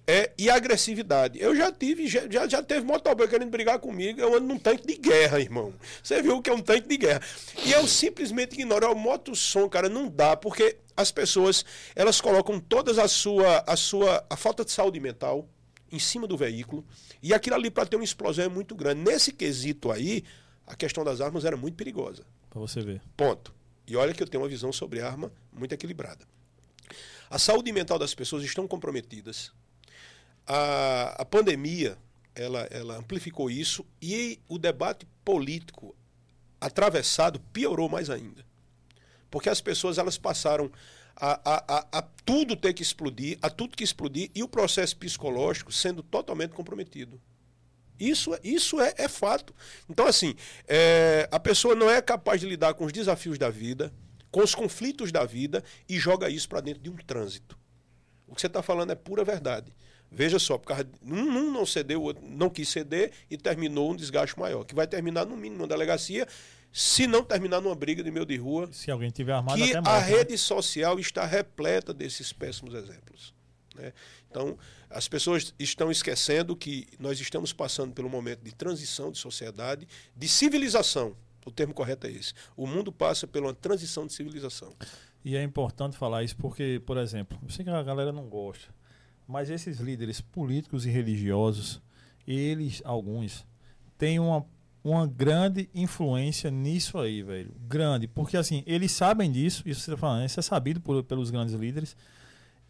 é, 0.07 0.31
e 0.37 0.49
agressividade. 0.49 1.39
Eu 1.41 1.55
já 1.55 1.71
tive, 1.71 2.07
já, 2.07 2.47
já, 2.47 2.63
teve 2.63 2.85
motoboy 2.85 3.27
querendo 3.27 3.49
brigar 3.49 3.79
comigo, 3.79 4.19
eu 4.19 4.35
ando 4.35 4.47
num 4.47 4.57
tanque 4.57 4.87
de 4.87 4.95
guerra, 4.95 5.39
irmão. 5.39 5.73
Você 6.01 6.21
viu 6.21 6.37
o 6.37 6.41
que 6.41 6.49
é 6.49 6.53
um 6.53 6.61
tanque 6.61 6.87
de 6.87 6.97
guerra. 6.97 7.21
E 7.65 7.71
eu 7.71 7.87
simplesmente 7.87 8.53
ignoro. 8.53 8.85
É 8.85 8.89
O 8.89 8.95
motossom, 8.95 9.67
cara, 9.67 9.89
não 9.89 10.07
dá, 10.07 10.35
porque 10.35 10.77
as 10.95 11.11
pessoas, 11.11 11.65
elas 11.95 12.19
colocam 12.21 12.59
todas 12.59 12.97
a 12.97 13.07
sua, 13.07 13.63
a 13.67 13.75
sua, 13.75 14.25
a 14.29 14.35
falta 14.35 14.63
de 14.63 14.71
saúde 14.71 14.99
mental 14.99 15.47
em 15.91 15.99
cima 15.99 16.27
do 16.27 16.37
veículo, 16.37 16.85
e 17.21 17.33
aquilo 17.33 17.55
ali 17.55 17.71
para 17.71 17.85
ter 17.85 17.95
uma 17.95 18.05
explosão 18.05 18.45
é 18.45 18.49
muito 18.49 18.75
grande. 18.75 19.01
Nesse 19.01 19.31
quesito 19.31 19.91
aí, 19.91 20.23
a 20.65 20.75
questão 20.75 21.03
das 21.03 21.19
armas 21.19 21.45
era 21.45 21.57
muito 21.57 21.75
perigosa. 21.75 22.23
Pra 22.49 22.59
você 22.59 22.81
ver. 22.81 23.01
Ponto. 23.17 23.53
E 23.87 23.95
olha 23.95 24.13
que 24.13 24.21
eu 24.21 24.27
tenho 24.27 24.43
uma 24.43 24.49
visão 24.49 24.71
sobre 24.71 25.01
arma 25.01 25.31
muito 25.51 25.73
equilibrada. 25.73 26.25
A 27.29 27.37
saúde 27.37 27.71
mental 27.71 27.99
das 27.99 28.15
pessoas 28.15 28.43
estão 28.43 28.67
comprometidas. 28.67 29.51
A, 30.47 31.21
a 31.21 31.25
pandemia 31.25 31.97
ela, 32.33 32.61
ela 32.71 32.97
amplificou 32.97 33.51
isso 33.51 33.85
e 34.01 34.39
o 34.47 34.57
debate 34.57 35.05
político 35.23 35.95
atravessado 36.59 37.39
piorou 37.53 37.89
mais 37.89 38.09
ainda. 38.09 38.45
Porque 39.29 39.49
as 39.49 39.61
pessoas 39.61 39.97
elas 39.97 40.17
passaram 40.17 40.71
a, 41.15 41.39
a, 41.43 41.77
a, 41.77 41.99
a 41.99 42.01
tudo 42.01 42.55
ter 42.55 42.73
que 42.73 42.81
explodir, 42.81 43.37
a 43.41 43.49
tudo 43.49 43.75
que 43.75 43.83
explodir, 43.83 44.31
e 44.33 44.41
o 44.41 44.47
processo 44.47 44.97
psicológico 44.97 45.71
sendo 45.71 46.01
totalmente 46.01 46.51
comprometido. 46.51 47.21
Isso, 47.99 48.31
isso 48.43 48.79
é, 48.79 48.93
é 48.97 49.07
fato. 49.09 49.53
Então, 49.89 50.07
assim, 50.07 50.33
é, 50.67 51.27
a 51.31 51.39
pessoa 51.39 51.75
não 51.75 51.89
é 51.91 52.01
capaz 52.01 52.39
de 52.39 52.47
lidar 52.47 52.73
com 52.73 52.85
os 52.85 52.93
desafios 52.93 53.37
da 53.37 53.49
vida, 53.49 53.93
com 54.31 54.41
os 54.41 54.53
conflitos 54.53 55.11
da 55.11 55.25
vida, 55.25 55.63
e 55.87 55.97
joga 55.97 56.29
isso 56.29 56.47
para 56.47 56.61
dentro 56.61 56.81
de 56.81 56.89
um 56.89 56.95
trânsito. 56.95 57.57
O 58.27 58.35
que 58.35 58.41
você 58.41 58.47
está 58.47 58.61
falando 58.61 58.91
é 58.91 58.95
pura 58.95 59.23
verdade. 59.23 59.73
Veja 60.11 60.39
só, 60.39 60.57
por 60.57 60.67
causa 60.67 60.83
de, 60.83 60.91
um, 61.03 61.51
não 61.51 61.65
cedeu, 61.65 62.01
o 62.01 62.03
outro 62.05 62.23
não 62.25 62.49
quis 62.49 62.67
ceder 62.69 63.11
e 63.29 63.37
terminou 63.37 63.91
um 63.91 63.95
desgaste 63.95 64.37
maior, 64.39 64.63
que 64.63 64.73
vai 64.73 64.87
terminar 64.87 65.25
no 65.25 65.35
mínimo 65.35 65.57
numa 65.59 65.67
delegacia, 65.67 66.27
se 66.71 67.07
não 67.07 67.23
terminar 67.23 67.61
numa 67.61 67.75
briga 67.75 68.03
de 68.03 68.11
meio 68.11 68.25
de 68.25 68.37
rua, 68.37 68.69
Se 68.71 68.91
alguém 68.91 69.09
tiver 69.09 69.33
armado, 69.33 69.57
que 69.57 69.69
até 69.69 69.77
a 69.77 69.81
morte. 69.81 70.09
né? 70.11 70.17
rede 70.17 70.37
social 70.37 70.99
está 70.99 71.25
repleta 71.25 71.93
desses 71.93 72.31
péssimos 72.33 72.73
exemplos. 72.73 73.33
né? 73.75 73.93
Então, 74.29 74.57
as 74.89 75.07
pessoas 75.07 75.53
estão 75.59 75.91
esquecendo 75.91 76.55
que 76.55 76.87
nós 76.99 77.19
estamos 77.19 77.53
passando 77.53 77.93
pelo 77.93 78.09
momento 78.09 78.41
de 78.43 78.53
transição 78.53 79.11
de 79.11 79.17
sociedade, 79.17 79.87
de 80.15 80.27
civilização. 80.27 81.15
O 81.45 81.51
termo 81.51 81.73
correto 81.73 82.07
é 82.07 82.11
esse. 82.11 82.33
O 82.55 82.67
mundo 82.67 82.91
passa 82.91 83.25
por 83.27 83.41
uma 83.41 83.53
transição 83.53 84.05
de 84.05 84.13
civilização. 84.13 84.73
E 85.23 85.35
é 85.35 85.43
importante 85.43 85.97
falar 85.97 86.23
isso 86.23 86.35
porque, 86.37 86.81
por 86.85 86.97
exemplo, 86.97 87.37
eu 87.43 87.49
sei 87.49 87.63
que 87.65 87.71
a 87.71 87.83
galera 87.83 88.11
não 88.11 88.27
gosta, 88.29 88.73
mas 89.27 89.49
esses 89.49 89.79
líderes 89.79 90.21
políticos 90.21 90.85
e 90.85 90.89
religiosos, 90.89 91.81
eles, 92.27 92.81
alguns, 92.85 93.45
têm 93.97 94.19
uma, 94.19 94.45
uma 94.83 95.05
grande 95.07 95.69
influência 95.73 96.49
nisso 96.49 96.97
aí, 96.97 97.21
velho. 97.21 97.53
Grande. 97.67 98.07
Porque, 98.07 98.37
assim, 98.37 98.63
eles 98.65 98.91
sabem 98.91 99.31
disso, 99.31 99.63
isso 99.65 99.81
você 99.81 99.91
tá 99.91 99.97
falando, 99.97 100.25
isso 100.25 100.39
é 100.39 100.43
sabido 100.43 100.79
por- 100.79 101.03
pelos 101.03 101.29
grandes 101.29 101.53
líderes. 101.53 101.95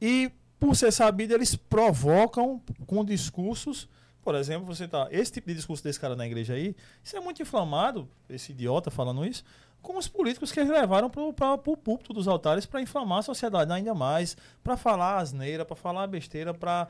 E, 0.02 0.32
por 0.60 0.76
ser 0.76 0.92
sabido, 0.92 1.34
eles 1.34 1.56
provocam 1.56 2.62
com 2.86 3.04
discursos. 3.06 3.88
Por 4.22 4.36
exemplo, 4.36 4.66
você 4.66 4.88
tá. 4.88 5.08
Esse 5.12 5.32
tipo 5.32 5.48
de 5.48 5.56
discurso 5.56 5.84
desse 5.84 6.00
cara 6.00 6.16
na 6.16 6.26
igreja 6.26 6.54
aí, 6.54 6.76
isso 7.04 7.16
é 7.16 7.20
muito 7.20 7.42
inflamado, 7.42 8.08
esse 8.30 8.52
idiota 8.52 8.92
falando 8.92 9.26
isso, 9.26 9.44
com 9.82 9.98
os 9.98 10.08
políticos 10.08 10.52
que 10.52 10.60
eles 10.60 10.72
levaram 10.72 11.10
para 11.10 11.54
o 11.54 11.78
púlpito 11.78 12.14
dos 12.14 12.28
altares 12.28 12.66
para 12.66 12.82
inflamar 12.82 13.20
a 13.20 13.24
sociedade 13.24 13.72
ainda 13.72 13.94
mais, 13.94 14.36
para 14.64 14.76
falar 14.76 15.18
asneira, 15.18 15.64
para 15.64 15.76
falar 15.76 16.08
besteira, 16.08 16.54
para. 16.54 16.88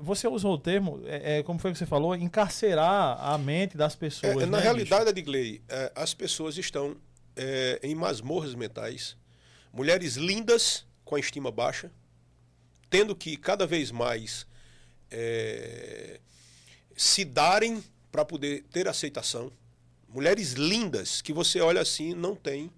Você 0.00 0.28
usou 0.28 0.54
o 0.54 0.58
termo, 0.58 1.02
é, 1.06 1.38
é, 1.38 1.42
como 1.42 1.58
foi 1.58 1.72
que 1.72 1.78
você 1.78 1.86
falou? 1.86 2.14
Encarcerar 2.14 3.18
a 3.20 3.36
mente 3.36 3.76
das 3.76 3.96
pessoas. 3.96 4.36
É, 4.36 4.36
né, 4.36 4.46
na 4.46 4.58
bicho? 4.58 4.62
realidade, 4.62 5.10
Adigley, 5.10 5.60
é, 5.68 5.92
as 5.96 6.14
pessoas 6.14 6.56
estão 6.56 6.96
é, 7.34 7.80
em 7.82 7.96
masmorras 7.96 8.54
mentais, 8.54 9.16
mulheres 9.72 10.14
lindas 10.14 10.86
com 11.04 11.16
a 11.16 11.18
estima 11.18 11.50
baixa, 11.50 11.90
tendo 12.88 13.16
que 13.16 13.36
cada 13.36 13.66
vez 13.66 13.90
mais 13.90 14.46
é, 15.10 16.20
se 16.96 17.24
darem 17.24 17.82
para 18.10 18.24
poder 18.24 18.64
ter 18.70 18.88
aceitação. 18.88 19.52
Mulheres 20.08 20.52
lindas 20.52 21.20
que 21.20 21.32
você 21.32 21.60
olha 21.60 21.80
assim 21.80 22.14
não 22.14 22.34
tem, 22.34 22.70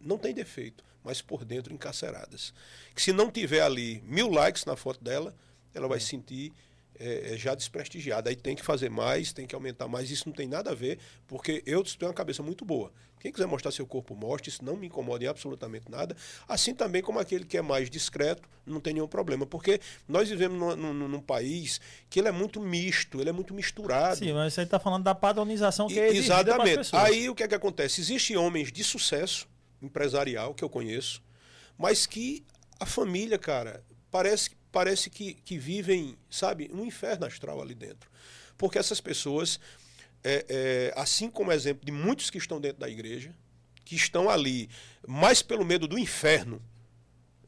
não 0.00 0.18
tem 0.18 0.34
defeito, 0.34 0.84
mas 1.02 1.22
por 1.22 1.44
dentro 1.44 1.72
encarceradas. 1.72 2.52
Que 2.94 3.02
se 3.02 3.12
não 3.12 3.30
tiver 3.30 3.62
ali 3.62 4.02
mil 4.04 4.30
likes 4.30 4.64
na 4.64 4.76
foto 4.76 5.02
dela, 5.02 5.34
ela 5.74 5.88
vai 5.88 5.98
se 5.98 6.06
sentir 6.06 6.52
é, 6.98 7.34
é, 7.34 7.36
já 7.36 7.54
desprestigiada. 7.54 8.30
Aí 8.30 8.36
tem 8.36 8.54
que 8.54 8.62
fazer 8.62 8.90
mais, 8.90 9.32
tem 9.32 9.46
que 9.46 9.54
aumentar 9.54 9.88
mais. 9.88 10.10
Isso 10.10 10.28
não 10.28 10.34
tem 10.34 10.46
nada 10.46 10.70
a 10.70 10.74
ver, 10.74 10.98
porque 11.26 11.62
eu 11.66 11.82
tenho 11.82 12.10
uma 12.10 12.14
cabeça 12.14 12.42
muito 12.42 12.64
boa. 12.64 12.92
Quem 13.24 13.32
quiser 13.32 13.46
mostrar 13.46 13.70
seu 13.70 13.86
corpo, 13.86 14.14
mostre. 14.14 14.50
Isso 14.50 14.62
não 14.62 14.76
me 14.76 14.86
incomoda 14.86 15.24
em 15.24 15.26
absolutamente 15.26 15.90
nada. 15.90 16.14
Assim 16.46 16.74
também 16.74 17.00
como 17.00 17.18
aquele 17.18 17.46
que 17.46 17.56
é 17.56 17.62
mais 17.62 17.88
discreto, 17.88 18.46
não 18.66 18.80
tem 18.80 18.92
nenhum 18.92 19.08
problema. 19.08 19.46
Porque 19.46 19.80
nós 20.06 20.28
vivemos 20.28 20.58
num, 20.58 20.76
num- 20.92 21.08
num 21.08 21.20
país 21.22 21.80
que 22.10 22.18
ele 22.20 22.28
é 22.28 22.30
muito 22.30 22.60
misto, 22.60 23.22
ele 23.22 23.30
é 23.30 23.32
muito 23.32 23.54
misturado. 23.54 24.18
Sim, 24.18 24.34
mas 24.34 24.52
você 24.52 24.60
está 24.60 24.78
falando 24.78 25.04
da 25.04 25.14
padronização 25.14 25.88
que 25.88 25.98
é 25.98 26.08
E- 26.08 26.12
pras 26.12 26.18
Exatamente. 26.18 26.90
Aí 26.92 27.30
o 27.30 27.34
que 27.34 27.42
é 27.42 27.48
que 27.48 27.54
acontece? 27.54 27.98
Existem 28.02 28.36
homens 28.36 28.70
de 28.70 28.84
sucesso 28.84 29.48
empresarial 29.80 30.52
que 30.52 30.62
eu 30.62 30.68
conheço, 30.68 31.22
mas 31.78 32.04
que 32.04 32.44
a 32.78 32.84
família, 32.84 33.38
cara, 33.38 33.82
parece, 34.10 34.50
parece 34.70 35.08
que, 35.08 35.32
que 35.32 35.56
vivem, 35.56 36.14
sabe, 36.28 36.70
um 36.74 36.84
inferno 36.84 37.24
astral 37.24 37.62
ali 37.62 37.74
dentro. 37.74 38.10
Porque 38.58 38.78
essas 38.78 39.00
pessoas, 39.00 39.58
é, 40.24 40.46
é, 40.48 40.94
assim 40.96 41.28
como 41.28 41.52
exemplo 41.52 41.84
de 41.84 41.92
muitos 41.92 42.30
que 42.30 42.38
estão 42.38 42.60
dentro 42.60 42.80
da 42.80 42.88
igreja, 42.88 43.34
que 43.84 43.94
estão 43.94 44.30
ali 44.30 44.68
mais 45.06 45.42
pelo 45.42 45.64
medo 45.64 45.86
do 45.86 45.98
inferno 45.98 46.60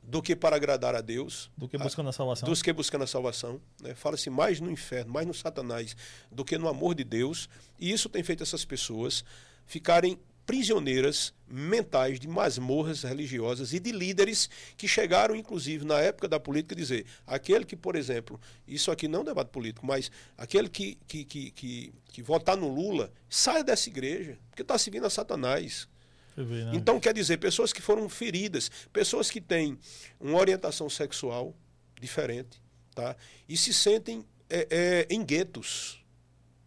do 0.02 0.22
que 0.22 0.36
para 0.36 0.54
agradar 0.54 0.94
a 0.94 1.00
Deus, 1.00 1.50
Do 1.56 1.68
que 1.68 1.76
buscando 1.76 2.08
a 2.08 2.12
salvação. 2.12 2.48
dos 2.48 2.62
que 2.62 2.72
buscando 2.72 3.02
a 3.02 3.06
salvação. 3.08 3.60
Né? 3.82 3.94
Fala-se 3.94 4.30
mais 4.30 4.60
no 4.60 4.70
inferno, 4.70 5.12
mais 5.12 5.26
no 5.26 5.34
Satanás, 5.34 5.96
do 6.30 6.44
que 6.44 6.56
no 6.56 6.68
amor 6.68 6.94
de 6.94 7.02
Deus. 7.02 7.48
E 7.78 7.90
isso 7.90 8.08
tem 8.08 8.22
feito 8.22 8.42
essas 8.42 8.64
pessoas 8.64 9.24
ficarem 9.66 10.16
prisioneiras 10.46 11.34
mentais 11.48 12.20
de 12.20 12.28
masmorras 12.28 13.02
religiosas 13.02 13.72
e 13.72 13.80
de 13.80 13.90
líderes 13.90 14.48
que 14.76 14.86
chegaram, 14.86 15.34
inclusive, 15.34 15.84
na 15.84 15.98
época 15.98 16.28
da 16.28 16.38
política, 16.38 16.74
a 16.74 16.78
dizer: 16.78 17.04
aquele 17.26 17.64
que, 17.64 17.76
por 17.76 17.96
exemplo, 17.96 18.40
isso 18.66 18.90
aqui 18.90 19.08
não 19.08 19.18
é 19.18 19.22
um 19.22 19.24
debate 19.26 19.48
político, 19.48 19.84
mas 19.84 20.10
aquele 20.38 20.68
que, 20.68 20.96
que, 21.06 21.24
que, 21.24 21.50
que, 21.50 21.92
que 22.06 22.22
votar 22.22 22.56
no 22.56 22.68
Lula, 22.68 23.12
saia 23.28 23.64
dessa 23.64 23.88
igreja, 23.88 24.38
porque 24.48 24.62
está 24.62 24.78
seguindo 24.78 25.06
a 25.06 25.10
Satanás. 25.10 25.88
Né? 26.36 26.72
Então, 26.74 27.00
quer 27.00 27.14
dizer, 27.14 27.38
pessoas 27.38 27.72
que 27.72 27.82
foram 27.82 28.08
feridas, 28.08 28.70
pessoas 28.92 29.30
que 29.30 29.40
têm 29.40 29.78
uma 30.20 30.38
orientação 30.38 30.88
sexual 30.88 31.54
diferente, 32.00 32.62
tá? 32.94 33.16
E 33.48 33.56
se 33.56 33.72
sentem 33.72 34.24
é, 34.48 34.66
é, 34.70 35.06
em 35.10 35.24
guetos. 35.24 36.04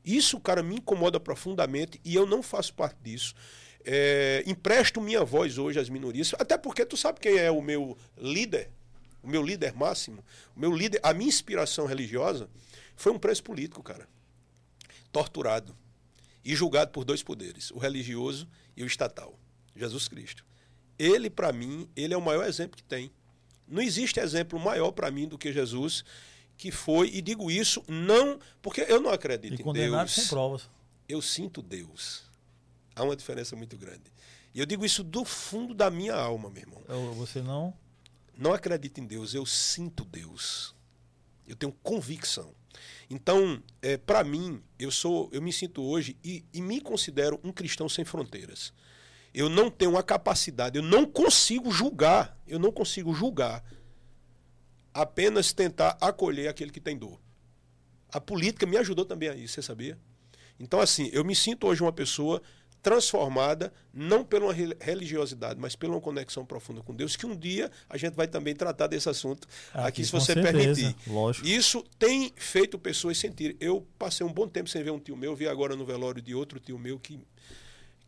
Isso, 0.04 0.40
cara, 0.40 0.64
me 0.64 0.76
incomoda 0.76 1.20
profundamente 1.20 2.00
e 2.04 2.16
eu 2.16 2.26
não 2.26 2.42
faço 2.42 2.74
parte 2.74 2.98
disso. 3.04 3.36
É, 3.92 4.44
empresto 4.46 5.02
minha 5.02 5.24
voz 5.24 5.58
hoje 5.58 5.80
às 5.80 5.90
minorias, 5.90 6.32
até 6.38 6.56
porque 6.60 6.86
tu 6.86 6.96
sabe 6.96 7.20
quem 7.20 7.40
é 7.40 7.50
o 7.50 7.60
meu 7.60 7.98
líder, 8.16 8.70
o 9.24 9.28
meu 9.28 9.42
líder 9.42 9.74
máximo, 9.74 10.24
o 10.56 10.60
meu 10.60 10.72
líder, 10.72 11.00
a 11.02 11.12
minha 11.12 11.28
inspiração 11.28 11.88
religiosa 11.88 12.48
foi 12.96 13.12
um 13.12 13.18
preso 13.18 13.42
político, 13.42 13.82
cara. 13.82 14.08
Torturado 15.12 15.76
e 16.46 16.56
julgado 16.56 16.92
por 16.92 17.04
dois 17.04 17.24
poderes, 17.24 17.72
o 17.72 17.80
religioso 17.80 18.48
e 18.78 18.84
o 18.84 18.86
estatal, 18.86 19.40
Jesus 19.76 20.08
Cristo. 20.08 20.46
Ele, 21.00 21.28
para 21.28 21.52
mim, 21.52 21.90
ele 21.96 22.14
é 22.14 22.18
o 22.18 22.22
maior 22.22 22.46
exemplo 22.46 22.78
que 22.78 22.84
tem. 22.84 23.12
Não 23.68 23.82
existe 23.82 24.20
exemplo 24.20 24.60
maior 24.60 24.92
para 24.92 25.10
mim 25.10 25.28
do 25.28 25.36
que 25.36 25.52
Jesus, 25.52 26.06
que 26.56 26.72
foi, 26.72 27.10
e 27.12 27.24
digo 27.24 27.50
isso 27.50 27.84
não 27.88 28.40
porque 28.62 28.86
eu 28.88 29.02
não 29.02 29.10
acredito 29.10 29.60
E 29.60 29.64
em 29.68 29.74
Deus. 29.74 30.12
sem 30.12 30.28
provas. 30.28 30.70
Eu 31.08 31.24
sinto 31.24 31.64
Deus. 31.64 32.29
Há 32.96 33.04
uma 33.04 33.16
diferença 33.16 33.56
muito 33.56 33.78
grande. 33.78 34.12
E 34.54 34.60
eu 34.60 34.66
digo 34.66 34.86
isso 34.86 35.04
do 35.04 35.24
fundo 35.24 35.74
da 35.74 35.90
minha 35.90 36.16
alma, 36.16 36.50
meu 36.50 36.62
irmão. 36.62 36.82
Você 37.16 37.42
não. 37.42 37.74
Não 38.38 38.54
acredito 38.54 39.00
em 39.00 39.06
Deus, 39.06 39.34
eu 39.34 39.46
sinto 39.46 40.06
Deus. 40.06 40.76
Eu 41.48 41.56
tenho 41.56 41.72
convicção. 41.84 42.54
Então, 43.10 43.62
é, 43.82 43.98
para 43.98 44.24
mim, 44.24 44.62
eu 44.78 44.92
sou, 44.92 45.30
eu 45.32 45.42
me 45.42 45.52
sinto 45.52 45.82
hoje 45.84 46.16
e, 46.24 46.46
e 46.54 46.62
me 46.62 46.80
considero 46.80 47.40
um 47.44 47.52
cristão 47.52 47.90
sem 47.90 48.06
fronteiras. 48.06 48.72
Eu 49.34 49.50
não 49.50 49.70
tenho 49.70 49.98
a 49.98 50.04
capacidade, 50.04 50.78
eu 50.78 50.84
não 50.84 51.06
consigo 51.06 51.72
julgar, 51.72 52.38
eu 52.48 52.60
não 52.60 52.72
consigo 52.72 53.14
julgar 53.14 53.64
apenas 54.94 55.54
tentar 55.54 55.98
acolher 56.02 56.48
aquele 56.48 56.72
que 56.72 56.80
tem 56.80 56.98
dor. 56.98 57.20
A 58.12 58.20
política 58.20 58.66
me 58.66 58.78
ajudou 58.78 59.06
também 59.06 59.30
a 59.30 59.36
isso, 59.36 59.54
você 59.54 59.62
sabia? 59.62 59.98
Então, 60.60 60.80
assim, 60.80 61.10
eu 61.14 61.24
me 61.24 61.36
sinto 61.36 61.68
hoje 61.68 61.82
uma 61.82 61.94
pessoa 61.94 62.42
transformada, 62.82 63.74
não 63.94 64.24
pela 64.24 64.54
religiosidade, 64.54 65.60
mas 65.60 65.76
pela 65.76 65.94
uma 65.94 66.02
conexão 66.02 66.46
profunda 66.46 66.82
com 66.82 66.94
Deus, 66.94 67.16
que 67.16 67.26
um 67.26 67.36
dia 67.36 67.70
a 67.90 67.98
gente 67.98 68.16
vai 68.16 68.28
também 68.28 68.56
tratar 68.56 68.88
desse 68.88 69.10
assunto 69.10 69.48
aqui, 69.74 69.88
aqui 69.88 70.06
se 70.06 70.12
você 70.12 70.34
certeza, 70.34 70.52
permitir. 70.52 70.96
Lógico. 71.08 71.48
Isso 71.48 71.84
tem 71.98 72.32
feito 72.36 72.80
pessoas 72.80 73.18
sentir. 73.18 73.58
Eu 73.60 73.86
passei 73.98 74.26
um 74.26 74.32
bom 74.32 74.48
tempo 74.48 74.70
sem 74.70 74.84
ver 74.84 74.92
um 74.92 75.00
tio 75.00 75.18
meu, 75.18 75.36
vi 75.36 75.48
agora 75.48 75.76
no 75.76 75.86
velório 75.86 76.22
de 76.22 76.34
outro 76.34 76.60
tio 76.60 76.80
meu 76.80 77.00
que 77.00 77.20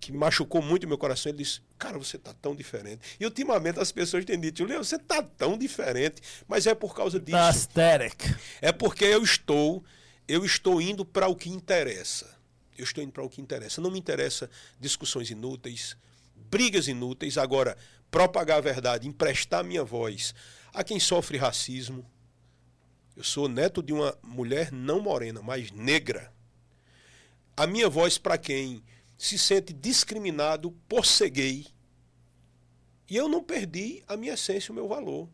que 0.01 0.11
machucou 0.11 0.63
muito 0.63 0.88
meu 0.88 0.97
coração, 0.97 1.30
ele 1.30 1.38
disse, 1.38 1.61
cara, 1.78 1.95
você 1.99 2.17
está 2.17 2.34
tão 2.34 2.55
diferente. 2.55 3.01
E 3.19 3.24
ultimamente 3.24 3.80
as 3.80 3.91
pessoas 3.91 4.26
têm 4.26 4.39
dito, 4.39 4.65
Leão, 4.65 4.84
você 4.84 4.95
está 4.95 5.22
tão 5.22 5.55
diferente, 5.55 6.19
mas 6.47 6.65
é 6.65 6.74
por 6.74 6.95
causa 6.95 7.19
disso. 7.19 7.38
Aesthetic. 7.38 8.36
É 8.59 8.72
porque 8.72 9.05
eu 9.05 9.24
estou, 9.24 9.84
eu 10.28 10.43
estou 10.43 10.82
indo 10.82 11.05
para 11.05 11.28
o 11.28 11.36
que 11.36 11.51
interessa. 11.51 12.40
Eu 12.82 12.84
estou 12.84 13.03
indo 13.03 13.11
para 13.11 13.23
o 13.23 13.29
que 13.29 13.39
interessa. 13.39 13.79
Não 13.79 13.91
me 13.91 13.99
interessa 13.99 14.49
discussões 14.79 15.29
inúteis, 15.29 15.95
brigas 16.36 16.88
inúteis. 16.88 17.38
Agora, 17.38 17.77
propagar 18.09 18.57
a 18.57 18.61
verdade, 18.61 19.07
emprestar 19.07 19.63
minha 19.63 19.84
voz 19.84 20.34
a 20.73 20.84
quem 20.84 20.99
sofre 20.99 21.38
racismo. 21.38 22.03
Eu 23.15 23.23
sou 23.23 23.47
neto 23.47 23.84
de 23.84 23.93
uma 23.93 24.17
mulher 24.23 24.71
não 24.71 24.99
morena, 24.99 25.43
mas 25.43 25.69
negra. 25.69 26.34
A 27.55 27.67
minha 27.67 27.88
voz 27.88 28.17
para 28.17 28.36
quem 28.36 28.84
se 29.15 29.38
sente 29.38 29.73
discriminado 29.73 30.71
por 30.89 31.05
ser 31.05 31.29
gay. 31.29 31.67
E 33.07 33.15
eu 33.15 33.29
não 33.29 33.43
perdi 33.43 34.03
a 34.07 34.17
minha 34.17 34.34
essência, 34.34 34.71
o 34.71 34.75
meu 34.75 34.88
valor. 34.88 35.29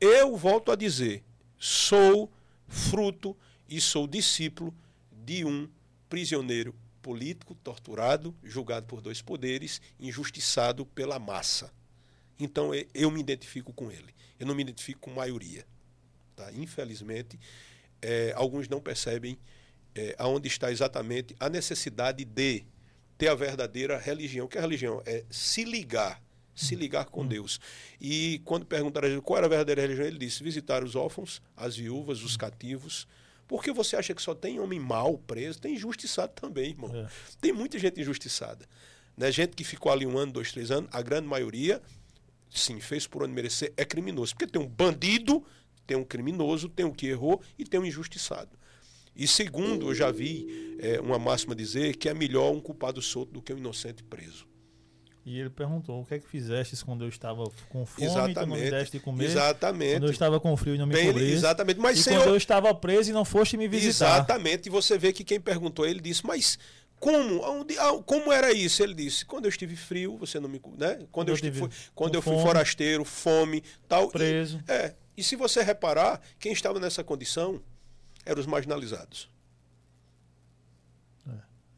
Eu 0.00 0.36
volto 0.36 0.72
a 0.72 0.76
dizer, 0.76 1.22
sou 1.56 2.32
fruto 2.66 3.36
e 3.68 3.80
sou 3.80 4.08
discípulo 4.08 4.74
de 5.12 5.44
um 5.44 5.70
prisioneiro 6.08 6.74
político, 7.00 7.54
torturado, 7.54 8.34
julgado 8.42 8.86
por 8.86 9.00
dois 9.00 9.20
poderes, 9.20 9.80
injustiçado 9.98 10.86
pela 10.86 11.18
massa. 11.18 11.72
Então 12.38 12.70
eu 12.94 13.10
me 13.10 13.20
identifico 13.20 13.72
com 13.72 13.90
ele. 13.90 14.14
Eu 14.38 14.46
não 14.46 14.54
me 14.54 14.62
identifico 14.62 15.00
com 15.00 15.10
maioria. 15.10 15.66
Tá? 16.34 16.50
Infelizmente, 16.52 17.38
é, 18.00 18.32
alguns 18.34 18.68
não 18.68 18.80
percebem 18.80 19.38
é, 19.94 20.14
aonde 20.18 20.48
está 20.48 20.70
exatamente 20.70 21.36
a 21.38 21.48
necessidade 21.48 22.24
de 22.24 22.64
ter 23.18 23.28
a 23.28 23.34
verdadeira 23.34 23.98
religião. 23.98 24.46
O 24.46 24.48
que 24.48 24.56
é 24.56 24.60
religião? 24.60 25.02
É 25.04 25.24
se 25.28 25.64
ligar, 25.64 26.22
se 26.54 26.74
ligar 26.74 27.04
com 27.06 27.26
Deus. 27.26 27.60
E 28.00 28.40
quando 28.44 28.64
perguntaram 28.64 29.20
qual 29.20 29.36
era 29.36 29.46
a 29.46 29.50
verdadeira 29.50 29.82
religião, 29.82 30.06
ele 30.06 30.18
disse: 30.18 30.42
visitar 30.42 30.82
os 30.82 30.94
órfãos, 30.94 31.42
as 31.56 31.76
viúvas, 31.76 32.22
os 32.22 32.36
cativos. 32.36 33.06
Porque 33.50 33.72
você 33.72 33.96
acha 33.96 34.14
que 34.14 34.22
só 34.22 34.32
tem 34.32 34.60
homem 34.60 34.78
mau 34.78 35.18
preso? 35.18 35.60
Tem 35.60 35.74
injustiçado 35.74 36.32
também, 36.36 36.70
irmão. 36.70 36.94
É. 36.94 37.08
Tem 37.40 37.52
muita 37.52 37.80
gente 37.80 38.00
injustiçada. 38.00 38.64
Né? 39.16 39.32
Gente 39.32 39.56
que 39.56 39.64
ficou 39.64 39.90
ali 39.90 40.06
um 40.06 40.16
ano, 40.16 40.30
dois, 40.30 40.52
três 40.52 40.70
anos, 40.70 40.88
a 40.92 41.02
grande 41.02 41.26
maioria, 41.26 41.82
sim, 42.48 42.78
fez 42.78 43.08
por 43.08 43.24
onde 43.24 43.32
merecer, 43.32 43.72
é 43.76 43.84
criminoso. 43.84 44.36
Porque 44.36 44.46
tem 44.46 44.62
um 44.62 44.68
bandido, 44.68 45.44
tem 45.84 45.96
um 45.96 46.04
criminoso, 46.04 46.68
tem 46.68 46.86
um 46.86 46.92
que 46.92 47.08
errou 47.08 47.42
e 47.58 47.64
tem 47.64 47.80
um 47.80 47.84
injustiçado. 47.84 48.56
E 49.16 49.26
segundo, 49.26 49.90
eu 49.90 49.94
já 49.96 50.12
vi 50.12 50.78
é, 50.78 51.00
uma 51.00 51.18
máxima 51.18 51.52
dizer 51.52 51.96
que 51.96 52.08
é 52.08 52.14
melhor 52.14 52.52
um 52.52 52.60
culpado 52.60 53.02
solto 53.02 53.32
do 53.32 53.42
que 53.42 53.52
um 53.52 53.58
inocente 53.58 54.04
preso. 54.04 54.46
E 55.24 55.38
ele 55.38 55.50
perguntou: 55.50 56.00
o 56.00 56.06
que 56.06 56.14
é 56.14 56.18
que 56.18 56.26
fizeste 56.26 56.82
quando 56.84 57.04
eu 57.04 57.08
estava 57.08 57.44
com 57.68 57.84
fome 57.84 58.06
exatamente, 58.06 58.30
e 58.30 58.34
tu 58.34 58.46
não 58.46 58.56
me 58.56 58.70
deste 58.70 58.98
de 58.98 59.04
comer? 59.04 59.24
Exatamente. 59.24 59.92
Quando 59.92 60.06
eu 60.06 60.10
estava 60.10 60.40
com 60.40 60.56
frio 60.56 60.74
e 60.74 60.78
não 60.78 60.86
me 60.86 60.94
Bem, 60.94 61.06
cobriste? 61.08 61.32
Exatamente. 61.32 61.78
Mas 61.78 62.06
e 62.06 62.10
quando 62.10 62.28
eu 62.28 62.36
estava 62.36 62.74
preso 62.74 63.10
e 63.10 63.12
não 63.12 63.24
foste 63.24 63.56
me 63.56 63.68
visitar? 63.68 64.14
Exatamente. 64.16 64.66
E 64.66 64.70
você 64.70 64.96
vê 64.96 65.12
que 65.12 65.22
quem 65.22 65.40
perguntou, 65.40 65.86
ele 65.86 66.00
disse: 66.00 66.26
mas 66.26 66.58
como? 66.98 67.42
Onde, 67.42 67.76
como 68.06 68.32
era 68.32 68.52
isso? 68.52 68.82
Ele 68.82 68.94
disse: 68.94 69.24
quando 69.24 69.44
eu 69.44 69.50
estive 69.50 69.76
frio, 69.76 70.16
você 70.16 70.40
não 70.40 70.48
me. 70.48 70.60
Né? 70.78 70.94
Quando, 70.94 71.08
quando 71.10 71.28
eu, 71.28 71.34
estive, 71.34 71.68
quando 71.94 72.14
eu 72.14 72.22
fui 72.22 72.34
fome, 72.34 72.46
forasteiro, 72.46 73.04
fome, 73.04 73.62
tal. 73.86 74.08
Preso. 74.08 74.62
E, 74.68 74.72
é. 74.72 74.94
E 75.16 75.22
se 75.22 75.36
você 75.36 75.62
reparar, 75.62 76.20
quem 76.38 76.52
estava 76.52 76.80
nessa 76.80 77.04
condição 77.04 77.60
eram 78.24 78.40
os 78.40 78.46
marginalizados. 78.46 79.28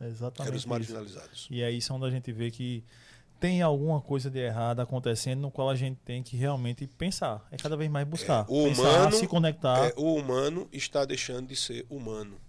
É, 0.01 0.09
exatamente. 0.09 0.49
Eram 0.49 0.57
os 0.57 0.67
marginalizados. 0.67 1.41
Isso. 1.41 1.53
E 1.53 1.63
aí 1.63 1.81
são 1.81 1.97
onde 1.97 2.07
a 2.07 2.11
gente 2.11 2.33
vê 2.33 2.51
que 2.51 2.85
tem 3.43 3.61
alguma 3.61 4.01
coisa 4.01 4.31
de 4.31 4.39
errado 4.39 4.79
acontecendo 4.79 5.41
no 5.41 5.51
qual 5.51 5.69
a 5.69 5.75
gente 5.75 5.99
tem 6.05 6.23
que 6.23 6.37
realmente 6.37 6.87
pensar. 6.87 7.45
É 7.51 7.57
cada 7.57 7.77
vez 7.77 7.91
mais 7.91 8.07
buscar. 8.07 8.43
É, 8.43 8.45
o 8.49 8.65
pensar, 8.69 8.83
humano, 8.83 9.13
se 9.17 9.27
conectar. 9.27 9.89
É, 9.89 9.93
o 9.97 10.15
humano 10.15 10.69
está 10.71 11.05
deixando 11.05 11.49
de 11.49 11.57
ser 11.57 11.85
humano. 11.91 12.41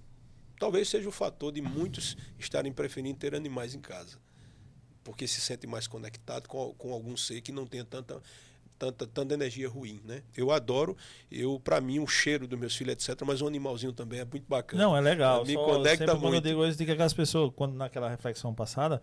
Talvez 0.60 0.88
seja 0.88 1.10
o 1.10 1.12
fator 1.12 1.52
de 1.52 1.62
muitos 1.62 2.16
estarem 2.38 2.72
preferindo 2.72 3.18
ter 3.18 3.34
animais 3.34 3.74
em 3.74 3.80
casa. 3.80 4.20
Porque 5.04 5.28
se 5.28 5.42
sentem 5.42 5.68
mais 5.68 5.88
conectados 5.88 6.48
com, 6.48 6.76
com 6.76 6.94
algum 6.94 7.18
ser 7.18 7.42
que 7.42 7.52
não 7.52 7.66
tenha 7.66 7.84
tanta 7.84 8.22
tanta, 8.78 9.08
tanta 9.08 9.34
energia 9.34 9.70
ruim, 9.70 10.02
né? 10.04 10.24
Eu 10.36 10.52
adoro, 10.52 10.96
eu 11.32 11.60
para 11.60 11.80
mim 11.80 12.00
o 12.00 12.08
cheiro 12.08 12.48
dos 12.48 12.60
meus 12.60 12.76
filhos 12.76 12.94
etc, 12.94 13.20
mas 13.26 13.42
o 13.42 13.48
animalzinho 13.48 13.94
também 13.94 14.20
é 14.20 14.26
muito 14.26 14.46
bacana. 14.48 14.84
Não, 14.84 14.96
é 14.96 15.02
legal. 15.02 15.46
Me 15.46 15.56
conecta 15.56 16.06
muito. 16.14 16.22
Quando 16.22 16.36
eu 16.36 16.42
digo 16.42 16.66
isso, 16.66 16.78
que 16.78 16.92
aquelas 16.92 17.14
pessoas, 17.14 17.52
quando 17.56 17.74
naquela 17.76 18.10
reflexão 18.10 18.54
passada, 18.54 19.02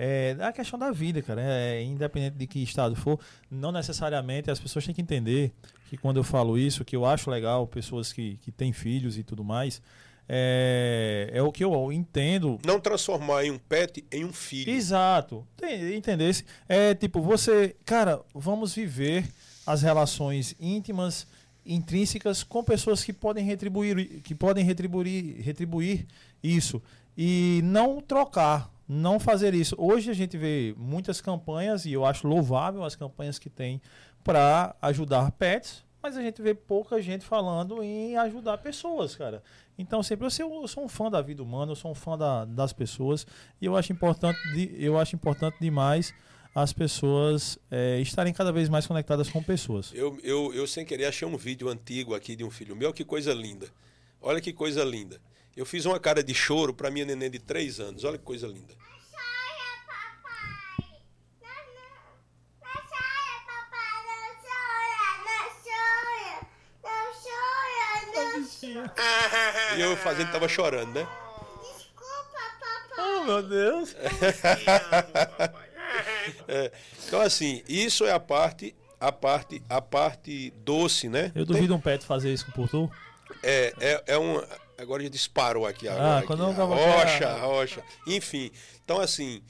é 0.00 0.36
a 0.40 0.52
questão 0.52 0.78
da 0.78 0.90
vida, 0.90 1.20
cara. 1.20 1.42
É, 1.42 1.82
independente 1.82 2.36
de 2.36 2.46
que 2.46 2.62
estado 2.62 2.96
for, 2.96 3.20
não 3.50 3.70
necessariamente 3.70 4.50
as 4.50 4.58
pessoas 4.58 4.86
têm 4.86 4.94
que 4.94 5.02
entender 5.02 5.52
que 5.90 5.96
quando 5.96 6.16
eu 6.16 6.24
falo 6.24 6.56
isso, 6.56 6.84
que 6.84 6.96
eu 6.96 7.04
acho 7.04 7.30
legal 7.30 7.66
pessoas 7.66 8.12
que, 8.12 8.36
que 8.38 8.50
têm 8.50 8.72
filhos 8.72 9.18
e 9.18 9.22
tudo 9.22 9.44
mais, 9.44 9.82
é, 10.26 11.28
é 11.34 11.42
o 11.42 11.50
que 11.52 11.64
eu 11.64 11.92
entendo. 11.92 12.58
Não 12.64 12.80
transformar 12.80 13.44
em 13.44 13.50
um 13.50 13.58
pet 13.58 14.04
em 14.10 14.24
um 14.24 14.32
filho. 14.32 14.70
Exato. 14.70 15.46
Entendesse? 15.94 16.44
É 16.68 16.94
tipo, 16.94 17.20
você, 17.20 17.76
cara, 17.84 18.22
vamos 18.32 18.74
viver 18.74 19.28
as 19.66 19.82
relações 19.82 20.54
íntimas, 20.58 21.26
intrínsecas 21.66 22.42
com 22.42 22.62
pessoas 22.62 23.04
que 23.04 23.12
podem 23.12 23.44
retribuir, 23.44 24.22
que 24.22 24.34
podem 24.34 24.64
retribuir, 24.64 25.42
retribuir 25.42 26.06
isso 26.42 26.80
e 27.18 27.60
não 27.64 28.00
trocar, 28.00 28.70
não 28.90 29.20
fazer 29.20 29.54
isso. 29.54 29.76
Hoje 29.78 30.10
a 30.10 30.14
gente 30.14 30.36
vê 30.36 30.74
muitas 30.76 31.20
campanhas 31.20 31.86
e 31.86 31.92
eu 31.92 32.04
acho 32.04 32.26
louvável 32.26 32.82
as 32.82 32.96
campanhas 32.96 33.38
que 33.38 33.48
tem 33.48 33.80
para 34.24 34.74
ajudar 34.82 35.30
pets, 35.30 35.84
mas 36.02 36.16
a 36.16 36.22
gente 36.22 36.42
vê 36.42 36.54
pouca 36.54 37.00
gente 37.00 37.24
falando 37.24 37.84
em 37.84 38.16
ajudar 38.16 38.58
pessoas, 38.58 39.14
cara. 39.14 39.44
Então, 39.78 40.02
sempre 40.02 40.26
eu 40.26 40.30
sou, 40.30 40.62
eu 40.62 40.66
sou 40.66 40.84
um 40.84 40.88
fã 40.88 41.08
da 41.08 41.22
vida 41.22 41.40
humana, 41.40 41.70
eu 41.70 41.76
sou 41.76 41.92
um 41.92 41.94
fã 41.94 42.18
da, 42.18 42.44
das 42.44 42.72
pessoas 42.72 43.24
e 43.60 43.66
eu 43.66 43.76
acho 43.76 43.92
importante, 43.92 44.40
de, 44.54 44.74
eu 44.76 44.98
acho 44.98 45.14
importante 45.14 45.56
demais 45.60 46.12
as 46.52 46.72
pessoas 46.72 47.60
é, 47.70 48.00
estarem 48.00 48.32
cada 48.32 48.50
vez 48.50 48.68
mais 48.68 48.88
conectadas 48.88 49.30
com 49.30 49.40
pessoas. 49.40 49.92
Eu, 49.94 50.18
eu, 50.24 50.52
eu, 50.52 50.66
sem 50.66 50.84
querer, 50.84 51.04
achei 51.04 51.28
um 51.28 51.36
vídeo 51.36 51.68
antigo 51.68 52.12
aqui 52.12 52.34
de 52.34 52.42
um 52.42 52.50
filho 52.50 52.74
meu, 52.74 52.92
que 52.92 53.04
coisa 53.04 53.32
linda. 53.32 53.68
Olha 54.20 54.40
que 54.40 54.52
coisa 54.52 54.82
linda. 54.82 55.20
Eu 55.56 55.64
fiz 55.64 55.86
uma 55.86 56.00
cara 56.00 56.24
de 56.24 56.34
choro 56.34 56.74
para 56.74 56.90
minha 56.90 57.04
neném 57.04 57.30
de 57.30 57.38
três 57.38 57.78
anos. 57.78 58.02
Olha 58.02 58.18
que 58.18 58.24
coisa 58.24 58.48
linda. 58.48 58.79
E 69.76 69.80
eu 69.80 69.96
fazendo 69.96 70.30
tava 70.30 70.48
chorando, 70.48 70.92
né? 70.92 71.06
Desculpa, 71.76 72.40
papai. 72.60 73.18
Oh, 73.20 73.24
meu 73.24 73.42
Deus. 73.42 73.94
é, 76.48 76.72
então 77.06 77.20
assim, 77.20 77.62
isso 77.68 78.04
é 78.04 78.12
a 78.12 78.20
parte, 78.20 78.74
a 79.00 79.10
parte, 79.10 79.62
a 79.68 79.80
parte 79.80 80.52
doce, 80.64 81.08
né? 81.08 81.32
Eu 81.34 81.44
duvido 81.44 81.68
Tem... 81.68 81.76
um 81.76 81.80
pet 81.80 82.04
fazer 82.04 82.32
isso 82.32 82.46
com 82.52 82.66
tu. 82.66 82.90
É, 83.42 83.72
é, 83.80 84.02
é 84.08 84.18
um. 84.18 84.42
Agora 84.76 85.02
já 85.02 85.08
disparou 85.08 85.66
aqui 85.66 85.88
agora. 85.88 86.18
Ah, 86.18 86.22
quando 86.22 86.44
aqui, 86.44 86.58
não 86.58 86.66
rocha, 86.66 87.36
rocha. 87.38 87.84
Enfim, 88.06 88.50
então 88.82 89.00
assim, 89.00 89.42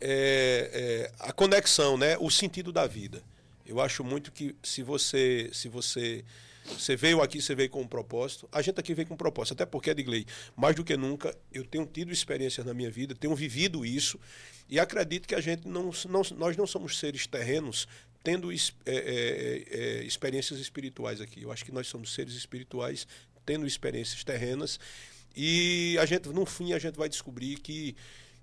é, 0.00 0.70
é, 0.72 1.12
a 1.18 1.32
conexão, 1.32 1.96
né? 1.96 2.16
O 2.18 2.30
sentido 2.30 2.72
da 2.72 2.86
vida. 2.86 3.22
Eu 3.66 3.80
acho 3.80 4.02
muito 4.02 4.32
que 4.32 4.56
se 4.62 4.82
você, 4.82 5.50
se 5.52 5.68
você 5.68 6.24
você 6.68 6.96
veio 6.96 7.22
aqui, 7.22 7.40
você 7.40 7.54
veio 7.54 7.70
com 7.70 7.80
um 7.80 7.86
propósito. 7.86 8.48
A 8.52 8.60
gente 8.62 8.78
aqui 8.78 8.94
veio 8.94 9.06
com 9.08 9.14
um 9.14 9.16
propósito. 9.16 9.54
Até 9.54 9.66
porque, 9.66 9.90
Edgley, 9.90 10.26
mais 10.56 10.74
do 10.74 10.84
que 10.84 10.96
nunca, 10.96 11.36
eu 11.52 11.64
tenho 11.64 11.86
tido 11.86 12.12
experiências 12.12 12.66
na 12.66 12.74
minha 12.74 12.90
vida, 12.90 13.14
tenho 13.14 13.34
vivido 13.34 13.84
isso. 13.84 14.18
E 14.68 14.78
acredito 14.78 15.26
que 15.26 15.34
a 15.34 15.40
gente 15.40 15.66
não, 15.66 15.90
não 16.08 16.22
nós 16.36 16.56
não 16.56 16.66
somos 16.66 16.98
seres 16.98 17.26
terrenos 17.26 17.88
tendo 18.22 18.52
é, 18.52 18.56
é, 18.86 19.64
é, 19.70 20.04
experiências 20.04 20.58
espirituais 20.58 21.20
aqui. 21.20 21.42
Eu 21.42 21.52
acho 21.52 21.64
que 21.64 21.72
nós 21.72 21.86
somos 21.86 22.12
seres 22.12 22.34
espirituais 22.34 23.06
tendo 23.46 23.66
experiências 23.66 24.22
terrenas. 24.22 24.78
E 25.34 25.96
a 26.00 26.04
gente, 26.04 26.28
no 26.28 26.44
fim, 26.44 26.72
a 26.72 26.78
gente 26.78 26.96
vai 26.96 27.08
descobrir 27.08 27.56
que 27.56 27.96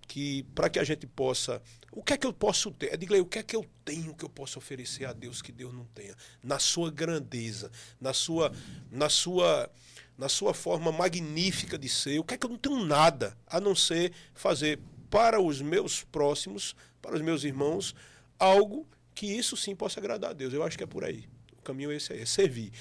que 0.07 0.43
para 0.55 0.69
que 0.69 0.79
a 0.79 0.83
gente 0.83 1.07
possa. 1.07 1.61
O 1.91 2.03
que 2.03 2.13
é 2.13 2.17
que 2.17 2.27
eu 2.27 2.33
posso 2.33 2.71
ter? 2.71 2.93
É, 2.93 2.97
Digley, 2.97 3.21
o 3.21 3.25
que 3.25 3.39
é 3.39 3.43
que 3.43 3.55
eu 3.55 3.65
tenho 3.83 4.13
que 4.13 4.25
eu 4.25 4.29
posso 4.29 4.59
oferecer 4.59 5.05
a 5.05 5.13
Deus 5.13 5.41
que 5.41 5.51
Deus 5.51 5.73
não 5.73 5.85
tenha? 5.85 6.15
Na 6.43 6.59
sua 6.59 6.91
grandeza, 6.91 7.71
na 7.99 8.13
sua, 8.13 8.51
na 8.91 9.09
sua, 9.09 9.71
na 10.17 10.27
sua 10.27 10.53
forma 10.53 10.91
magnífica 10.91 11.77
de 11.77 11.87
ser. 11.87 12.19
O 12.19 12.23
que 12.23 12.33
é 12.33 12.37
que 12.37 12.45
eu 12.45 12.49
não 12.49 12.57
tenho 12.57 12.85
nada 12.85 13.37
a 13.47 13.59
não 13.59 13.75
ser 13.75 14.11
fazer 14.33 14.79
para 15.09 15.41
os 15.41 15.61
meus 15.61 16.03
próximos, 16.03 16.75
para 17.01 17.15
os 17.15 17.21
meus 17.21 17.43
irmãos, 17.43 17.95
algo 18.37 18.87
que 19.13 19.25
isso 19.25 19.55
sim 19.55 19.75
possa 19.75 19.99
agradar 19.99 20.31
a 20.31 20.33
Deus. 20.33 20.53
Eu 20.53 20.63
acho 20.63 20.77
que 20.77 20.83
é 20.83 20.87
por 20.87 21.03
aí. 21.03 21.25
O 21.57 21.61
caminho 21.61 21.91
é 21.91 21.95
esse 21.95 22.11
aí, 22.11 22.21
é 22.21 22.25
servir. 22.25 22.71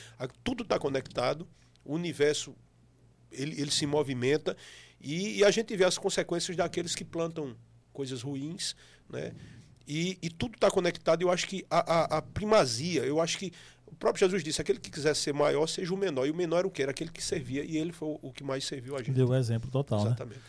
Tudo 0.43 0.64
está 0.64 0.79
conectado, 0.79 1.49
o 1.85 1.95
universo 1.95 2.55
ele, 3.31 3.61
ele 3.61 3.70
se 3.70 3.87
movimenta 3.87 4.57
e, 5.05 5.38
e, 5.38 5.44
a 5.44 5.50
gente 5.50 5.76
vê 5.76 5.84
as 5.84 5.98
consequências 5.98 6.57
daqueles 6.57 6.94
que 6.94 7.05
plantam 7.05 7.55
coisas 7.92 8.22
ruins, 8.22 8.74
né? 9.11 9.32
E, 9.86 10.18
e 10.22 10.30
tudo 10.30 10.55
está 10.55 10.70
conectado. 10.70 11.20
Eu 11.20 11.30
acho 11.30 11.46
que 11.46 11.64
a, 11.70 11.78
a, 11.78 12.18
a, 12.18 12.22
primazia, 12.22 13.02
eu 13.02 13.20
acho 13.20 13.38
que 13.38 13.52
o 13.86 13.94
próprio 13.94 14.20
Jesus 14.20 14.42
disse: 14.42 14.61
aquele 14.61 14.78
que 14.78 14.90
quiser 14.90 15.14
ser 15.14 15.34
maior, 15.34 15.66
seja 15.66 15.92
o 15.92 15.96
menor. 15.96 16.26
E 16.26 16.30
o 16.30 16.34
menor 16.34 16.59
era 16.59 16.66
o 16.66 16.70
que? 16.70 16.82
Era 16.82 16.90
aquele 16.90 17.11
que 17.11 17.22
servia. 17.22 17.62
E 17.62 17.76
ele 17.76 17.92
foi 17.92 18.09
o, 18.09 18.18
o 18.22 18.32
que 18.32 18.42
mais 18.42 18.64
serviu 18.64 18.96
a 18.96 18.98
gente. 18.98 19.12
Deu 19.12 19.28
o 19.28 19.34
exemplo 19.34 19.70
total, 19.70 20.00
né? 20.00 20.07
Exatamente. 20.07 20.38
Né? 20.38 20.44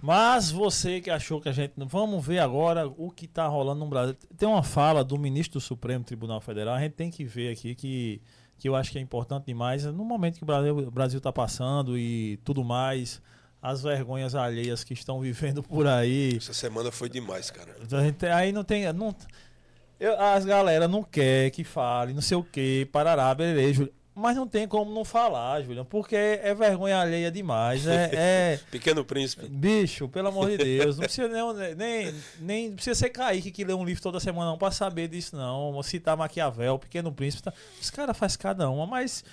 Mas 0.00 0.52
você 0.52 1.00
que 1.00 1.10
achou 1.10 1.40
que 1.40 1.48
a 1.48 1.52
gente. 1.52 1.72
Vamos 1.76 2.24
ver 2.24 2.38
agora 2.38 2.86
o 2.86 3.10
que 3.10 3.24
está 3.24 3.48
rolando 3.48 3.80
no 3.80 3.90
Brasil. 3.90 4.16
Tem 4.36 4.48
uma 4.48 4.62
fala 4.62 5.02
do 5.02 5.18
ministro 5.18 5.58
do 5.58 5.60
Supremo 5.60 6.04
Tribunal 6.04 6.40
Federal. 6.40 6.76
A 6.76 6.80
gente 6.80 6.92
tem 6.92 7.10
que 7.10 7.24
ver 7.24 7.52
aqui 7.52 7.74
que, 7.74 8.22
que 8.58 8.68
eu 8.68 8.76
acho 8.76 8.92
que 8.92 8.98
é 8.98 9.00
importante 9.00 9.46
demais. 9.46 9.84
No 9.86 10.04
momento 10.04 10.38
que 10.38 10.44
o 10.44 10.90
Brasil 10.92 11.18
está 11.18 11.32
passando 11.32 11.98
e 11.98 12.38
tudo 12.44 12.62
mais 12.62 13.20
as 13.60 13.82
vergonhas 13.82 14.34
alheias 14.34 14.84
que 14.84 14.92
estão 14.92 15.20
vivendo 15.20 15.62
por 15.62 15.86
aí. 15.86 16.36
Essa 16.36 16.54
semana 16.54 16.90
foi 16.90 17.08
demais, 17.08 17.50
cara. 17.50 17.74
Aí 18.34 18.52
não 18.52 18.64
tem. 18.64 18.90
Não, 18.92 19.14
eu, 19.98 20.18
as 20.20 20.44
galera 20.44 20.86
não 20.86 21.02
quer 21.02 21.50
que 21.50 21.64
fale, 21.64 22.14
não 22.14 22.22
sei 22.22 22.36
o 22.36 22.44
que, 22.44 22.86
parará, 22.92 23.34
beleza. 23.34 23.90
Mas 24.14 24.36
não 24.36 24.48
tem 24.48 24.66
como 24.66 24.92
não 24.92 25.04
falar, 25.04 25.62
Julião, 25.62 25.84
porque 25.84 26.16
é 26.16 26.52
vergonha 26.52 26.98
alheia 26.98 27.30
demais. 27.30 27.86
É, 27.86 28.10
é... 28.12 28.60
Pequeno 28.68 29.04
príncipe. 29.04 29.46
Bicho, 29.48 30.08
pelo 30.08 30.26
amor 30.26 30.50
de 30.50 30.58
Deus. 30.58 30.96
Não 30.96 31.04
precisa 31.04 31.28
nem, 31.28 31.74
nem, 31.76 32.14
nem 32.40 32.72
precisa 32.72 32.96
ser 32.96 33.10
Kaique 33.10 33.52
que 33.52 33.62
lê 33.62 33.72
um 33.72 33.84
livro 33.84 34.02
toda 34.02 34.18
semana, 34.18 34.50
não, 34.50 34.58
pra 34.58 34.72
saber 34.72 35.06
disso, 35.06 35.36
não. 35.36 35.80
Citar 35.84 36.16
Maquiavel, 36.16 36.80
Pequeno 36.80 37.12
Príncipe. 37.12 37.44
Tá... 37.44 37.52
Os 37.80 37.90
caras 37.90 38.16
fazem 38.16 38.38
cada 38.38 38.68
uma, 38.68 38.88
mas 38.88 39.24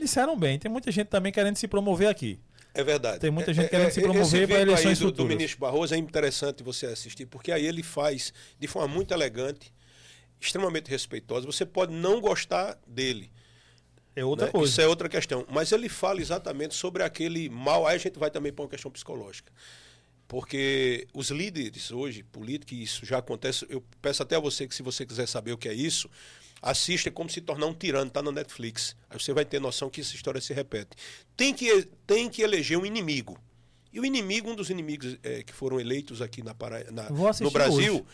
disseram 0.00 0.36
bem. 0.36 0.60
Tem 0.60 0.70
muita 0.70 0.92
gente 0.92 1.08
também 1.08 1.32
querendo 1.32 1.56
se 1.56 1.66
promover 1.66 2.08
aqui. 2.08 2.38
É 2.72 2.84
verdade. 2.84 3.20
Tem 3.20 3.30
muita 3.30 3.52
gente 3.52 3.66
é, 3.66 3.68
querendo 3.68 3.88
é, 3.88 3.90
se 3.90 4.00
promover 4.00 4.48
para 4.48 4.60
eleições 4.60 4.98
do, 4.98 5.06
futuras. 5.06 5.28
do 5.28 5.36
ministro 5.36 5.60
Barroso 5.60 5.94
é 5.94 5.98
interessante 5.98 6.62
você 6.62 6.86
assistir, 6.86 7.26
porque 7.26 7.50
aí 7.50 7.66
ele 7.66 7.82
faz 7.82 8.32
de 8.58 8.66
forma 8.66 8.88
muito 8.88 9.12
elegante, 9.12 9.72
extremamente 10.40 10.90
respeitosa. 10.90 11.46
Você 11.46 11.66
pode 11.66 11.92
não 11.92 12.20
gostar 12.20 12.78
dele. 12.86 13.30
É 14.14 14.24
outra 14.24 14.46
né? 14.46 14.52
coisa. 14.52 14.70
Isso 14.70 14.80
é 14.80 14.86
outra 14.86 15.08
questão. 15.08 15.46
Mas 15.50 15.72
ele 15.72 15.88
fala 15.88 16.20
exatamente 16.20 16.74
sobre 16.74 17.02
aquele 17.02 17.48
mal. 17.48 17.86
Aí 17.86 17.96
a 17.96 17.98
gente 17.98 18.18
vai 18.18 18.30
também 18.30 18.52
para 18.52 18.62
uma 18.62 18.68
questão 18.68 18.90
psicológica. 18.90 19.52
Porque 20.26 21.08
os 21.12 21.30
líderes 21.30 21.90
hoje, 21.90 22.22
políticos, 22.22 22.78
isso 22.78 23.06
já 23.06 23.18
acontece. 23.18 23.66
Eu 23.68 23.82
peço 24.00 24.22
até 24.22 24.36
a 24.36 24.38
você 24.38 24.66
que, 24.66 24.74
se 24.74 24.82
você 24.82 25.04
quiser 25.04 25.26
saber 25.26 25.52
o 25.52 25.58
que 25.58 25.68
é 25.68 25.74
isso, 25.74 26.08
Assista 26.62 27.08
é 27.08 27.12
como 27.12 27.30
se 27.30 27.40
tornar 27.40 27.66
um 27.66 27.74
tirano, 27.74 28.08
está 28.08 28.22
no 28.22 28.30
Netflix. 28.30 28.94
Aí 29.08 29.18
você 29.18 29.32
vai 29.32 29.44
ter 29.44 29.60
noção 29.60 29.88
que 29.88 30.00
essa 30.00 30.14
história 30.14 30.40
se 30.40 30.52
repete. 30.52 30.90
Tem 31.36 31.54
que, 31.54 31.88
tem 32.06 32.28
que 32.28 32.42
eleger 32.42 32.78
um 32.78 32.84
inimigo. 32.84 33.38
E 33.92 33.98
o 33.98 34.04
inimigo, 34.04 34.50
um 34.50 34.54
dos 34.54 34.70
inimigos 34.70 35.18
é, 35.22 35.42
que 35.42 35.52
foram 35.52 35.80
eleitos 35.80 36.20
aqui 36.20 36.42
na, 36.42 36.54
na 36.92 37.10
no 37.40 37.50
Brasil, 37.50 38.06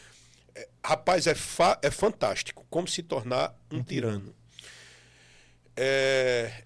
é, 0.55 0.69
rapaz, 0.85 1.27
é, 1.27 1.35
fa, 1.35 1.79
é 1.83 1.91
fantástico. 1.91 2.65
Como 2.71 2.87
se 2.87 3.03
tornar 3.03 3.55
um 3.71 3.79
uhum. 3.79 3.83
tirano. 3.83 4.35
É, 5.77 6.65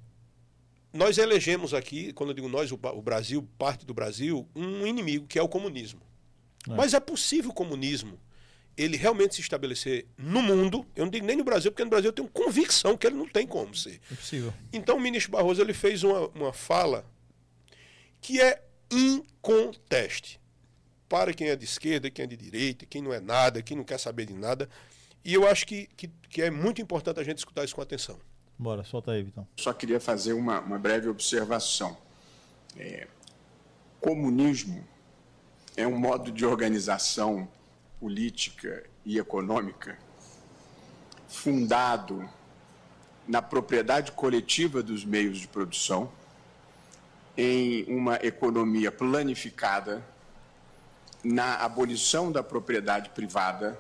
nós 0.93 1.19
elegemos 1.19 1.73
aqui, 1.73 2.13
quando 2.13 2.31
eu 2.31 2.35
digo 2.35 2.49
nós, 2.49 2.71
o, 2.71 2.75
o, 2.75 3.03
Brasil, 3.03 3.49
parte 3.59 3.87
do 3.87 3.95
Brasil, 3.95 4.49
um 4.55 4.87
inimigo 4.87 5.27
que 5.27 5.39
é 5.39 5.43
o 5.43 5.49
comunismo. 5.49 6.01
É. 6.69 6.75
Mas 6.75 6.95
é 6.95 7.01
possível 7.01 7.51
o 7.51 7.55
comunismo 7.55 8.21
ele 8.77 8.97
realmente 8.97 9.35
se 9.35 9.41
estabelecer 9.41 10.07
no 10.17 10.41
mundo, 10.43 10.87
eu 10.97 11.05
não 11.05 11.11
digo 11.11 11.27
nem 11.27 11.37
no 11.37 11.45
Brasil, 11.45 11.71
porque 11.71 11.85
no 11.85 11.91
Brasil 11.91 12.09
eu 12.09 12.13
tenho 12.13 12.29
convicção 12.29 12.97
que 12.97 13.07
ele 13.07 13.17
não 13.17 13.29
tem 13.29 13.47
como 13.47 13.75
ser. 13.75 14.01
Impossível. 14.11 14.53
Então 14.73 14.97
o 14.97 15.01
ministro 15.01 15.33
Barroso 15.33 15.61
ele 15.61 15.75
fez 15.75 16.03
uma, 16.03 16.29
uma 16.29 16.53
fala 16.53 17.05
que 18.21 18.41
é 18.41 18.63
inconteste 18.91 20.41
para 21.09 21.33
quem 21.33 21.49
é 21.49 21.57
de 21.57 21.65
esquerda, 21.65 22.11
quem 22.11 22.25
é 22.25 22.27
de 22.27 22.37
direita, 22.37 22.87
quem 22.87 23.03
não 23.03 23.13
é 23.13 23.21
nada, 23.21 23.63
quem 23.63 23.77
não 23.77 23.85
quer 23.85 23.99
saber 23.99 24.27
de 24.27 24.35
nada. 24.35 24.69
E 25.25 25.35
eu 25.35 25.47
acho 25.47 25.67
que, 25.67 25.89
que, 25.97 26.09
que 26.29 26.43
é 26.43 26.51
muito 26.51 26.81
importante 26.81 27.21
a 27.21 27.25
gente 27.25 27.39
escutar 27.39 27.65
isso 27.65 27.75
com 27.75 27.83
atenção. 27.83 28.19
Bora, 28.59 28.85
solta 28.85 29.13
aí, 29.13 29.23
Vitão. 29.23 29.47
Só 29.57 29.73
queria 29.73 29.99
fazer 29.99 30.33
uma, 30.35 30.61
uma 30.61 30.79
breve 30.79 31.09
observação. 31.09 31.97
É, 32.77 33.09
comunismo 34.01 34.87
é 35.77 35.87
um 35.87 35.99
modo 35.99 36.31
de 36.31 36.47
organização 36.47 37.49
política 38.01 38.83
e 39.05 39.19
econômica 39.19 39.99
fundado 41.29 42.29
na 43.29 43.41
propriedade 43.41 44.11
coletiva 44.13 44.83
dos 44.83 45.05
meios 45.05 45.39
de 45.39 45.47
produção, 45.47 46.11
em 47.37 47.85
uma 47.85 48.17
economia 48.17 48.91
planificada, 48.91 50.05
na 51.23 51.57
abolição 51.57 52.33
da 52.33 52.43
propriedade 52.43 53.11
privada 53.11 53.79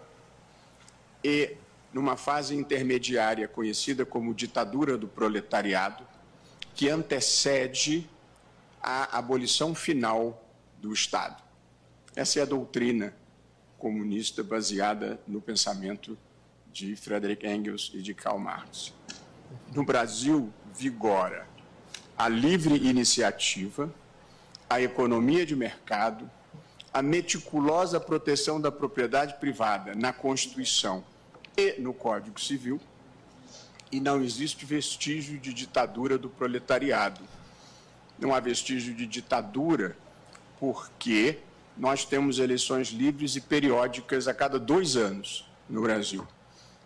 e 1.24 1.56
numa 1.92 2.16
fase 2.16 2.54
intermediária 2.54 3.48
conhecida 3.48 4.06
como 4.06 4.32
ditadura 4.32 4.96
do 4.96 5.08
proletariado, 5.08 6.06
que 6.74 6.88
antecede 6.88 8.08
a 8.80 9.18
abolição 9.18 9.74
final 9.74 10.44
do 10.78 10.92
Estado. 10.92 11.42
Essa 12.14 12.38
é 12.38 12.42
a 12.42 12.46
doutrina 12.46 13.14
comunista 13.80 14.44
baseada 14.44 15.18
no 15.26 15.40
pensamento 15.40 16.16
de 16.70 16.94
Frederick 16.94 17.46
Engels 17.46 17.90
e 17.94 18.02
de 18.02 18.12
Karl 18.14 18.38
Marx. 18.38 18.92
No 19.74 19.84
Brasil, 19.84 20.52
vigora 20.76 21.48
a 22.16 22.28
livre 22.28 22.76
iniciativa, 22.76 23.92
a 24.68 24.80
economia 24.80 25.46
de 25.46 25.56
mercado, 25.56 26.30
a 26.92 27.00
meticulosa 27.00 27.98
proteção 27.98 28.60
da 28.60 28.70
propriedade 28.70 29.40
privada 29.40 29.94
na 29.94 30.12
Constituição 30.12 31.02
e 31.56 31.80
no 31.80 31.94
Código 31.94 32.38
Civil, 32.38 32.78
e 33.90 33.98
não 33.98 34.22
existe 34.22 34.66
vestígio 34.66 35.38
de 35.38 35.54
ditadura 35.54 36.18
do 36.18 36.28
proletariado. 36.28 37.22
Não 38.18 38.34
há 38.34 38.40
vestígio 38.40 38.94
de 38.94 39.06
ditadura 39.06 39.96
porque 40.60 41.38
nós 41.80 42.04
temos 42.04 42.38
eleições 42.38 42.88
livres 42.88 43.36
e 43.36 43.40
periódicas 43.40 44.28
a 44.28 44.34
cada 44.34 44.58
dois 44.58 44.96
anos 44.96 45.50
no 45.66 45.80
Brasil. 45.80 46.28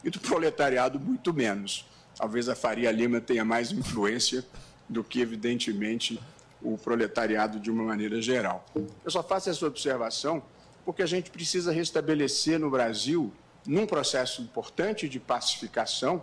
E 0.04 0.08
do 0.08 0.20
proletariado, 0.20 1.00
muito 1.00 1.34
menos. 1.34 1.84
Talvez 2.16 2.48
a 2.48 2.54
Faria 2.54 2.92
Lima 2.92 3.20
tenha 3.20 3.44
mais 3.44 3.72
influência 3.72 4.44
do 4.88 5.02
que, 5.02 5.20
evidentemente, 5.20 6.22
o 6.62 6.78
proletariado 6.78 7.58
de 7.58 7.72
uma 7.72 7.82
maneira 7.82 8.22
geral. 8.22 8.64
Eu 9.04 9.10
só 9.10 9.20
faço 9.20 9.50
essa 9.50 9.66
observação 9.66 10.40
porque 10.84 11.02
a 11.02 11.06
gente 11.06 11.28
precisa 11.28 11.72
restabelecer 11.72 12.60
no 12.60 12.70
Brasil, 12.70 13.32
num 13.66 13.86
processo 13.86 14.42
importante 14.42 15.08
de 15.08 15.18
pacificação, 15.18 16.22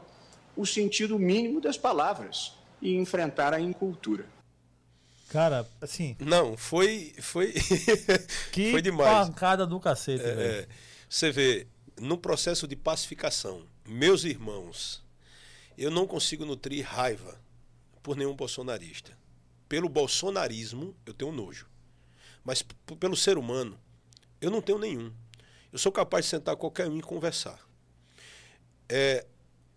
o 0.55 0.65
sentido 0.65 1.19
mínimo 1.19 1.59
das 1.59 1.77
palavras 1.77 2.53
e 2.81 2.95
enfrentar 2.95 3.53
a 3.53 3.59
incultura. 3.59 4.25
Cara, 5.31 5.65
assim. 5.79 6.17
Não, 6.19 6.57
foi. 6.57 7.13
Foi, 7.21 7.53
que 8.51 8.71
foi 8.71 8.81
demais. 8.81 9.29
pancada 9.29 9.65
do 9.65 9.79
cacete, 9.79 10.21
é, 10.25 10.35
velho. 10.35 10.41
É, 10.41 10.67
você 11.07 11.31
vê, 11.31 11.67
no 11.97 12.17
processo 12.17 12.67
de 12.67 12.75
pacificação, 12.75 13.65
meus 13.87 14.25
irmãos, 14.25 15.01
eu 15.77 15.89
não 15.89 16.05
consigo 16.05 16.45
nutrir 16.45 16.85
raiva 16.85 17.39
por 18.03 18.17
nenhum 18.17 18.35
bolsonarista. 18.35 19.17
Pelo 19.69 19.87
bolsonarismo, 19.87 20.93
eu 21.05 21.13
tenho 21.13 21.31
nojo. 21.31 21.65
Mas 22.43 22.61
pelo 22.99 23.15
ser 23.15 23.37
humano, 23.37 23.79
eu 24.41 24.51
não 24.51 24.61
tenho 24.61 24.79
nenhum. 24.79 25.13
Eu 25.71 25.79
sou 25.79 25.93
capaz 25.93 26.25
de 26.25 26.31
sentar 26.31 26.57
qualquer 26.57 26.89
um 26.89 26.97
e 26.97 27.01
conversar. 27.01 27.57
É, 28.89 29.25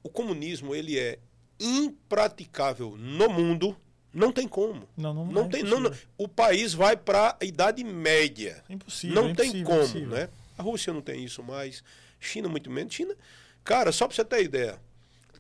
o 0.02 0.08
comunismo 0.08 0.74
ele 0.74 0.98
é 0.98 1.20
impraticável 1.60 2.96
no 2.96 3.28
mundo 3.28 3.76
não 4.14 4.30
tem 4.32 4.46
como. 4.46 4.88
Não, 4.96 5.12
não, 5.12 5.26
não 5.26 5.44
é 5.46 5.48
tem. 5.48 5.62
Não, 5.64 5.90
o 6.16 6.28
país 6.28 6.72
vai 6.72 6.96
para 6.96 7.36
a 7.40 7.44
idade 7.44 7.82
média. 7.82 8.62
Impossível. 8.70 9.14
Não 9.22 9.30
é 9.30 9.34
tem 9.34 9.46
impossível, 9.48 9.66
como, 9.66 9.80
impossível. 9.82 10.08
né? 10.08 10.28
A 10.56 10.62
Rússia 10.62 10.92
não 10.92 11.00
tem 11.00 11.24
isso 11.24 11.42
mais. 11.42 11.82
China 12.20 12.48
muito 12.48 12.70
menos. 12.70 12.94
China, 12.94 13.14
cara, 13.64 13.90
só 13.90 14.06
para 14.06 14.14
você 14.14 14.24
ter 14.24 14.44
ideia. 14.44 14.78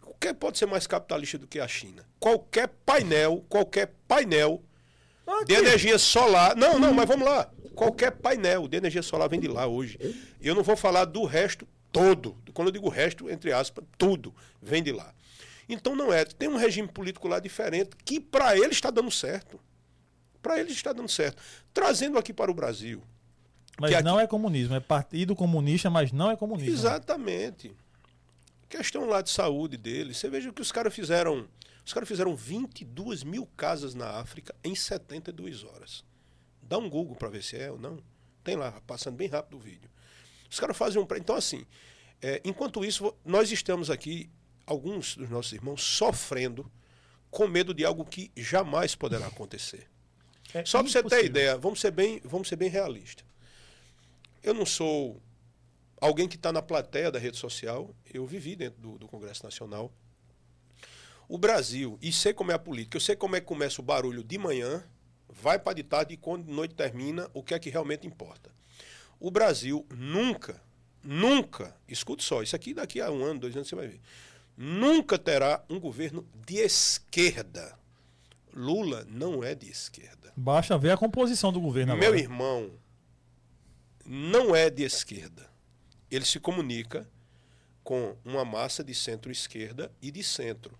Qualquer 0.00 0.34
pode 0.34 0.58
ser 0.58 0.66
mais 0.66 0.86
capitalista 0.86 1.38
do 1.38 1.46
que 1.46 1.60
a 1.60 1.68
China. 1.68 2.04
Qualquer 2.18 2.68
painel, 2.84 3.44
qualquer 3.48 3.92
painel 4.08 4.62
Aqui. 5.26 5.44
de 5.46 5.54
energia 5.54 5.98
solar. 5.98 6.56
Não, 6.56 6.78
não, 6.78 6.92
mas 6.92 7.06
vamos 7.06 7.26
lá. 7.26 7.50
Qualquer 7.74 8.10
painel 8.12 8.66
de 8.68 8.76
energia 8.76 9.02
solar 9.02 9.28
vem 9.28 9.40
de 9.40 9.48
lá 9.48 9.66
hoje. 9.66 9.98
Eu 10.40 10.54
não 10.54 10.62
vou 10.62 10.76
falar 10.76 11.04
do 11.04 11.24
resto 11.24 11.66
todo. 11.92 12.36
Quando 12.52 12.68
eu 12.68 12.72
digo 12.72 12.88
resto, 12.88 13.30
entre 13.30 13.52
aspas, 13.52 13.84
tudo 13.96 14.34
vem 14.60 14.82
de 14.82 14.92
lá. 14.92 15.12
Então 15.68 15.94
não 15.96 16.12
é. 16.12 16.24
Tem 16.24 16.48
um 16.48 16.56
regime 16.56 16.88
político 16.88 17.28
lá 17.28 17.38
diferente 17.40 17.90
que 18.04 18.20
para 18.20 18.56
ele 18.56 18.72
está 18.72 18.90
dando 18.90 19.10
certo. 19.10 19.58
Para 20.42 20.60
ele 20.60 20.72
está 20.72 20.92
dando 20.92 21.08
certo. 21.08 21.40
Trazendo 21.72 22.18
aqui 22.18 22.32
para 22.32 22.50
o 22.50 22.54
Brasil. 22.54 23.02
Mas 23.80 23.92
aqui- 23.92 24.02
não 24.04 24.20
é 24.20 24.26
comunismo, 24.26 24.74
é 24.74 24.80
partido 24.80 25.34
comunista, 25.34 25.88
mas 25.90 26.12
não 26.12 26.30
é 26.30 26.36
comunismo. 26.36 26.72
Exatamente. 26.72 27.72
Questão 28.68 29.04
lá 29.06 29.22
de 29.22 29.30
saúde 29.30 29.76
deles. 29.76 30.16
Você 30.18 30.28
veja 30.28 30.50
o 30.50 30.52
que 30.52 30.62
os 30.62 30.70
caras 30.72 30.94
fizeram. 30.94 31.48
Os 31.84 31.92
caras 31.92 32.08
fizeram 32.08 32.34
22 32.34 33.22
mil 33.22 33.46
casas 33.56 33.94
na 33.94 34.08
África 34.18 34.54
em 34.64 34.74
72 34.74 35.64
horas. 35.64 36.04
Dá 36.62 36.78
um 36.78 36.88
Google 36.88 37.14
para 37.16 37.28
ver 37.28 37.42
se 37.42 37.56
é 37.56 37.70
ou 37.70 37.78
não. 37.78 37.98
Tem 38.42 38.56
lá, 38.56 38.72
passando 38.86 39.16
bem 39.16 39.28
rápido 39.28 39.56
o 39.56 39.60
vídeo. 39.60 39.90
Os 40.50 40.58
caras 40.58 40.76
fazem 40.76 41.00
um. 41.02 41.06
Então, 41.16 41.36
assim, 41.36 41.64
é, 42.22 42.40
enquanto 42.44 42.84
isso, 42.84 43.14
nós 43.24 43.50
estamos 43.52 43.90
aqui, 43.90 44.30
alguns 44.66 45.16
dos 45.16 45.28
nossos 45.28 45.52
irmãos, 45.52 45.82
sofrendo 45.82 46.70
com 47.30 47.48
medo 47.48 47.74
de 47.74 47.84
algo 47.84 48.04
que 48.04 48.30
jamais 48.36 48.94
poderá 48.94 49.26
acontecer. 49.26 49.88
É 50.52 50.64
Só 50.64 50.82
para 50.82 50.90
você 50.90 51.02
ter 51.02 51.24
ideia, 51.24 51.58
vamos 51.58 51.80
ser 51.80 51.90
bem, 51.90 52.20
vamos 52.24 52.48
ser 52.48 52.56
bem 52.56 52.68
realistas. 52.68 53.24
Eu 54.42 54.54
não 54.54 54.64
sou 54.64 55.20
alguém 56.00 56.28
que 56.28 56.36
está 56.36 56.52
na 56.52 56.62
plateia 56.62 57.10
da 57.10 57.18
rede 57.18 57.36
social, 57.36 57.94
eu 58.12 58.26
vivi 58.26 58.54
dentro 58.54 58.80
do, 58.80 58.98
do 58.98 59.08
Congresso 59.08 59.42
Nacional. 59.42 59.92
O 61.28 61.38
Brasil, 61.38 61.98
e 62.02 62.12
sei 62.12 62.32
como 62.32 62.52
é 62.52 62.54
a 62.54 62.58
política, 62.58 62.96
eu 62.96 63.00
sei 63.00 63.16
como 63.16 63.34
é 63.34 63.40
que 63.40 63.46
começa 63.46 63.80
o 63.80 63.84
barulho 63.84 64.22
de 64.22 64.38
manhã, 64.38 64.84
vai 65.28 65.58
para 65.58 65.72
de 65.72 65.82
tarde 65.82 66.14
e 66.14 66.16
quando 66.16 66.44
de 66.44 66.52
noite 66.52 66.74
termina, 66.74 67.28
o 67.32 67.42
que 67.42 67.54
é 67.54 67.58
que 67.58 67.70
realmente 67.70 68.06
importa. 68.06 68.52
O 69.18 69.30
Brasil 69.30 69.86
nunca, 69.90 70.62
nunca, 71.02 71.74
escute 71.88 72.22
só, 72.22 72.42
isso 72.42 72.54
aqui 72.54 72.74
daqui 72.74 73.00
a 73.00 73.10
um 73.10 73.24
ano, 73.24 73.40
dois 73.40 73.56
anos 73.56 73.68
você 73.68 73.74
vai 73.74 73.88
ver, 73.88 74.00
nunca 74.56 75.18
terá 75.18 75.64
um 75.68 75.78
governo 75.80 76.26
de 76.46 76.56
esquerda. 76.56 77.78
Lula 78.52 79.06
não 79.10 79.42
é 79.42 79.54
de 79.54 79.68
esquerda. 79.68 80.32
Basta 80.36 80.78
ver 80.78 80.90
a 80.90 80.96
composição 80.96 81.52
do 81.52 81.60
governo 81.60 81.96
Meu 81.96 82.08
agora. 82.08 82.20
irmão 82.20 82.70
não 84.04 84.54
é 84.54 84.70
de 84.70 84.82
esquerda. 84.84 85.50
Ele 86.10 86.24
se 86.24 86.38
comunica 86.38 87.08
com 87.82 88.16
uma 88.24 88.44
massa 88.44 88.84
de 88.84 88.94
centro-esquerda 88.94 89.90
e 90.00 90.10
de 90.10 90.22
centro. 90.22 90.78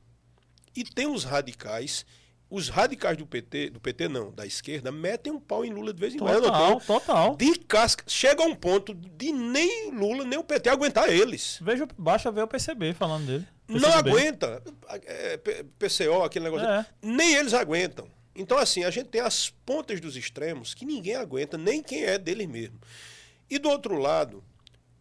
E 0.75 0.85
tem 0.85 1.07
os 1.07 1.25
radicais. 1.25 2.05
Os 2.51 2.69
radicais 2.69 3.17
do 3.17 3.27
PT, 3.27 3.71
do 3.71 3.81
PT 3.81 4.09
não, 4.09 4.31
da 4.31 4.47
esquerda, 4.47 4.93
metem 4.93 5.33
um 5.33 5.41
pau 5.41 5.65
em 5.65 5.73
Lula 5.73 5.93
de 5.93 6.01
vez 6.01 6.15
em 6.15 6.19
quando. 6.19 6.43
Total, 6.43 6.81
total. 6.81 7.37
De 7.37 7.59
casca. 7.59 8.05
Chega 8.07 8.43
a 8.45 8.47
um 8.47 8.55
ponto 8.55 8.95
de 8.95 9.33
nem 9.33 9.91
Lula, 9.91 10.25
nem 10.25 10.39
o 10.39 10.45
PT 10.45 10.69
aguentar 10.69 11.09
eles. 11.09 11.59
Veja, 11.61 11.89
basta 11.99 12.31
ver 12.31 12.43
o 12.43 12.49
PCB 12.49 12.93
falando 12.93 13.27
dele. 13.27 13.49
Não 13.67 13.91
aguenta. 13.93 14.63
É, 15.07 15.37
PCO, 15.79 16.23
aquele 16.23 16.45
negócio. 16.45 16.67
É. 16.67 16.87
Nem 17.03 17.35
eles 17.35 17.55
aguentam. 17.55 18.11
Então, 18.35 18.59
assim, 18.59 18.85
a 18.85 18.91
gente 18.91 19.09
tem 19.09 19.21
as 19.21 19.51
pontas 19.65 20.01
dos 20.01 20.17
extremos 20.17 20.75
que 20.75 20.85
ninguém 20.85 21.15
aguenta, 21.15 21.57
nem 21.57 21.83
quem 21.83 22.03
é 22.05 22.19
deles 22.19 22.49
mesmo. 22.49 22.81
E 23.49 23.59
do 23.59 23.69
outro 23.69 23.97
lado, 23.97 24.43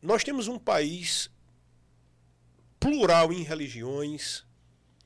nós 0.02 0.24
temos 0.24 0.48
um 0.48 0.60
país 0.60 1.30
plural 2.80 3.32
em 3.34 3.42
religiões, 3.44 4.44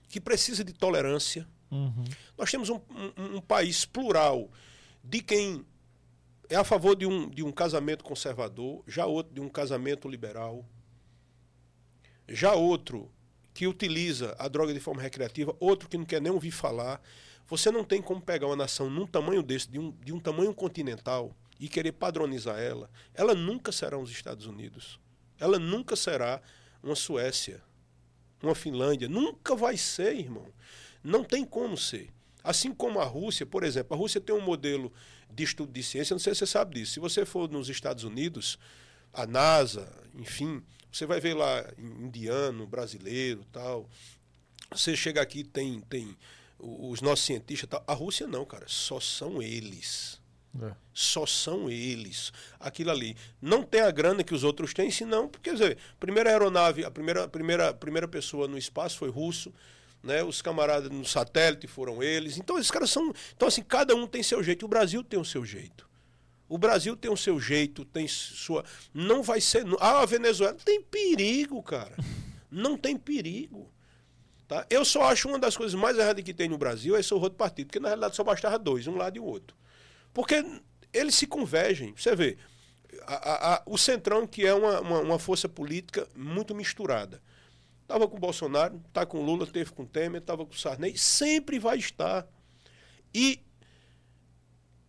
que 0.10 0.20
precisa 0.20 0.64
de 0.64 0.74
tolerância. 0.74 1.47
Uhum. 1.72 2.03
Nós 2.38 2.49
temos 2.51 2.70
um, 2.70 2.76
um- 3.18 3.38
um 3.38 3.41
país 3.41 3.86
plural 3.86 4.49
de 5.03 5.22
quem 5.22 5.66
é 6.49 6.55
a 6.55 6.64
favor 6.64 6.95
de 6.95 7.05
um, 7.05 7.30
de 7.30 7.43
um 7.43 7.51
casamento 7.51 8.03
conservador, 8.03 8.84
já 8.88 9.05
outro 9.05 9.34
de 9.34 9.41
um 9.41 9.49
casamento 9.49 10.08
liberal, 10.08 10.66
já 12.28 12.53
outro 12.53 13.12
que 13.58 13.66
utiliza 13.66 14.36
a 14.38 14.47
droga 14.47 14.72
de 14.72 14.80
forma 14.80 15.01
recreativa, 15.01 15.55
outro 15.60 15.89
que 15.89 15.97
não 15.97 16.05
quer 16.05 16.22
nem 16.22 16.32
ouvir 16.32 16.51
falar. 16.51 17.01
Você 17.47 17.72
não 17.72 17.84
tem 17.84 18.03
como 18.03 18.22
pegar 18.22 18.45
uma 18.45 18.55
nação 18.55 18.88
num 18.88 19.08
tamanho 19.08 19.41
desse, 19.41 19.68
de 19.68 19.80
um, 19.80 19.89
de 19.89 20.14
um 20.14 20.20
tamanho 20.20 20.53
continental, 20.53 21.36
e 21.60 21.68
querer 21.68 21.93
padronizar 21.93 22.60
ela. 22.60 22.88
Ela 23.16 23.34
nunca 23.34 23.72
será 23.72 23.97
os 23.97 24.12
Estados 24.12 24.45
Unidos. 24.45 24.99
Ela 25.39 25.58
nunca 25.58 25.95
será 25.95 26.39
uma 26.84 26.93
Suécia, 26.93 27.60
uma 28.43 28.53
Finlândia. 28.53 29.10
Nunca 29.10 29.55
vai 29.55 29.76
ser, 29.76 30.16
irmão. 30.16 30.45
Não 31.03 31.24
tem 31.24 31.43
como 31.43 31.76
ser. 31.76 32.14
Assim 32.43 32.72
como 32.72 32.99
a 32.99 33.05
Rússia, 33.05 33.43
por 33.43 33.64
exemplo, 33.64 33.95
a 33.95 33.97
Rússia 33.97 34.22
tem 34.22 34.36
um 34.36 34.41
modelo 34.41 34.93
de 35.34 35.43
estudo 35.43 35.72
de 35.72 35.82
ciência, 35.82 36.14
não 36.14 36.20
sei 36.20 36.36
se 36.36 36.39
você 36.41 36.45
sabe 36.45 36.76
disso. 36.76 36.93
Se 36.93 36.99
você 36.99 37.26
for 37.26 37.49
nos 37.49 37.70
Estados 37.70 38.03
Unidos, 38.03 38.60
a 39.12 39.26
NASA, 39.26 39.91
enfim, 40.14 40.62
você 40.91 41.05
vai 41.05 41.19
ver 41.19 41.33
lá 41.33 41.65
indiano, 41.77 42.65
brasileiro, 42.65 43.45
tal. 43.51 43.89
Você 44.71 44.95
chega 44.95 45.21
aqui 45.21 45.43
tem 45.43 45.79
tem 45.81 46.17
os 46.59 47.01
nossos 47.01 47.25
cientistas, 47.25 47.69
tal. 47.69 47.83
A 47.88 47.93
Rússia 47.93 48.27
não, 48.27 48.45
cara, 48.45 48.65
só 48.67 48.99
são 48.99 49.41
eles. 49.41 50.19
É. 50.61 50.73
Só 50.93 51.25
são 51.25 51.69
eles. 51.69 52.31
Aquilo 52.59 52.91
ali. 52.91 53.15
Não 53.41 53.63
tem 53.63 53.81
a 53.81 53.91
grana 53.91 54.23
que 54.23 54.33
os 54.33 54.43
outros 54.43 54.73
têm, 54.73 54.89
senão, 54.89 55.27
porque, 55.27 55.49
quer 55.49 55.55
dizer, 55.55 55.77
a 55.93 55.99
primeira 55.99 56.29
aeronave, 56.29 56.83
a 56.83 56.91
primeira, 56.91 57.23
a 57.25 57.27
primeira, 57.27 57.69
a 57.69 57.73
primeira 57.73 58.07
pessoa 58.07 58.47
no 58.47 58.57
espaço 58.57 58.97
foi 58.97 59.09
russo, 59.09 59.53
né? 60.01 60.23
Os 60.23 60.41
camaradas 60.41 60.89
no 60.89 61.05
satélite 61.05 61.67
foram 61.67 62.01
eles. 62.01 62.38
Então, 62.38 62.57
esses 62.57 62.71
caras 62.71 62.89
são. 62.89 63.13
Então, 63.35 63.47
assim, 63.47 63.61
cada 63.61 63.95
um 63.95 64.07
tem 64.07 64.23
seu 64.23 64.41
jeito. 64.41 64.65
O 64.65 64.69
Brasil 64.69 65.03
tem 65.03 65.19
o 65.19 65.25
seu 65.25 65.45
jeito. 65.45 65.86
O 66.49 66.57
Brasil 66.57 66.95
tem 66.95 67.11
o 67.11 67.17
seu 67.17 67.39
jeito, 67.39 67.83
tem 67.83 68.07
sua. 68.07 68.63
Não 68.93 69.21
vai 69.21 69.41
ser. 69.41 69.65
Ah, 69.79 70.01
a 70.01 70.05
Venezuela. 70.05 70.55
Tem 70.63 70.81
perigo, 70.81 71.61
cara. 71.61 71.95
Não 72.49 72.77
tem 72.77 72.95
perigo. 72.97 73.69
Tá? 74.47 74.65
Eu 74.69 74.85
só 74.85 75.03
acho 75.03 75.27
uma 75.27 75.37
das 75.37 75.57
coisas 75.57 75.75
mais 75.77 75.97
erradas 75.97 76.23
que 76.23 76.33
tem 76.33 76.47
no 76.47 76.57
Brasil 76.57 76.95
é 76.95 77.01
esse 77.01 77.13
de 77.13 77.29
partido, 77.31 77.67
porque 77.67 77.81
na 77.81 77.89
realidade 77.89 78.15
só 78.15 78.23
bastava 78.23 78.57
dois, 78.57 78.87
um 78.87 78.95
lado 78.95 79.17
e 79.17 79.19
o 79.19 79.25
outro. 79.25 79.57
Porque 80.13 80.41
eles 80.93 81.15
se 81.15 81.27
convergem. 81.27 81.93
Você 81.97 82.15
vê, 82.15 82.37
a- 83.05 83.55
a- 83.55 83.63
o 83.65 83.77
Centrão, 83.77 84.25
que 84.25 84.45
é 84.45 84.53
uma, 84.53 84.79
uma, 84.79 84.99
uma 85.01 85.19
força 85.19 85.49
política 85.49 86.07
muito 86.15 86.55
misturada. 86.55 87.21
Estava 87.81 88.07
com 88.07 88.15
o 88.15 88.19
Bolsonaro, 88.19 88.81
está 88.87 89.05
com 89.05 89.19
o 89.19 89.21
Lula, 89.25 89.45
teve 89.45 89.71
com 89.71 89.83
o 89.83 89.87
Temer, 89.87 90.21
estava 90.21 90.45
com 90.45 90.53
o 90.53 90.57
Sarney, 90.57 90.97
sempre 90.97 91.59
vai 91.59 91.77
estar. 91.77 92.25
E 93.13 93.41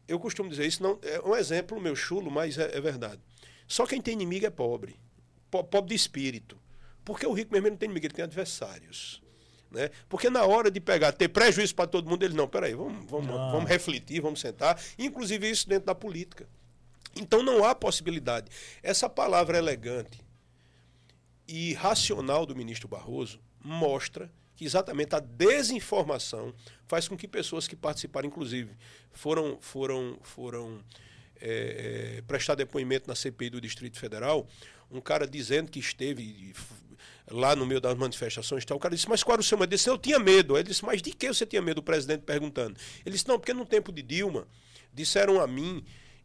eu 0.08 0.18
costumo 0.18 0.48
dizer 0.50 0.66
isso, 0.66 0.82
não, 0.82 0.98
é 1.02 1.20
um 1.20 1.36
exemplo 1.36 1.80
meu 1.80 1.94
chulo, 1.94 2.30
mas 2.30 2.58
é, 2.58 2.76
é 2.76 2.80
verdade. 2.80 3.20
Só 3.66 3.86
quem 3.86 4.00
tem 4.00 4.14
inimigo 4.14 4.46
é 4.46 4.50
pobre. 4.50 4.96
Po- 5.50 5.62
Pobre 5.62 5.90
de 5.90 5.94
espírito. 5.94 6.58
Porque 7.04 7.26
o 7.26 7.32
rico 7.32 7.52
mesmo 7.52 7.68
não 7.70 7.76
tem 7.76 7.86
inimigo, 7.86 8.06
ele 8.06 8.14
tem 8.14 8.24
adversários. 8.24 9.22
Né? 9.70 9.90
Porque 10.08 10.30
na 10.30 10.44
hora 10.46 10.70
de 10.70 10.80
pegar, 10.80 11.12
ter 11.12 11.28
prejuízo 11.28 11.74
para 11.74 11.86
todo 11.86 12.08
mundo, 12.08 12.22
ele 12.22 12.34
não, 12.34 12.48
peraí, 12.48 12.74
vamos, 12.74 13.08
vamos, 13.10 13.26
Não. 13.26 13.52
vamos 13.52 13.68
refletir, 13.68 14.20
vamos 14.22 14.40
sentar. 14.40 14.80
Inclusive 14.98 15.48
isso 15.48 15.68
dentro 15.68 15.84
da 15.86 15.94
política. 15.94 16.48
Então 17.14 17.42
não 17.42 17.64
há 17.64 17.74
possibilidade. 17.74 18.50
Essa 18.82 19.08
palavra 19.08 19.58
elegante 19.58 20.20
e 21.46 21.74
racional 21.74 22.44
do 22.46 22.54
ministro 22.56 22.88
Barroso 22.88 23.40
mostra 23.62 24.30
que 24.58 24.64
exatamente 24.64 25.14
a 25.14 25.20
desinformação 25.20 26.52
faz 26.84 27.06
com 27.06 27.16
que 27.16 27.28
pessoas 27.28 27.68
que 27.68 27.76
participaram, 27.76 28.26
inclusive, 28.26 28.76
foram, 29.12 29.56
foram, 29.60 30.18
foram 30.20 30.80
é, 31.40 32.16
é, 32.16 32.22
prestar 32.22 32.56
depoimento 32.56 33.06
na 33.06 33.14
CPI 33.14 33.50
do 33.50 33.60
Distrito 33.60 33.96
Federal, 33.96 34.48
um 34.90 35.00
cara 35.00 35.28
dizendo 35.28 35.70
que 35.70 35.78
esteve 35.78 36.52
lá 37.30 37.54
no 37.54 37.64
meio 37.64 37.80
das 37.80 37.96
manifestações, 37.96 38.64
tal, 38.64 38.76
o 38.76 38.80
cara 38.80 38.96
disse, 38.96 39.08
mas 39.08 39.22
qual 39.22 39.34
era 39.34 39.42
o 39.42 39.44
seu 39.44 39.56
medo? 39.56 39.70
Ele 39.70 39.76
disse, 39.76 39.88
eu 39.88 39.96
tinha 39.96 40.18
medo. 40.18 40.56
Ele 40.58 40.68
disse, 40.70 40.84
mas 40.84 41.00
de 41.00 41.12
que 41.12 41.28
você 41.28 41.46
tinha 41.46 41.62
medo? 41.62 41.78
O 41.78 41.82
presidente 41.82 42.22
perguntando. 42.22 42.76
Ele 43.06 43.12
disse, 43.12 43.28
não, 43.28 43.38
porque 43.38 43.54
no 43.54 43.64
tempo 43.64 43.92
de 43.92 44.02
Dilma, 44.02 44.44
disseram 44.92 45.40
a 45.40 45.46
mim 45.46 45.84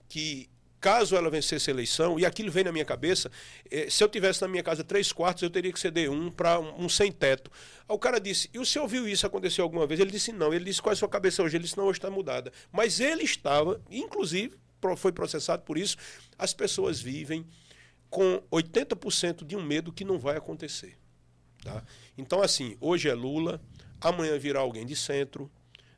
que 0.09 0.49
caso 0.84 1.15
ela 1.15 1.29
vencesse 1.29 1.69
a 1.69 1.73
eleição, 1.73 2.19
e 2.19 2.25
aquilo 2.25 2.51
vem 2.51 2.65
na 2.65 2.71
minha 2.73 2.84
cabeça, 2.84 3.31
eh, 3.71 3.89
se 3.89 4.03
eu 4.03 4.09
tivesse 4.09 4.41
na 4.41 4.49
minha 4.49 4.61
casa 4.61 4.84
três 4.84 5.13
quartos, 5.13 5.41
eu 5.41 5.49
teria 5.49 5.71
que 5.71 5.79
ceder 5.79 6.11
um 6.11 6.29
para 6.29 6.59
um, 6.59 6.84
um 6.84 6.89
sem 6.89 7.09
teto. 7.09 7.49
Aí 7.88 7.95
o 7.95 7.97
cara 7.97 8.19
disse, 8.19 8.49
e 8.53 8.59
o 8.59 8.65
senhor 8.65 8.86
viu 8.86 9.07
isso 9.07 9.25
acontecer 9.25 9.61
alguma 9.61 9.88
vez? 9.88 10.01
Ele 10.01 10.11
disse, 10.11 10.34
não. 10.34 10.53
Ele 10.53 10.65
disse, 10.65 10.81
qual 10.81 10.91
é 10.91 10.95
a 10.95 10.97
sua 10.97 11.07
cabeça 11.07 11.41
hoje? 11.41 11.55
Ele 11.55 11.63
disse, 11.63 11.77
não, 11.77 11.86
hoje 11.86 11.99
está 11.99 12.11
mudada. 12.11 12.51
Mas 12.69 12.99
ele 12.99 13.23
estava, 13.23 13.81
inclusive, 13.89 14.57
foi 14.97 15.13
processado 15.13 15.63
por 15.63 15.77
isso, 15.77 15.95
as 16.38 16.53
pessoas 16.53 16.99
vivem 16.99 17.47
com 18.09 18.43
80% 18.51 19.45
de 19.45 19.55
um 19.55 19.63
medo 19.63 19.93
que 19.93 20.03
não 20.03 20.19
vai 20.19 20.36
acontecer. 20.36 20.97
Tá? 21.63 21.81
Então, 22.17 22.41
assim, 22.41 22.75
hoje 22.81 23.07
é 23.07 23.13
Lula, 23.13 23.61
amanhã 24.01 24.38
virá 24.38 24.59
alguém 24.59 24.86
de 24.86 24.97
centro, 24.97 25.49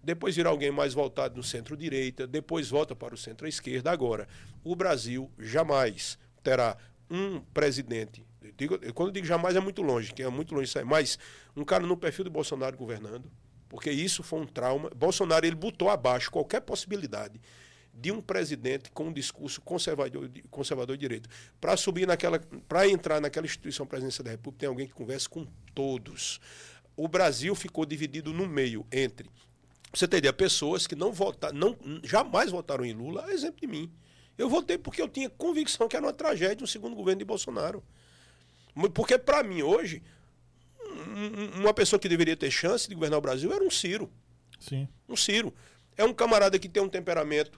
depois 0.06 0.36
virá 0.36 0.50
alguém 0.50 0.72
mais 0.72 0.94
voltado 0.94 1.36
no 1.36 1.44
centro-direita, 1.44 2.26
depois 2.28 2.70
volta 2.70 2.96
para 2.96 3.14
o 3.14 3.18
centro-esquerda. 3.18 3.92
Agora, 3.92 4.28
o 4.64 4.76
Brasil 4.76 5.30
jamais 5.38 6.18
terá 6.44 6.78
um 7.10 7.40
presidente 7.40 8.26
digo, 8.58 8.78
quando 8.94 9.10
eu 9.10 9.14
digo 9.14 9.26
jamais 9.26 9.56
é 9.56 9.60
muito 9.60 9.82
longe, 9.82 10.14
que 10.14 10.24
é 10.24 10.30
muito 10.30 10.54
longe 10.54 10.68
isso 10.68 10.80
aí, 10.80 10.86
mas 10.86 11.18
um 11.56 11.64
cara 11.64 11.86
no 11.86 11.98
perfil 11.98 12.24
de 12.24 12.30
Bolsonaro 12.30 12.78
governando, 12.78 13.32
porque 13.70 13.92
isso 13.92 14.24
foi 14.24 14.40
um 14.40 14.46
trauma. 14.46 14.90
Bolsonaro 14.96 15.46
ele 15.46 15.56
botou 15.56 15.90
abaixo 15.90 16.32
qualquer 16.32 16.62
possibilidade 16.62 17.40
de 17.94 18.12
um 18.12 18.22
presidente 18.22 18.92
com 18.92 19.06
um 19.06 19.14
discurso 19.14 19.62
conservador, 19.62 20.30
conservador 20.50 20.98
de 20.98 21.02
direito. 21.02 21.30
Para 21.62 21.78
subir 21.78 22.06
naquela, 22.06 22.40
para 22.68 22.88
entrar 22.88 23.22
naquela 23.22 23.46
instituição 23.46 23.86
presidência 23.86 24.24
da 24.24 24.32
República, 24.32 24.62
tem 24.62 24.70
alguém 24.70 24.88
que 24.88 24.94
converse 24.94 25.30
com 25.30 25.46
todos. 25.74 26.40
O 26.96 27.08
Brasil 27.08 27.56
ficou 27.56 27.86
dividido 27.86 28.34
no 28.34 28.48
meio 28.48 28.86
entre 28.92 29.30
você 29.94 30.08
teria 30.08 30.34
pessoas 30.34 30.88
que 30.88 30.96
não 30.96 31.12
votaram, 31.12 31.58
não, 31.58 31.78
jamais 32.04 32.52
votaram 32.52 32.86
em 32.86 32.94
Lula, 32.94 33.32
exemplo 33.32 33.62
de 33.62 33.68
mim. 33.68 33.92
Eu 34.38 34.50
votei 34.50 34.78
porque 34.78 35.02
eu 35.02 35.08
tinha 35.08 35.30
convicção 35.30 35.88
que 35.88 35.96
era 35.96 36.06
uma 36.06 36.14
tragédia 36.14 36.64
o 36.64 36.68
segundo 36.68 36.96
governo 36.96 37.20
de 37.20 37.26
Bolsonaro. 37.26 37.84
Porque, 38.94 39.18
para 39.18 39.42
mim, 39.42 39.62
hoje, 39.62 40.04
uma 41.56 41.74
pessoa 41.74 42.00
que 42.00 42.10
deveria 42.10 42.36
ter 42.36 42.52
chance 42.52 42.88
de 42.90 42.96
governar 42.96 43.20
o 43.20 43.22
Brasil 43.22 43.54
era 43.54 43.64
um 43.64 43.72
Ciro. 43.72 44.12
Sim. 44.60 44.88
Um 45.08 45.16
Ciro. 45.16 45.54
É 45.96 46.04
um 46.04 46.14
camarada 46.14 46.60
que 46.60 46.68
tem 46.68 46.84
um 46.84 46.90
temperamento 46.90 47.58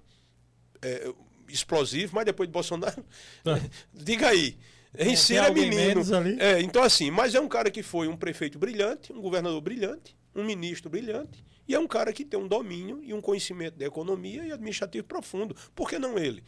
é, 0.82 1.12
explosivo, 1.50 2.16
mas 2.16 2.26
depois 2.26 2.48
de 2.48 2.54
Bolsonaro. 2.54 3.04
Tá. 3.44 3.60
diga 3.92 4.28
aí. 4.28 4.58
Em 4.98 5.16
Ciro 5.16 5.46
é 5.46 5.52
menino. 5.52 6.02
É, 6.40 6.62
então, 6.62 6.84
assim, 6.84 7.10
mas 7.10 7.34
é 7.34 7.40
um 7.40 7.48
cara 7.48 7.72
que 7.72 7.82
foi 7.82 8.08
um 8.08 8.16
prefeito 8.16 8.60
brilhante, 8.60 9.12
um 9.12 9.22
governador 9.22 9.60
brilhante, 9.62 10.16
um 10.36 10.44
ministro 10.44 10.90
brilhante, 10.90 11.44
e 11.68 11.76
é 11.76 11.80
um 11.80 11.88
cara 11.88 12.14
que 12.14 12.24
tem 12.24 12.40
um 12.40 12.48
domínio 12.48 13.04
e 13.04 13.14
um 13.14 13.22
conhecimento 13.22 13.78
da 13.78 13.86
economia 13.86 14.46
e 14.46 14.52
administrativo 14.52 15.06
profundo. 15.06 15.56
Por 15.76 15.90
que 15.90 16.00
não 16.00 16.18
ele? 16.18 16.44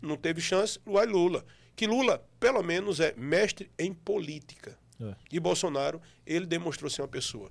Não 0.00 0.16
teve 0.16 0.40
chance, 0.40 0.78
vai 0.84 1.06
Lula. 1.06 1.44
Que 1.74 1.86
Lula, 1.86 2.26
pelo 2.40 2.62
menos, 2.62 3.00
é 3.00 3.14
mestre 3.16 3.70
em 3.78 3.92
política. 3.92 4.78
É. 5.00 5.14
E 5.30 5.38
Bolsonaro, 5.38 6.00
ele 6.26 6.46
demonstrou 6.46 6.90
ser 6.90 7.02
uma 7.02 7.08
pessoa 7.08 7.50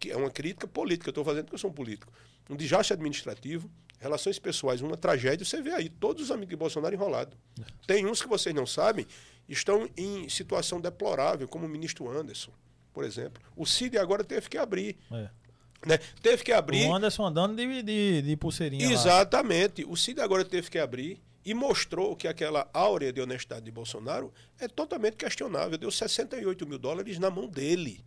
que 0.00 0.10
é 0.10 0.16
uma 0.16 0.30
crítica 0.30 0.66
política, 0.66 1.08
eu 1.08 1.12
estou 1.12 1.24
fazendo 1.24 1.44
porque 1.44 1.54
eu 1.56 1.58
sou 1.58 1.70
um 1.70 1.74
político. 1.74 2.10
Um 2.48 2.56
desastre 2.56 2.94
administrativo, 2.94 3.70
relações 3.98 4.38
pessoais, 4.38 4.80
uma 4.80 4.96
tragédia. 4.96 5.44
Você 5.44 5.60
vê 5.60 5.72
aí 5.72 5.90
todos 5.90 6.24
os 6.24 6.30
amigos 6.30 6.48
de 6.48 6.56
Bolsonaro 6.56 6.94
enrolados. 6.94 7.38
É. 7.60 7.64
Tem 7.86 8.06
uns 8.06 8.22
que 8.22 8.26
vocês 8.26 8.54
não 8.54 8.66
sabem, 8.66 9.06
estão 9.46 9.88
em 9.96 10.28
situação 10.28 10.80
deplorável, 10.80 11.46
como 11.46 11.66
o 11.66 11.68
ministro 11.68 12.10
Anderson, 12.10 12.50
por 12.94 13.04
exemplo. 13.04 13.42
O 13.54 13.66
Cid 13.66 13.98
agora 13.98 14.24
teve 14.24 14.48
que 14.48 14.56
abrir. 14.56 14.96
É. 15.12 15.28
Né? 15.84 15.98
Teve 16.22 16.42
que 16.42 16.52
abrir. 16.52 16.86
O 16.86 16.94
Anderson 16.94 17.24
andando 17.26 17.56
de, 17.56 17.82
de, 17.82 18.22
de 18.22 18.36
pulseirinha. 18.36 18.92
Exatamente. 18.92 19.82
Lá. 19.84 19.90
O 19.90 19.96
Cid 19.96 20.20
agora 20.20 20.44
teve 20.44 20.70
que 20.70 20.78
abrir 20.78 21.20
e 21.44 21.54
mostrou 21.54 22.14
que 22.14 22.28
aquela 22.28 22.68
áurea 22.72 23.12
de 23.12 23.20
honestidade 23.20 23.64
de 23.64 23.70
Bolsonaro 23.70 24.32
é 24.58 24.68
totalmente 24.68 25.16
questionável. 25.16 25.78
Deu 25.78 25.90
68 25.90 26.66
mil 26.66 26.78
dólares 26.78 27.18
na 27.18 27.30
mão 27.30 27.48
dele. 27.48 28.04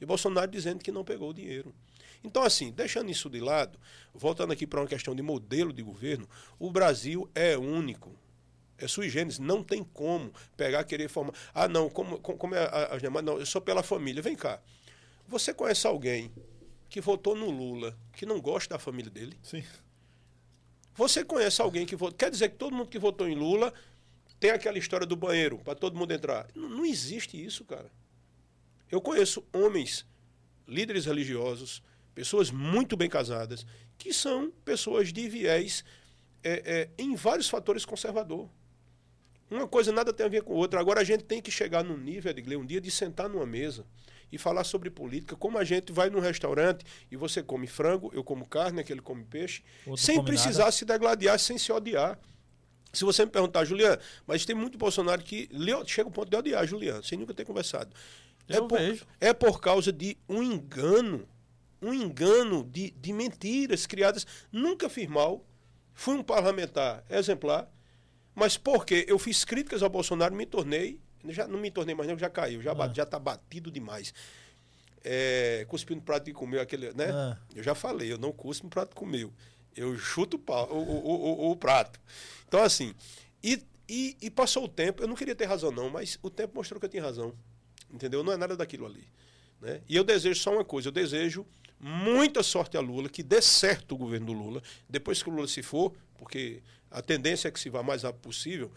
E 0.00 0.06
Bolsonaro 0.06 0.50
dizendo 0.50 0.84
que 0.84 0.92
não 0.92 1.04
pegou 1.04 1.30
o 1.30 1.34
dinheiro. 1.34 1.74
Então, 2.22 2.42
assim, 2.42 2.72
deixando 2.72 3.10
isso 3.10 3.28
de 3.28 3.40
lado, 3.40 3.78
voltando 4.14 4.52
aqui 4.52 4.66
para 4.66 4.80
uma 4.80 4.86
questão 4.86 5.14
de 5.14 5.22
modelo 5.22 5.72
de 5.72 5.82
governo, 5.82 6.28
o 6.58 6.70
Brasil 6.70 7.28
é 7.34 7.56
único. 7.56 8.14
É 8.78 8.86
sui 8.86 9.08
generis, 9.08 9.38
não 9.38 9.62
tem 9.62 9.82
como 9.82 10.32
pegar, 10.56 10.84
querer 10.84 11.08
formar. 11.08 11.32
Ah, 11.54 11.66
não, 11.66 11.88
como, 11.88 12.18
como 12.18 12.54
é 12.54 12.68
as 12.90 13.00
demais? 13.00 13.24
Não, 13.24 13.38
eu 13.38 13.46
sou 13.46 13.60
pela 13.60 13.82
família. 13.82 14.22
Vem 14.22 14.36
cá. 14.36 14.60
Você 15.26 15.54
conhece 15.54 15.86
alguém 15.86 16.30
que 16.96 17.00
votou 17.02 17.36
no 17.36 17.50
Lula 17.50 17.94
que 18.10 18.24
não 18.24 18.40
gosta 18.40 18.74
da 18.74 18.78
família 18.78 19.10
dele? 19.10 19.36
Sim. 19.42 19.62
Você 20.94 21.22
conhece 21.22 21.60
alguém 21.60 21.84
que 21.84 21.94
votou. 21.94 22.16
Quer 22.16 22.30
dizer 22.30 22.48
que 22.48 22.56
todo 22.56 22.74
mundo 22.74 22.88
que 22.88 22.98
votou 22.98 23.28
em 23.28 23.34
Lula 23.34 23.70
tem 24.40 24.50
aquela 24.50 24.78
história 24.78 25.06
do 25.06 25.14
banheiro 25.14 25.58
para 25.58 25.74
todo 25.74 25.94
mundo 25.94 26.14
entrar. 26.14 26.48
Não, 26.54 26.70
não, 26.70 26.86
existe 26.86 27.36
isso, 27.36 27.66
cara. 27.66 27.90
Eu 28.90 28.98
conheço 28.98 29.44
homens, 29.52 30.06
líderes 30.66 31.04
religiosos, 31.04 31.82
pessoas 32.14 32.50
muito 32.50 32.96
bem 32.96 33.10
casadas, 33.10 33.66
que 33.98 34.10
são 34.10 34.50
pessoas 34.64 35.12
de 35.12 35.28
viés 35.28 35.84
é, 36.42 36.62
é, 36.64 36.90
em 36.96 37.14
vários 37.14 37.50
fatores 37.50 37.84
conservador. 37.84 38.48
Uma 39.50 39.68
coisa 39.68 39.92
nada 39.92 40.14
tem 40.14 40.24
a 40.24 40.30
ver 40.30 40.44
com 40.44 40.54
outra. 40.54 40.80
Agora 40.80 41.02
a 41.02 41.04
gente 41.04 41.24
tem 41.24 41.42
que 41.42 41.50
chegar 41.50 41.84
no 41.84 41.98
nível, 41.98 42.30
Edgley, 42.30 42.56
um 42.56 42.64
dia 42.64 42.80
de 42.80 42.90
sentar 42.90 43.28
numa 43.28 43.44
mesa 43.44 43.84
e 44.30 44.38
falar 44.38 44.64
sobre 44.64 44.90
política, 44.90 45.36
como 45.36 45.58
a 45.58 45.64
gente 45.64 45.92
vai 45.92 46.10
num 46.10 46.20
restaurante 46.20 46.84
e 47.10 47.16
você 47.16 47.42
come 47.42 47.66
frango, 47.66 48.10
eu 48.12 48.24
como 48.24 48.46
carne, 48.46 48.80
aquele 48.80 49.00
come 49.00 49.24
peixe, 49.24 49.62
Outro 49.86 50.02
sem 50.02 50.22
precisar 50.22 50.70
se 50.72 50.84
degladiar, 50.84 51.38
sem 51.38 51.56
se 51.58 51.70
odiar. 51.72 52.18
Se 52.92 53.04
você 53.04 53.24
me 53.24 53.30
perguntar, 53.30 53.64
Juliano, 53.64 54.00
mas 54.26 54.44
tem 54.44 54.56
muito 54.56 54.78
Bolsonaro 54.78 55.22
que 55.22 55.48
chega 55.86 56.08
ao 56.08 56.12
ponto 56.12 56.30
de 56.30 56.36
odiar 56.36 56.66
Juliano, 56.66 57.04
sem 57.04 57.18
nunca 57.18 57.34
ter 57.34 57.44
conversado. 57.44 57.94
é 58.48 58.60
por, 58.60 59.06
é 59.20 59.32
por 59.32 59.60
causa 59.60 59.92
de 59.92 60.16
um 60.28 60.42
engano, 60.42 61.28
um 61.80 61.92
engano 61.92 62.64
de, 62.64 62.90
de 62.90 63.12
mentiras 63.12 63.86
criadas. 63.86 64.26
Nunca 64.50 64.88
fiz 64.88 65.08
mal, 65.08 65.44
fui 65.92 66.16
um 66.16 66.22
parlamentar 66.22 67.04
exemplar, 67.10 67.70
mas 68.34 68.56
porque 68.56 69.04
eu 69.08 69.18
fiz 69.18 69.44
críticas 69.44 69.82
ao 69.82 69.90
Bolsonaro, 69.90 70.34
me 70.34 70.46
tornei 70.46 71.00
já 71.32 71.46
não 71.46 71.58
me 71.58 71.70
tornei 71.70 71.94
mais, 71.94 72.08
não, 72.08 72.18
já 72.18 72.30
caiu, 72.30 72.62
já, 72.62 72.72
ah. 72.72 72.92
já 72.92 73.06
tá 73.06 73.18
batido 73.18 73.70
demais. 73.70 74.12
É, 75.04 75.64
cuspindo 75.68 76.02
prato 76.02 76.24
que 76.24 76.32
comeu, 76.32 76.60
aquele, 76.60 76.92
né? 76.92 77.10
Ah. 77.10 77.38
Eu 77.54 77.62
já 77.62 77.74
falei, 77.74 78.12
eu 78.12 78.18
não 78.18 78.32
cuspo 78.32 78.66
no 78.66 78.70
prato 78.70 78.90
que 78.90 78.96
comeu. 78.96 79.32
Eu 79.74 79.96
chuto 79.98 80.36
o, 80.36 80.40
pau, 80.40 80.68
o, 80.72 80.78
o, 80.78 81.48
o, 81.48 81.50
o 81.52 81.56
prato. 81.56 82.00
Então, 82.48 82.62
assim, 82.62 82.94
e, 83.42 83.62
e, 83.88 84.16
e, 84.20 84.30
passou 84.30 84.64
o 84.64 84.68
tempo, 84.68 85.02
eu 85.02 85.06
não 85.06 85.14
queria 85.14 85.34
ter 85.34 85.44
razão, 85.44 85.70
não, 85.70 85.90
mas 85.90 86.18
o 86.22 86.30
tempo 86.30 86.56
mostrou 86.56 86.80
que 86.80 86.86
eu 86.86 86.90
tinha 86.90 87.02
razão. 87.02 87.34
Entendeu? 87.92 88.24
Não 88.24 88.32
é 88.32 88.36
nada 88.36 88.56
daquilo 88.56 88.86
ali. 88.86 89.06
Né? 89.60 89.80
E 89.88 89.94
eu 89.94 90.02
desejo 90.02 90.40
só 90.40 90.52
uma 90.52 90.64
coisa, 90.64 90.88
eu 90.88 90.92
desejo 90.92 91.46
muita 91.78 92.42
sorte 92.42 92.76
a 92.76 92.80
Lula, 92.80 93.08
que 93.08 93.22
dê 93.22 93.40
certo 93.40 93.94
o 93.94 93.98
governo 93.98 94.26
do 94.26 94.32
Lula, 94.32 94.62
depois 94.88 95.22
que 95.22 95.28
o 95.28 95.32
Lula 95.32 95.46
se 95.46 95.62
for, 95.62 95.92
porque 96.18 96.62
a 96.90 97.02
tendência 97.02 97.48
é 97.48 97.50
que 97.50 97.60
se 97.60 97.68
vá 97.68 97.82
mais 97.82 98.02
rápido 98.02 98.22
possível, 98.22 98.72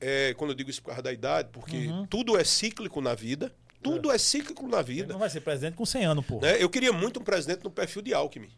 é, 0.00 0.34
quando 0.34 0.50
eu 0.50 0.54
digo 0.54 0.70
isso 0.70 0.82
por 0.82 0.88
causa 0.88 1.02
da 1.02 1.12
idade, 1.12 1.48
porque 1.52 1.86
uhum. 1.86 2.06
tudo 2.06 2.36
é 2.38 2.44
cíclico 2.44 3.00
na 3.00 3.14
vida. 3.14 3.52
Tudo 3.82 4.10
é, 4.10 4.16
é 4.16 4.18
cíclico 4.18 4.66
na 4.66 4.82
vida. 4.82 5.04
Ele 5.04 5.12
não 5.12 5.18
vai 5.18 5.30
ser 5.30 5.40
presidente 5.40 5.74
com 5.74 5.86
100 5.86 6.04
anos, 6.04 6.26
pô. 6.26 6.40
Né? 6.40 6.62
Eu 6.62 6.68
queria 6.68 6.92
muito 6.92 7.20
um 7.20 7.24
presidente 7.24 7.62
no 7.62 7.70
perfil 7.70 8.02
de 8.02 8.12
Alckmin. 8.12 8.50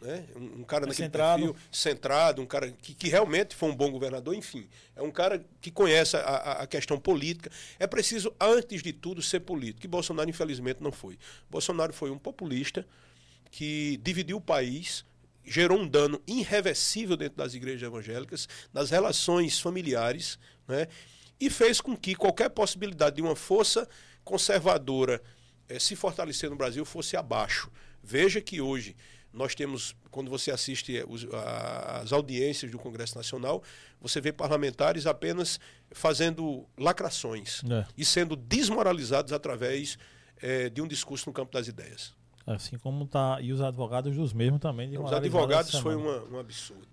Né? 0.00 0.24
Um, 0.34 0.60
um 0.60 0.64
cara 0.64 0.84
é 0.84 0.88
naquele 0.88 1.06
centrado. 1.06 1.42
perfil, 1.42 1.56
centrado, 1.70 2.42
um 2.42 2.46
cara 2.46 2.70
que, 2.70 2.94
que, 2.94 3.08
realmente 3.08 3.54
foi 3.54 3.68
um 3.68 3.76
bom 3.76 3.90
governador, 3.90 4.34
enfim. 4.34 4.68
É 4.96 5.02
um 5.02 5.10
cara 5.10 5.44
que 5.60 5.70
conhece 5.70 6.16
a, 6.16 6.20
a, 6.20 6.52
a, 6.62 6.66
questão 6.66 6.98
política. 6.98 7.50
É 7.78 7.86
preciso, 7.86 8.34
antes 8.40 8.82
de 8.82 8.92
tudo, 8.92 9.20
ser 9.20 9.40
político. 9.40 9.84
E 9.84 9.88
Bolsonaro, 9.88 10.30
infelizmente, 10.30 10.82
não 10.82 10.92
foi. 10.92 11.18
Bolsonaro 11.50 11.92
foi 11.92 12.10
um 12.10 12.18
populista 12.18 12.86
que 13.50 13.98
dividiu 14.02 14.38
o 14.38 14.40
país, 14.40 15.04
gerou 15.50 15.80
um 15.80 15.88
dano 15.88 16.22
irreversível 16.28 17.16
dentro 17.16 17.36
das 17.36 17.54
igrejas 17.54 17.82
evangélicas, 17.82 18.48
nas 18.72 18.88
relações 18.88 19.58
familiares, 19.58 20.38
né? 20.68 20.86
e 21.40 21.50
fez 21.50 21.80
com 21.80 21.96
que 21.96 22.14
qualquer 22.14 22.50
possibilidade 22.50 23.16
de 23.16 23.22
uma 23.22 23.34
força 23.34 23.88
conservadora 24.22 25.20
eh, 25.68 25.80
se 25.80 25.96
fortalecer 25.96 26.48
no 26.48 26.54
Brasil 26.54 26.84
fosse 26.84 27.16
abaixo. 27.16 27.68
Veja 28.00 28.40
que 28.40 28.60
hoje 28.60 28.94
nós 29.32 29.52
temos, 29.52 29.96
quando 30.12 30.30
você 30.30 30.52
assiste 30.52 30.96
eh, 30.96 31.04
os, 31.08 31.26
a, 31.34 31.98
as 31.98 32.12
audiências 32.12 32.70
do 32.70 32.78
Congresso 32.78 33.16
Nacional, 33.16 33.60
você 34.00 34.20
vê 34.20 34.32
parlamentares 34.32 35.04
apenas 35.04 35.58
fazendo 35.90 36.64
lacrações 36.78 37.60
é. 37.64 37.86
e 37.98 38.04
sendo 38.04 38.36
desmoralizados 38.36 39.32
através 39.32 39.98
eh, 40.40 40.68
de 40.68 40.80
um 40.80 40.86
discurso 40.86 41.28
no 41.28 41.32
campo 41.32 41.50
das 41.50 41.66
ideias. 41.66 42.14
Assim 42.46 42.78
como 42.78 43.06
tá. 43.06 43.38
E 43.40 43.52
os 43.52 43.60
advogados 43.60 44.14
dos 44.16 44.32
mesmos 44.32 44.60
também. 44.60 44.96
Os 44.98 45.12
advogados 45.12 45.74
foi 45.76 45.94
uma, 45.94 46.24
um 46.24 46.38
absurdo. 46.38 46.88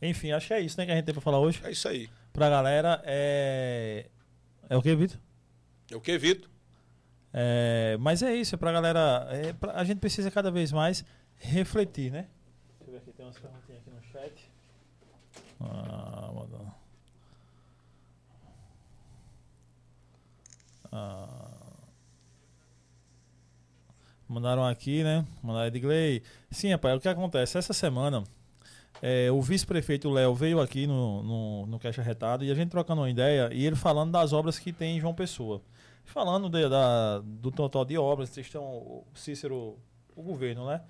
Enfim, 0.00 0.32
acho 0.32 0.48
que 0.48 0.54
é 0.54 0.60
isso 0.60 0.78
né, 0.78 0.86
que 0.86 0.92
a 0.92 0.94
gente 0.94 1.04
tem 1.04 1.14
para 1.14 1.22
falar 1.22 1.38
hoje. 1.38 1.60
É 1.64 1.70
isso 1.70 1.88
aí. 1.88 2.08
Pra 2.32 2.50
galera, 2.50 3.02
é. 3.04 4.06
É 4.68 4.76
o 4.76 4.82
que, 4.82 4.94
Vitor? 4.94 5.18
É 5.90 5.96
o 5.96 6.00
que, 6.00 6.18
Vitor? 6.18 6.50
É... 7.32 7.96
Mas 8.00 8.22
é 8.22 8.34
isso, 8.34 8.54
é 8.54 8.58
pra 8.58 8.72
galera. 8.72 9.26
É 9.30 9.52
pra... 9.52 9.72
A 9.72 9.84
gente 9.84 9.98
precisa 9.98 10.30
cada 10.30 10.50
vez 10.50 10.72
mais 10.72 11.04
refletir, 11.36 12.10
né? 12.10 12.28
Deixa 12.78 12.84
eu 12.86 12.92
ver 12.92 12.98
aqui, 12.98 13.12
tem 13.12 13.26
umas 13.26 13.38
perguntinhas 13.38 13.80
aqui 13.80 13.90
no 13.90 14.02
chat. 14.02 14.50
Ah, 15.60 16.30
mandando. 16.34 16.74
Ah. 20.92 21.45
Mandaram 24.28 24.64
aqui, 24.64 25.04
né? 25.04 25.24
Mandaram 25.42 25.68
Edgley. 25.68 26.22
Sim, 26.50 26.72
rapaz, 26.72 26.96
o 26.96 27.00
que 27.00 27.08
acontece? 27.08 27.56
Essa 27.56 27.72
semana, 27.72 28.24
é, 29.00 29.30
o 29.30 29.40
vice-prefeito 29.40 30.10
Léo 30.10 30.34
veio 30.34 30.60
aqui 30.60 30.86
no, 30.86 31.22
no, 31.22 31.66
no 31.66 31.78
Caixa 31.78 32.02
Retado 32.02 32.44
e 32.44 32.50
a 32.50 32.54
gente 32.54 32.70
trocando 32.70 33.02
uma 33.02 33.10
ideia 33.10 33.48
e 33.52 33.64
ele 33.64 33.76
falando 33.76 34.10
das 34.10 34.32
obras 34.32 34.58
que 34.58 34.72
tem 34.72 34.96
em 34.96 35.00
João 35.00 35.14
Pessoa. 35.14 35.62
Falando 36.04 36.48
de, 36.48 36.68
da, 36.68 37.20
do 37.20 37.50
total 37.50 37.84
de 37.84 37.96
obras, 37.98 38.30
vocês 38.30 38.46
estão, 38.46 39.04
Cícero, 39.14 39.78
o 40.14 40.22
governo, 40.22 40.66
né? 40.66 40.80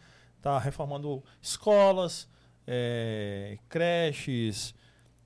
Tá 0.41 0.59
reformando 0.59 1.23
escolas, 1.41 2.29
é, 2.67 3.59
creches, 3.69 4.75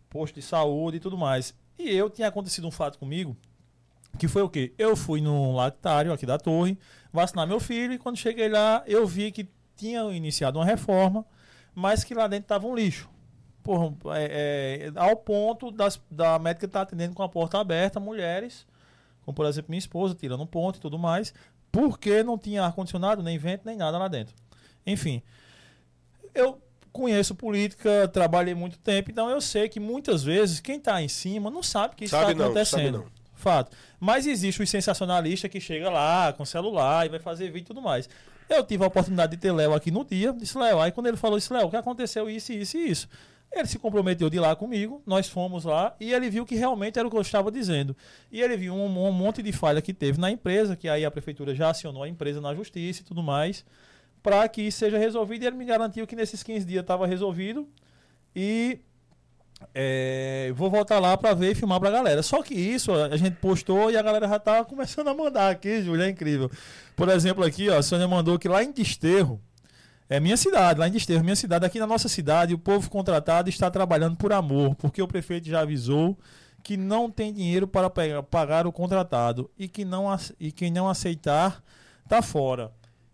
postos 0.08 0.42
de 0.42 0.48
saúde 0.48 0.96
e 0.96 1.00
tudo 1.00 1.16
mais. 1.16 1.54
E 1.78 1.90
eu 1.90 2.10
tinha 2.10 2.28
acontecido 2.28 2.66
um 2.66 2.70
fato 2.70 2.98
comigo 2.98 3.36
Que 4.18 4.28
foi 4.28 4.42
o 4.42 4.48
quê? 4.48 4.72
Eu 4.76 4.96
fui 4.96 5.20
no 5.20 5.54
lactário 5.54 6.12
aqui 6.12 6.26
da 6.26 6.38
torre, 6.38 6.78
vacinar 7.12 7.46
meu 7.46 7.60
filho, 7.60 7.92
e 7.92 7.98
quando 7.98 8.16
cheguei 8.16 8.48
lá, 8.48 8.82
eu 8.86 9.06
vi 9.06 9.32
que 9.32 9.48
tinha 9.76 10.02
iniciado 10.12 10.58
uma 10.58 10.64
reforma, 10.64 11.24
mas 11.74 12.04
que 12.04 12.14
lá 12.14 12.26
dentro 12.26 12.44
estava 12.44 12.66
um 12.66 12.74
lixo. 12.74 13.08
Por, 13.62 13.96
é, 14.14 14.88
é, 14.88 14.92
ao 14.96 15.16
ponto 15.16 15.70
das, 15.70 16.00
da 16.10 16.38
médica 16.38 16.66
estar 16.66 16.80
tá 16.80 16.82
atendendo 16.82 17.14
com 17.14 17.22
a 17.22 17.28
porta 17.28 17.58
aberta, 17.58 18.00
mulheres, 18.00 18.66
como 19.22 19.34
por 19.34 19.46
exemplo 19.46 19.70
minha 19.70 19.78
esposa, 19.78 20.14
tirando 20.14 20.42
um 20.42 20.46
ponto 20.46 20.76
e 20.76 20.80
tudo 20.80 20.98
mais, 20.98 21.32
porque 21.70 22.22
não 22.22 22.36
tinha 22.36 22.64
ar-condicionado, 22.64 23.22
nem 23.22 23.38
vento, 23.38 23.62
nem 23.64 23.76
nada 23.76 23.96
lá 23.96 24.08
dentro. 24.08 24.34
Enfim, 24.86 25.22
eu 26.34 26.60
conheço 26.92 27.34
política, 27.34 28.08
trabalhei 28.08 28.54
muito 28.54 28.78
tempo, 28.78 29.10
então 29.10 29.30
eu 29.30 29.40
sei 29.40 29.68
que 29.68 29.78
muitas 29.78 30.22
vezes 30.22 30.60
quem 30.60 30.76
está 30.76 31.00
em 31.00 31.08
cima 31.08 31.50
não 31.50 31.62
sabe 31.62 31.94
que 31.94 32.04
isso 32.04 32.16
está 32.16 32.30
acontecendo. 32.30 33.10
Fato. 33.40 33.76
Mas 33.98 34.26
existe 34.26 34.62
o 34.62 34.66
sensacionalista 34.66 35.48
que 35.48 35.60
chega 35.60 35.90
lá 35.90 36.32
com 36.32 36.44
celular 36.44 37.06
e 37.06 37.08
vai 37.08 37.18
fazer 37.18 37.46
vídeo 37.46 37.64
e 37.64 37.66
tudo 37.66 37.82
mais. 37.82 38.08
Eu 38.48 38.64
tive 38.64 38.84
a 38.84 38.86
oportunidade 38.86 39.32
de 39.34 39.38
ter 39.38 39.52
Léo 39.52 39.74
aqui 39.74 39.90
no 39.90 40.04
dia, 40.04 40.32
disse 40.32 40.58
Léo, 40.58 40.80
aí 40.80 40.92
quando 40.92 41.06
ele 41.06 41.16
falou 41.16 41.38
isso, 41.38 41.52
Léo, 41.54 41.66
o 41.66 41.70
que 41.70 41.76
aconteceu 41.76 42.28
isso, 42.28 42.52
isso 42.52 42.76
e 42.76 42.90
isso. 42.90 43.08
Ele 43.52 43.66
se 43.66 43.78
comprometeu 43.78 44.30
de 44.30 44.36
ir 44.36 44.40
lá 44.40 44.54
comigo, 44.54 45.02
nós 45.04 45.28
fomos 45.28 45.64
lá 45.64 45.94
e 45.98 46.12
ele 46.12 46.30
viu 46.30 46.46
que 46.46 46.54
realmente 46.54 46.98
era 46.98 47.08
o 47.08 47.10
que 47.10 47.16
eu 47.16 47.20
estava 47.20 47.50
dizendo. 47.50 47.96
E 48.30 48.40
ele 48.40 48.56
viu 48.56 48.74
um, 48.74 49.08
um 49.08 49.12
monte 49.12 49.42
de 49.42 49.50
falha 49.52 49.82
que 49.82 49.92
teve 49.92 50.20
na 50.20 50.30
empresa, 50.30 50.76
que 50.76 50.88
aí 50.88 51.04
a 51.04 51.10
prefeitura 51.10 51.54
já 51.54 51.70
acionou 51.70 52.04
a 52.04 52.08
empresa 52.08 52.40
na 52.40 52.54
justiça 52.54 53.02
e 53.02 53.04
tudo 53.04 53.22
mais, 53.22 53.64
para 54.22 54.48
que 54.48 54.70
seja 54.70 54.98
resolvido. 54.98 55.42
E 55.42 55.46
ele 55.48 55.56
me 55.56 55.64
garantiu 55.64 56.06
que 56.06 56.14
nesses 56.14 56.44
15 56.44 56.64
dias 56.64 56.82
estava 56.82 57.06
resolvido 57.08 57.68
e 58.34 58.78
é, 59.74 60.52
vou 60.54 60.70
voltar 60.70 60.98
lá 60.98 61.16
para 61.16 61.34
ver 61.34 61.52
e 61.52 61.54
filmar 61.54 61.78
para 61.80 61.88
a 61.88 61.92
galera. 61.92 62.22
Só 62.22 62.42
que 62.42 62.54
isso 62.54 62.92
a 62.92 63.16
gente 63.16 63.36
postou 63.36 63.90
e 63.90 63.96
a 63.96 64.02
galera 64.02 64.28
já 64.28 64.38
tá 64.38 64.64
começando 64.64 65.08
a 65.08 65.14
mandar 65.14 65.50
aqui, 65.50 65.82
Júlio, 65.82 66.02
é 66.02 66.10
incrível. 66.10 66.50
Por 66.96 67.08
exemplo, 67.08 67.44
aqui, 67.44 67.68
ó, 67.68 67.78
a 67.78 67.82
Sônia 67.82 68.08
mandou 68.08 68.38
que 68.38 68.48
lá 68.48 68.62
em 68.62 68.72
Desterro, 68.72 69.40
é 70.08 70.18
minha 70.18 70.36
cidade, 70.36 70.80
lá 70.80 70.88
em 70.88 70.90
Desterro, 70.90 71.22
minha 71.22 71.36
cidade. 71.36 71.64
Aqui 71.64 71.78
na 71.78 71.86
nossa 71.86 72.08
cidade, 72.08 72.52
o 72.52 72.58
povo 72.58 72.90
contratado 72.90 73.48
está 73.48 73.70
trabalhando 73.70 74.16
por 74.16 74.32
amor, 74.32 74.74
porque 74.74 75.00
o 75.00 75.06
prefeito 75.06 75.48
já 75.48 75.60
avisou 75.60 76.18
que 76.62 76.76
não 76.76 77.10
tem 77.10 77.32
dinheiro 77.32 77.66
para 77.66 77.88
pagar 77.88 78.66
o 78.66 78.72
contratado 78.72 79.50
e 79.58 79.68
que 79.68 79.84
não, 79.84 80.06
e 80.38 80.52
quem 80.52 80.70
não 80.70 80.88
aceitar 80.88 81.62
está 82.04 82.20
fora. 82.20 82.72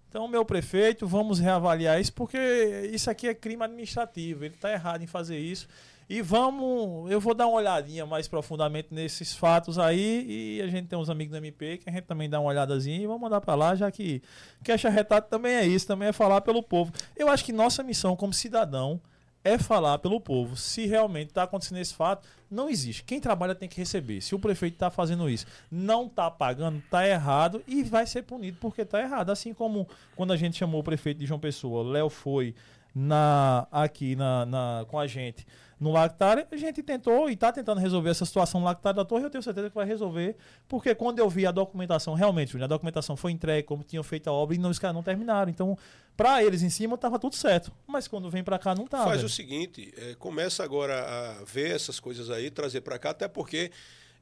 Então, 0.09 0.27
meu 0.27 0.45
prefeito, 0.45 1.07
vamos 1.07 1.39
reavaliar 1.39 2.01
isso, 2.01 2.13
porque 2.15 2.91
isso 2.91 3.11
aqui 3.11 3.29
é 3.29 3.35
crime 3.35 3.63
administrativo. 3.63 4.47
Ele 4.47 4.55
está 4.55 4.73
errado 4.73 5.03
em 5.03 5.07
fazer 5.07 5.39
isso. 5.39 5.69
E 6.09 6.23
vamos, 6.23 7.11
eu 7.11 7.21
vou 7.21 7.35
dar 7.35 7.49
uma 7.49 7.57
olhadinha 7.57 8.07
mais 8.07 8.29
profundamente 8.29 8.89
nesses 8.93 9.35
fatos 9.35 9.77
aí 9.77 10.25
e 10.59 10.63
a 10.63 10.69
gente 10.69 10.87
tem 10.87 10.97
uns 10.97 11.11
amigos 11.11 11.33
do 11.33 11.39
MP 11.39 11.79
que 11.79 11.91
a 11.91 11.93
gente 11.93 12.05
também 12.05 12.31
dá 12.31 12.39
uma 12.39 12.51
olhadazinha 12.51 13.03
e 13.03 13.07
vamos 13.07 13.23
mandar 13.23 13.41
para 13.41 13.57
lá, 13.57 13.75
já 13.75 13.91
que 13.91 14.23
Queixa 14.63 14.89
Retrato 14.89 15.29
também 15.29 15.53
é 15.53 15.67
isso, 15.67 15.87
também 15.87 16.09
é 16.09 16.13
falar 16.13 16.43
pelo 16.43 16.63
povo. 16.63 16.93
Eu 17.17 17.29
acho 17.29 17.45
que 17.45 17.53
nossa 17.53 17.83
missão 17.83 18.15
como 18.15 18.33
cidadão 18.33 19.01
é 19.47 19.59
falar 19.59 19.99
pelo 19.99 20.21
povo. 20.21 20.57
Se 20.57 20.87
realmente 20.87 21.29
está 21.29 21.45
acontecendo 21.45 21.79
esse 21.79 21.95
fato, 21.95 22.27
não 22.51 22.69
existe. 22.69 23.05
Quem 23.05 23.21
trabalha 23.21 23.55
tem 23.55 23.69
que 23.69 23.77
receber. 23.77 24.21
Se 24.21 24.35
o 24.35 24.39
prefeito 24.39 24.75
está 24.75 24.91
fazendo 24.91 25.31
isso, 25.31 25.47
não 25.71 26.07
está 26.07 26.29
pagando, 26.29 26.79
está 26.79 27.07
errado 27.07 27.63
e 27.67 27.85
vai 27.85 28.07
ser 28.07 28.23
punido 28.23 28.59
porque 28.61 28.83
está 28.83 29.01
errado. 29.01 29.31
Assim 29.31 29.55
como 29.55 29.89
quando 30.17 30.33
a 30.33 30.37
gente 30.37 30.57
chamou 30.57 30.81
o 30.81 30.85
prefeito 30.85 31.19
de 31.19 31.27
João 31.27 31.39
Pessoa, 31.39 31.89
Léo 31.89 32.11
foi 32.11 32.55
na 32.93 33.69
aqui 33.71 34.17
na, 34.17 34.47
na 34.47 34.85
com 34.89 34.99
a 34.99 35.07
gente 35.07 35.47
no 35.79 35.93
Lactário, 35.93 36.47
a 36.51 36.57
gente 36.57 36.83
tentou 36.83 37.29
e 37.29 37.35
está 37.35 37.53
tentando 37.53 37.81
resolver 37.81 38.11
essa 38.11 38.25
situação 38.25 38.61
no 38.61 38.67
Lactário 38.67 38.97
da 38.97 39.05
Torre, 39.05 39.25
eu 39.25 39.31
tenho 39.31 39.43
certeza 39.43 39.69
que 39.69 39.75
vai 39.75 39.87
resolver, 39.87 40.37
porque 40.67 40.95
quando 40.95 41.19
eu 41.19 41.29
vi 41.29 41.47
a 41.47 41.51
documentação, 41.51 42.15
realmente, 42.15 42.57
a 42.63 42.67
documentação 42.67 43.17
foi 43.17 43.33
entregue 43.33 43.67
como 43.67 43.85
tinham 43.85 44.03
feito 44.03 44.29
a 44.29 44.33
obra 44.33 44.57
e 44.57 44.59
não, 44.59 44.71
os 44.71 44.79
caras 44.79 44.95
não 44.95 45.03
terminaram. 45.03 45.51
Então, 45.51 45.77
para 46.17 46.43
eles 46.43 46.63
em 46.63 46.71
cima 46.71 46.95
estava 46.95 47.19
tudo 47.19 47.37
certo, 47.37 47.71
mas 47.87 48.09
quando 48.09 48.31
vem 48.31 48.43
para 48.43 48.59
cá 48.59 48.75
não 48.75 48.87
tá. 48.87 49.05
Faz 49.05 49.17
velho. 49.17 49.27
o 49.27 49.29
seguinte, 49.29 49.93
é, 49.99 50.15
começa 50.15 50.65
agora 50.65 51.05
a 51.41 51.45
ver 51.45 51.75
essas 51.75 52.01
coisas 52.01 52.31
aí, 52.31 52.51
trazer 52.51 52.81
para 52.81 52.99
cá, 52.99 53.11
até 53.11 53.29
porque 53.29 53.71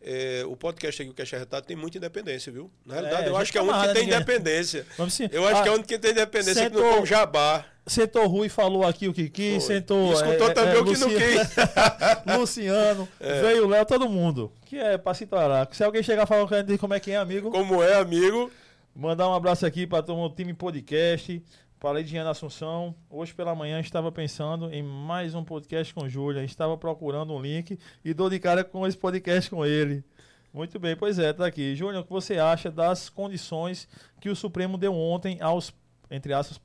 é, 0.06 0.44
o 0.46 0.54
podcast 0.54 1.00
aqui, 1.00 1.10
o 1.10 1.14
Cash 1.14 1.30
Retado, 1.30 1.66
tem 1.66 1.74
muita 1.74 1.96
independência, 1.96 2.52
viu? 2.52 2.70
Na 2.84 2.94
realidade, 2.94 3.26
é, 3.26 3.30
eu 3.30 3.36
acho 3.38 3.50
que 3.50 3.56
é 3.56 3.62
o 3.62 3.64
único 3.64 3.80
que 3.80 3.86
tem 3.94 4.02
ninguém. 4.02 4.16
independência. 4.16 4.86
Vamos 4.98 5.14
sim. 5.14 5.28
Eu 5.32 5.48
acho 5.48 5.60
ah, 5.60 5.62
que 5.62 5.68
é 5.68 5.70
o 5.70 5.74
único 5.74 5.88
que 5.88 5.98
tem 5.98 6.10
independência 6.10 6.62
sentou, 6.62 6.82
que 6.82 6.86
não 6.86 6.94
come 6.96 7.06
jabá. 7.06 7.64
Sentou 7.86 8.26
Rui 8.26 8.50
falou 8.50 8.86
aqui 8.86 9.08
o 9.08 9.14
que 9.14 9.30
quis, 9.30 9.64
Foi. 9.64 9.74
sentou. 9.74 10.12
escutou 10.12 10.50
é, 10.50 10.52
também 10.52 10.74
é, 10.74 10.78
o 10.78 10.84
que 10.84 10.90
Luciano, 10.90 11.12
não 11.12 11.20
quis. 11.20 12.36
Luciano, 12.38 13.08
é. 13.18 13.40
veio 13.40 13.64
o 13.64 13.68
Léo, 13.68 13.86
todo 13.86 14.08
mundo. 14.08 14.52
Que 14.66 14.76
é 14.76 14.98
pra 14.98 15.14
se 15.14 15.26
Se 15.72 15.82
alguém 15.82 16.02
chegar 16.02 16.26
falando 16.26 16.78
como 16.78 16.92
é 16.92 17.00
que 17.00 17.10
é, 17.10 17.16
amigo. 17.16 17.50
Como 17.50 17.82
é, 17.82 17.94
amigo. 17.94 18.50
Mandar 18.94 19.28
um 19.28 19.34
abraço 19.34 19.66
aqui 19.66 19.86
para 19.86 20.02
todo 20.02 20.18
o 20.20 20.30
time 20.30 20.52
podcast. 20.52 21.42
Falei 21.84 22.02
de 22.02 22.16
Ana 22.16 22.30
Assunção. 22.30 22.94
Hoje 23.10 23.34
pela 23.34 23.54
manhã 23.54 23.78
estava 23.78 24.10
pensando 24.10 24.72
em 24.72 24.82
mais 24.82 25.34
um 25.34 25.44
podcast 25.44 25.92
com 25.92 26.08
Júlia. 26.08 26.42
Estava 26.42 26.78
procurando 26.78 27.34
um 27.34 27.42
link 27.42 27.78
e 28.02 28.14
dou 28.14 28.30
de 28.30 28.40
cara 28.40 28.64
com 28.64 28.86
esse 28.86 28.96
podcast 28.96 29.50
com 29.50 29.66
ele. 29.66 30.02
Muito 30.50 30.78
bem, 30.78 30.96
pois 30.96 31.18
é, 31.18 31.30
tá 31.34 31.44
aqui. 31.44 31.76
Júnior, 31.76 32.00
o 32.00 32.04
que 32.06 32.10
você 32.10 32.38
acha 32.38 32.70
das 32.70 33.10
condições 33.10 33.86
que 34.18 34.30
o 34.30 34.34
Supremo 34.34 34.78
deu 34.78 34.94
ontem 34.94 35.36
aos, 35.42 35.74
entre 36.10 36.32
aspas, 36.32 36.56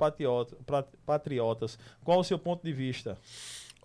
patriotas? 1.05 1.77
Qual 2.01 2.21
o 2.21 2.23
seu 2.23 2.39
ponto 2.39 2.63
de 2.63 2.71
vista? 2.71 3.17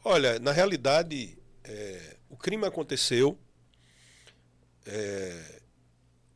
Olha, 0.04 0.38
na 0.38 0.52
realidade, 0.52 1.36
é, 1.64 2.16
o 2.30 2.36
crime 2.36 2.64
aconteceu. 2.64 3.36
É, 4.86 5.62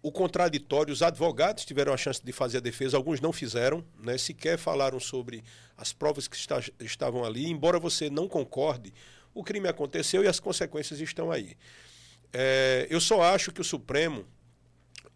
o 0.08 0.12
contraditório, 0.12 0.90
os 0.90 1.02
advogados 1.02 1.66
tiveram 1.66 1.92
a 1.92 1.96
chance 1.98 2.24
de 2.24 2.32
fazer 2.32 2.56
a 2.56 2.60
defesa, 2.60 2.96
alguns 2.96 3.20
não 3.20 3.30
fizeram, 3.30 3.84
né? 4.00 4.16
sequer 4.16 4.56
falaram 4.56 4.98
sobre 4.98 5.44
as 5.76 5.92
provas 5.92 6.26
que 6.26 6.34
está, 6.34 6.62
estavam 6.80 7.26
ali. 7.26 7.46
Embora 7.46 7.78
você 7.78 8.08
não 8.08 8.26
concorde, 8.26 8.94
o 9.34 9.44
crime 9.44 9.68
aconteceu 9.68 10.24
e 10.24 10.26
as 10.26 10.40
consequências 10.40 10.98
estão 10.98 11.30
aí. 11.30 11.58
É, 12.32 12.86
eu 12.88 13.02
só 13.02 13.20
acho 13.20 13.52
que 13.52 13.60
o 13.60 13.64
Supremo 13.64 14.24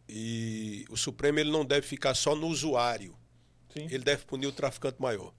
e 0.06 0.84
o 0.90 0.96
Supremo 0.96 1.38
ele 1.38 1.50
não 1.50 1.64
deve 1.64 1.86
ficar 1.86 2.12
só 2.12 2.36
no 2.36 2.48
usuário. 2.48 3.16
Sim. 3.72 3.86
Ele 3.90 4.04
deve 4.04 4.26
punir 4.26 4.46
o 4.46 4.52
traficante 4.52 5.00
maior, 5.00 5.32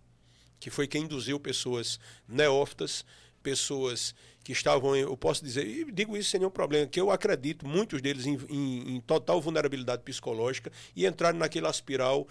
que 0.60 0.72
foi 0.72 0.88
quem 0.88 1.04
induziu 1.04 1.40
pessoas 1.40 2.00
neófitas, 2.28 3.06
pessoas 3.44 4.16
que 4.44 4.52
estavam, 4.52 4.96
eu 4.96 5.16
posso 5.16 5.44
dizer, 5.44 5.66
e 5.66 5.90
digo 5.92 6.18
isso 6.18 6.30
sem 6.30 6.40
nenhum 6.40 6.52
problema, 6.52 6.86
que 6.86 7.00
eu 7.00 7.10
acredito, 7.10 7.66
muitos 7.66 8.02
deles 8.02 8.26
em, 8.26 8.38
em, 8.50 8.96
em 8.96 9.00
total 9.00 9.40
vulnerabilidade 9.40 10.02
psicológica 10.04 10.72
e 10.96 11.06
entraram 11.06 11.38
naquela 11.38 11.70
espiral 11.70 12.28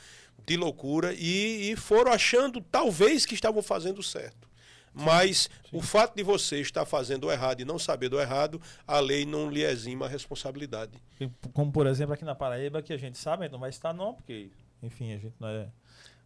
de 0.47 0.57
loucura 0.57 1.15
e, 1.15 1.71
e, 1.71 1.77
foram 1.77 2.13
achando 2.13 2.61
talvez 2.61 3.25
que 3.25 3.35
estavam 3.35 3.63
fazendo 3.63 4.03
certo. 4.03 4.51
Mas 4.95 5.49
Sim. 5.71 5.79
o 5.79 5.81
fato 5.81 6.15
de 6.15 6.23
você 6.23 6.61
estar 6.61 6.85
fazendo 6.85 7.27
o 7.27 7.33
errado 7.33 7.61
e 7.61 7.65
não 7.65 7.79
saber 7.79 8.11
do 8.11 8.21
errado, 8.21 8.61
a 8.87 9.01
lei 9.01 9.25
não 9.25 9.49
lhe 9.49 9.63
exima 9.63 10.05
a 10.05 10.09
responsabilidade. 10.09 10.93
Como, 11.55 11.73
por 11.73 11.87
exemplo, 11.87 12.13
aqui 12.13 12.27
na 12.27 12.35
Paraíba, 12.35 12.83
que 12.83 12.93
a 12.93 12.99
gente 12.99 13.17
sabe, 13.17 13.49
não 13.49 13.59
vai 13.59 13.71
estar 13.71 13.95
não, 13.95 14.13
porque, 14.13 14.51
enfim, 14.83 15.15
a 15.15 15.19
gente 15.19 15.35
não 15.41 15.49
é 15.49 15.69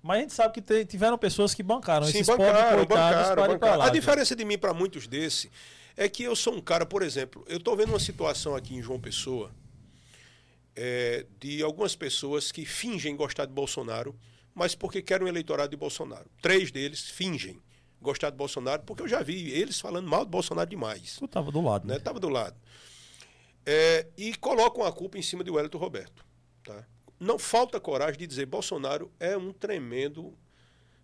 mas 0.03 0.19
a 0.19 0.21
gente 0.21 0.33
sabe 0.33 0.61
que 0.61 0.85
tiveram 0.85 1.19
pessoas 1.19 1.55
que 1.55 1.63
bancaram 1.63 2.07
Sim, 2.07 2.19
esses 2.19 2.27
bancaram, 2.27 2.87
pobres 2.87 2.89
bancaram, 2.89 3.49
bancaram. 3.49 3.79
Lá, 3.79 3.87
a 3.87 3.91
diferença 3.91 4.37
de 4.37 4.45
mim 4.45 4.57
para 4.57 4.73
muitos 4.73 5.07
desses 5.07 5.51
é 5.97 6.09
que 6.09 6.23
eu 6.23 6.37
sou 6.37 6.55
um 6.55 6.61
cara, 6.61 6.85
por 6.87 7.03
exemplo, 7.03 7.45
eu 7.49 7.57
estou 7.57 7.77
vendo 7.77 7.89
uma 7.89 8.01
situação 8.01 8.55
aqui 8.55 8.75
em 8.75 8.83
João 8.83 9.01
Pessoa 9.01 9.51
é, 10.77 11.25
de 11.41 11.63
algumas 11.63 11.97
pessoas 11.97 12.53
que 12.53 12.65
fingem 12.67 13.17
gostar 13.17 13.47
de 13.47 13.53
Bolsonaro, 13.53 14.15
mas 14.55 14.75
porque 14.75 15.01
querem 15.01 15.27
um 15.27 15.29
eleitorado 15.29 15.71
de 15.71 15.77
Bolsonaro. 15.77 16.31
Três 16.43 16.71
deles 16.71 17.09
fingem 17.11 17.61
gostar 18.01 18.31
de 18.31 18.37
Bolsonaro, 18.37 18.83
porque 18.83 19.03
eu 19.03 19.09
já 19.09 19.23
vi 19.23 19.51
eles 19.51 19.81
falando 19.81 20.09
mal 20.09 20.25
de 20.25 20.31
Bolsonaro 20.31 20.69
demais. 20.69 21.17
Tu 21.19 21.25
estava 21.25 21.51
do 21.51 21.63
lado, 21.63 21.89
né? 21.89 21.97
Estava 21.97 22.19
né? 22.19 22.21
do 22.21 22.29
lado. 22.29 22.57
É, 23.65 24.07
e 24.17 24.35
colocam 24.37 24.85
a 24.85 24.93
culpa 24.93 25.19
em 25.19 25.23
cima 25.23 25.43
de 25.43 25.51
Wellington 25.51 25.79
Roberto. 25.79 26.25
Tá? 26.63 26.87
Não 27.19 27.39
falta 27.39 27.81
coragem 27.81 28.19
de 28.19 28.27
dizer 28.27 28.47
Bolsonaro 28.47 29.11
é 29.19 29.37
um 29.37 29.53
tremendo, 29.53 30.37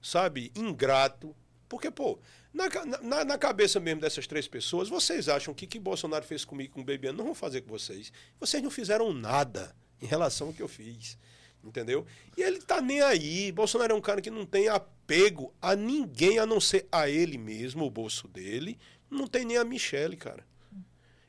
sabe, 0.01 0.53
ingrato. 0.55 1.35
Porque, 1.69 1.91
pô, 1.91 2.19
na, 2.53 2.69
na, 3.01 3.25
na 3.25 3.39
cabeça 3.39 3.81
mesmo 3.81 4.03
dessas 4.03 4.27
três 4.27 4.47
pessoas, 4.47 4.89
vocês 4.89 5.29
acham 5.29 5.55
que 5.55 5.65
o 5.65 5.69
que 5.69 5.79
Bolsonaro 5.79 6.25
fez 6.25 6.45
comigo 6.45 6.75
com 6.75 6.81
o 6.83 6.85
Bebiano 6.85 7.19
não 7.19 7.25
vão 7.25 7.35
fazer 7.35 7.63
com 7.63 7.71
vocês. 7.71 8.13
Vocês 8.39 8.63
não 8.63 8.71
fizeram 8.71 9.13
nada 9.13 9.75
em 10.01 10.07
relação 10.07 10.49
ao 10.49 10.53
que 10.53 10.63
eu 10.63 10.69
fiz. 10.69 11.17
Entendeu? 11.65 12.05
E 12.37 12.43
ele 12.43 12.61
tá 12.61 12.81
nem 12.81 13.01
aí. 13.01 13.53
Bolsonaro 13.53 13.93
é 13.93 13.97
um 13.97 14.01
cara 14.01 14.21
que 14.21 14.31
não 14.31 14.45
tem 14.45 14.69
apego 14.69 15.55
a 15.63 15.77
ninguém 15.77 16.39
a 16.39 16.45
não 16.45 16.61
ser 16.61 16.89
a 16.91 17.09
ele 17.09 17.39
mesmo, 17.39 17.87
o 17.87 17.91
bolso 17.91 18.27
dele. 18.27 18.79
Não 19.09 19.27
tem 19.27 19.45
nem 19.45 19.57
a 19.57 19.65
Michelle, 19.65 20.17
cara. 20.17 20.45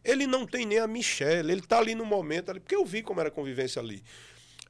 Ele 0.03 0.27
não 0.27 0.45
tem 0.45 0.65
nem 0.65 0.79
a 0.79 0.87
Michelle. 0.87 1.51
Ele 1.51 1.61
tá 1.61 1.77
ali 1.77 1.95
no 1.95 2.03
momento 2.03 2.49
ali, 2.49 2.59
porque 2.59 2.75
eu 2.75 2.83
vi 2.83 3.01
como 3.03 3.19
era 3.19 3.29
a 3.29 3.31
convivência 3.31 3.79
ali. 3.79 4.03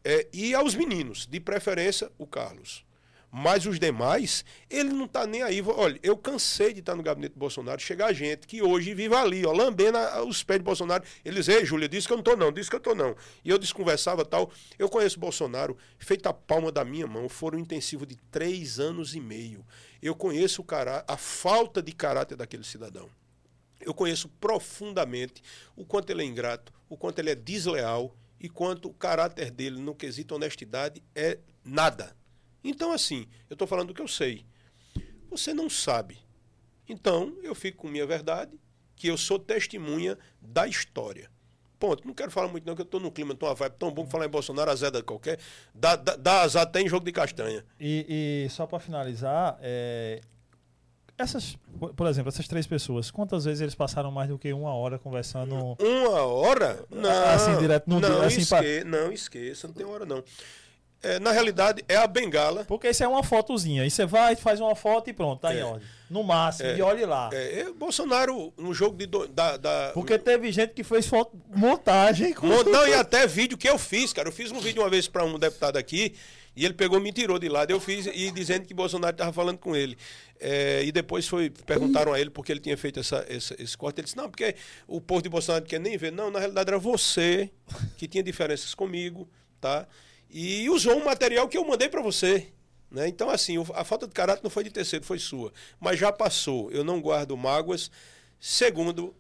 É, 0.04 0.28
e 0.34 0.54
aos 0.54 0.76
meninos, 0.76 1.26
de 1.26 1.40
preferência, 1.40 2.12
o 2.18 2.28
Carlos. 2.28 2.86
Mas 3.36 3.66
os 3.66 3.80
demais, 3.80 4.46
ele 4.70 4.92
não 4.92 5.06
está 5.06 5.26
nem 5.26 5.42
aí. 5.42 5.60
Olha, 5.60 6.00
eu 6.04 6.16
cansei 6.16 6.72
de 6.72 6.82
estar 6.82 6.96
no 6.96 7.02
gabinete 7.02 7.34
do 7.34 7.40
Bolsonaro, 7.40 7.82
chegar 7.82 8.14
gente 8.14 8.46
que 8.46 8.62
hoje 8.62 8.94
vive 8.94 9.16
ali, 9.16 9.44
ó, 9.44 9.52
lambendo 9.52 9.98
os 10.28 10.44
pés 10.44 10.60
de 10.60 10.64
Bolsonaro. 10.64 11.04
Eles, 11.26 11.48
ei, 11.48 11.66
Júlia, 11.66 11.90
disse 11.90 12.06
que 12.06 12.14
eu 12.14 12.18
não 12.18 12.22
estou 12.22 12.38
não, 12.38 12.52
disse 12.52 12.70
que 12.70 12.76
eu 12.76 12.78
estou 12.78 12.94
não. 12.94 13.16
E 13.44 13.50
eu 13.50 13.58
desconversava 13.58 14.24
tal. 14.24 14.52
Eu 14.78 14.88
conheço 14.88 15.20
Bolsonaro, 15.20 15.76
feito 15.98 16.28
a 16.28 16.34
palma 16.34 16.72
da 16.72 16.86
minha 16.86 17.08
mão, 17.08 17.28
foram 17.28 17.58
um 17.58 17.62
intensivo 17.62 18.06
de 18.06 18.18
três 18.30 18.80
anos 18.80 19.16
e 19.16 19.20
meio. 19.20 19.66
Eu 20.00 20.14
conheço 20.14 20.62
o 20.62 20.66
cara, 20.66 21.04
a 21.08 21.18
falta 21.18 21.82
de 21.82 21.92
caráter 21.92 22.36
daquele 22.36 22.64
cidadão. 22.64 23.10
Eu 23.82 23.96
conheço 23.96 24.30
profundamente 24.40 25.42
o 25.76 25.84
quanto 25.84 26.12
ele 26.12 26.22
é 26.22 26.26
ingrato, 26.26 26.72
o 26.88 26.96
quanto 26.96 27.18
ele 27.18 27.32
é 27.32 27.36
desleal 27.36 28.16
e 28.44 28.50
quanto 28.50 28.90
o 28.90 28.94
caráter 28.94 29.50
dele 29.50 29.80
no 29.80 29.96
quesito 29.96 30.36
honestidade 30.36 31.02
é 31.16 31.40
nada. 31.64 32.14
Então, 32.62 32.92
assim, 32.92 33.26
eu 33.50 33.54
estou 33.54 33.66
falando 33.66 33.88
do 33.88 33.94
que 33.94 34.02
eu 34.02 34.08
sei. 34.08 34.46
Você 35.30 35.54
não 35.54 35.70
sabe. 35.70 36.18
Então, 36.88 37.38
eu 37.42 37.56
fico 37.56 37.80
com 37.80 37.88
minha 37.88 38.06
verdade, 38.06 38.60
que 38.98 39.08
eu 39.08 39.18
sou 39.18 39.40
testemunha 39.40 40.18
da 40.42 40.68
história. 40.68 41.32
Ponto. 41.80 42.06
Não 42.06 42.14
quero 42.14 42.32
falar 42.32 42.50
muito, 42.50 42.66
não, 42.66 42.76
que 42.76 42.82
eu 42.82 42.86
estou 42.86 43.00
num 43.00 43.10
clima, 43.10 43.34
estou 43.34 43.48
uma 43.48 43.56
vibe 43.56 43.76
tão 43.80 43.92
bom 43.92 44.06
que 44.06 44.12
falar 44.12 44.26
em 44.26 44.30
Bolsonaro, 44.30 44.70
azeda 44.70 45.02
qualquer. 45.02 45.40
Dá, 45.74 45.96
dá, 45.96 46.18
dá 46.18 46.42
azar 46.42 46.64
até 46.64 46.82
em 46.82 46.90
jogo 46.90 47.06
de 47.06 47.14
castanha. 47.14 47.66
E, 47.80 48.46
e 48.46 48.50
só 48.50 48.68
para 48.68 48.80
finalizar, 48.80 49.58
é, 49.62 50.20
essas, 51.18 51.58
por 51.96 52.08
exemplo, 52.08 52.30
essas 52.30 52.48
três 52.48 52.66
pessoas, 52.66 53.12
quantas 53.12 53.46
vezes 53.46 53.62
eles 53.62 53.76
passaram 53.76 54.12
mais 54.12 54.30
do 54.30 54.38
que 54.38 54.52
uma 54.52 54.74
hora 54.74 54.98
conversando? 54.98 55.78
Uma 55.80 56.22
hora? 56.22 56.84
Não. 56.90 57.26
Assim, 57.30 57.58
direto 57.58 57.90
no 57.90 58.00
não, 58.00 58.10
dia. 58.10 58.26
Assim, 58.26 58.42
esque, 58.42 58.50
pra... 58.50 58.84
Não, 58.86 59.12
esqueça, 59.12 59.68
não 59.68 59.74
tem 59.74 59.86
hora 59.86 60.06
não. 60.06 60.24
É, 61.04 61.20
na 61.20 61.32
realidade, 61.32 61.84
é 61.90 61.98
a 61.98 62.08
bengala. 62.08 62.64
Porque 62.64 62.90
isso 62.90 63.04
é 63.04 63.08
uma 63.08 63.22
fotozinha. 63.22 63.84
Aí 63.84 63.92
você 63.92 64.06
vai, 64.06 64.38
faz 64.38 64.62
uma 64.62 64.74
foto 64.74 65.10
e 65.10 65.14
pronto, 65.14 65.42
tá 65.42 65.54
é. 65.54 65.60
em 65.60 65.64
ordem. 65.64 65.88
No 66.10 66.24
máximo, 66.24 66.70
é. 66.70 66.78
e 66.78 66.82
olhe 66.82 67.06
lá. 67.06 67.30
É, 67.34 67.60
é, 67.60 67.72
Bolsonaro, 67.74 68.54
no 68.58 68.74
jogo 68.74 68.96
de. 68.96 69.06
Do, 69.06 69.28
da, 69.28 69.58
da, 69.58 69.92
Porque 69.94 70.18
teve 70.18 70.50
gente 70.52 70.74
que 70.74 70.84
fez 70.84 71.06
foto, 71.06 71.38
montagem. 71.54 72.34
Com... 72.34 72.48
Não, 72.48 72.88
e 72.88 72.94
até 72.94 73.28
vídeo 73.28 73.58
que 73.58 73.68
eu 73.68 73.78
fiz, 73.78 74.14
cara. 74.14 74.30
Eu 74.30 74.32
fiz 74.32 74.50
um 74.52 74.62
vídeo 74.62 74.82
uma 74.82 74.90
vez 74.90 75.08
para 75.08 75.26
um 75.26 75.38
deputado 75.38 75.76
aqui. 75.76 76.16
E 76.56 76.64
ele 76.64 76.74
pegou 76.74 77.00
me 77.00 77.12
tirou 77.12 77.40
de 77.40 77.50
lado. 77.50 77.72
Eu 77.72 77.80
fiz 77.80 78.06
e 78.06 78.32
dizendo 78.32 78.66
que 78.66 78.74
Bolsonaro 78.74 79.14
estava 79.14 79.34
falando 79.34 79.58
com 79.58 79.76
ele. 79.76 79.98
É, 80.46 80.84
e 80.84 80.92
depois 80.92 81.26
foi 81.26 81.50
perguntaram 81.50 82.12
a 82.12 82.20
ele 82.20 82.30
porque 82.30 82.52
ele 82.52 82.60
tinha 82.60 82.76
feito 82.76 83.00
essa, 83.00 83.26
essa, 83.30 83.56
esse 83.58 83.78
corte. 83.78 84.00
Ele 84.00 84.06
disse: 84.06 84.18
Não, 84.18 84.30
porque 84.30 84.56
o 84.86 85.00
povo 85.00 85.22
de 85.22 85.30
Bolsonaro 85.30 85.64
quer 85.64 85.80
nem 85.80 85.98
ver. 85.98 86.12
Não, 86.12 86.30
na 86.30 86.40
realidade 86.40 86.70
era 86.70 86.78
você 86.78 87.50
que 87.98 88.08
tinha 88.08 88.22
diferenças 88.22 88.76
comigo, 88.76 89.30
tá? 89.62 89.88
e 90.34 90.68
usou 90.68 90.98
um 90.98 91.06
material 91.06 91.48
que 91.48 91.56
eu 91.56 91.64
mandei 91.64 91.88
para 91.88 92.02
você. 92.02 92.52
Né? 92.90 93.08
Então, 93.08 93.30
assim, 93.30 93.56
a 93.76 93.84
falta 93.84 94.08
de 94.08 94.14
caráter 94.14 94.44
não 94.44 94.50
foi 94.50 94.64
de 94.64 94.72
terceiro, 94.72 95.06
foi 95.06 95.20
sua. 95.20 95.54
Mas 95.80 96.00
já 96.00 96.12
passou. 96.12 96.72
Eu 96.72 96.84
não 96.84 97.00
guardo 97.00 97.38
mágoas. 97.38 97.92
Segundo 98.40 99.16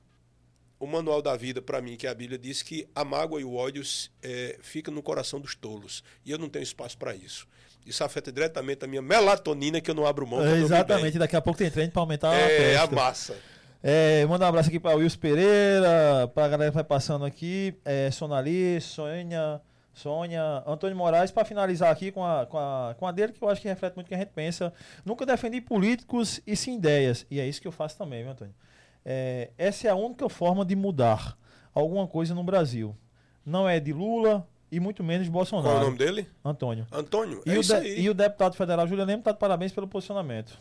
o 0.79 0.87
manual 0.87 1.21
da 1.21 1.37
vida, 1.37 1.61
para 1.61 1.79
mim, 1.81 1.95
que 1.95 2.07
a 2.07 2.13
Bíblia 2.13 2.37
diz 2.37 2.63
que 2.63 2.87
a 2.95 3.05
mágoa 3.05 3.39
e 3.39 3.43
o 3.43 3.53
ódio 3.53 3.83
é, 4.23 4.57
ficam 4.59 4.93
no 4.93 5.03
coração 5.03 5.39
dos 5.39 5.55
tolos. 5.55 6.03
E 6.25 6.31
eu 6.31 6.37
não 6.39 6.49
tenho 6.49 6.63
espaço 6.63 6.97
para 6.97 7.15
isso. 7.15 7.47
Isso 7.85 8.03
afeta 8.03 8.31
diretamente 8.31 8.85
a 8.85 8.87
minha 8.87 9.01
melatonina, 9.01 9.81
que 9.81 9.91
eu 9.91 9.95
não 9.95 10.05
abro 10.05 10.25
mão. 10.25 10.45
É, 10.45 10.57
exatamente, 10.57 11.19
daqui 11.19 11.35
a 11.35 11.41
pouco 11.41 11.57
tem 11.57 11.69
treino 11.69 11.91
para 11.91 12.01
aumentar 12.01 12.33
é, 12.33 12.75
a, 12.75 12.83
a 12.83 12.87
massa. 12.87 13.35
É, 13.81 14.25
mandar 14.25 14.45
um 14.45 14.49
abraço 14.49 14.69
aqui 14.69 14.79
para 14.79 14.95
o 14.95 14.99
Wilson 14.99 15.19
Pereira, 15.19 16.31
para 16.33 16.45
a 16.45 16.47
galera 16.47 16.71
que 16.71 16.75
vai 16.75 16.85
passando 16.85 17.25
aqui, 17.25 17.75
é, 17.83 18.09
Sonali, 18.11 18.79
Sônia, 18.79 19.59
Sônia, 19.93 20.63
Antônio 20.65 20.95
Moraes, 20.95 21.31
para 21.31 21.43
finalizar 21.43 21.91
aqui 21.91 22.09
com 22.09 22.25
a, 22.25 22.45
com, 22.45 22.57
a, 22.57 22.95
com 22.97 23.05
a 23.05 23.11
dele, 23.11 23.33
que 23.33 23.43
eu 23.43 23.49
acho 23.49 23.61
que 23.61 23.67
reflete 23.67 23.95
muito 23.95 24.07
o 24.07 24.09
que 24.09 24.15
a 24.15 24.17
gente 24.17 24.31
pensa. 24.33 24.71
Nunca 25.03 25.25
defendi 25.25 25.59
políticos 25.59 26.39
e 26.47 26.55
sim 26.55 26.77
ideias. 26.77 27.25
E 27.29 27.41
é 27.41 27.45
isso 27.45 27.61
que 27.61 27.67
eu 27.67 27.73
faço 27.73 27.97
também, 27.97 28.23
viu, 28.23 28.31
Antônio? 28.31 28.55
É, 29.05 29.49
essa 29.57 29.87
é 29.87 29.91
a 29.91 29.95
única 29.95 30.29
forma 30.29 30.63
de 30.63 30.77
mudar 30.77 31.37
alguma 31.73 32.07
coisa 32.07 32.33
no 32.33 32.43
Brasil. 32.43 32.95
Não 33.45 33.67
é 33.67 33.81
de 33.81 33.91
Lula 33.91 34.47
e 34.75 34.79
muito 34.79 35.03
menos 35.03 35.27
Bolsonaro. 35.27 35.67
Qual 35.67 35.77
é 35.77 35.81
o 35.81 35.85
nome 35.85 35.97
dele? 35.97 36.27
Antônio. 36.43 36.87
Antônio, 36.91 37.43
e 37.45 37.51
é 37.51 37.57
o 37.57 37.61
isso 37.61 37.75
aí. 37.75 37.99
E 37.99 38.09
o 38.09 38.13
deputado 38.13 38.55
federal 38.55 38.87
Júlio 38.87 39.05
Lemos 39.05 39.21
está 39.21 39.31
de 39.31 39.37
parabéns 39.37 39.71
pelo 39.71 39.87
posicionamento. 39.87 40.57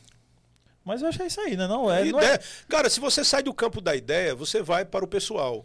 Mas 0.85 1.01
eu 1.01 1.09
achei 1.09 1.27
isso 1.27 1.41
aí, 1.41 1.57
né? 1.57 1.67
Não 1.67 1.91
é, 1.91 2.05
não 2.05 2.21
é... 2.21 2.39
Cara, 2.69 2.91
se 2.91 3.01
você 3.01 3.25
sai 3.25 3.43
do 3.43 3.55
campo 3.55 3.81
da 3.81 3.97
ideia, 3.97 4.35
você 4.35 4.61
vai 4.61 4.85
para 4.85 5.05
o 5.05 5.09
pessoal. 5.09 5.65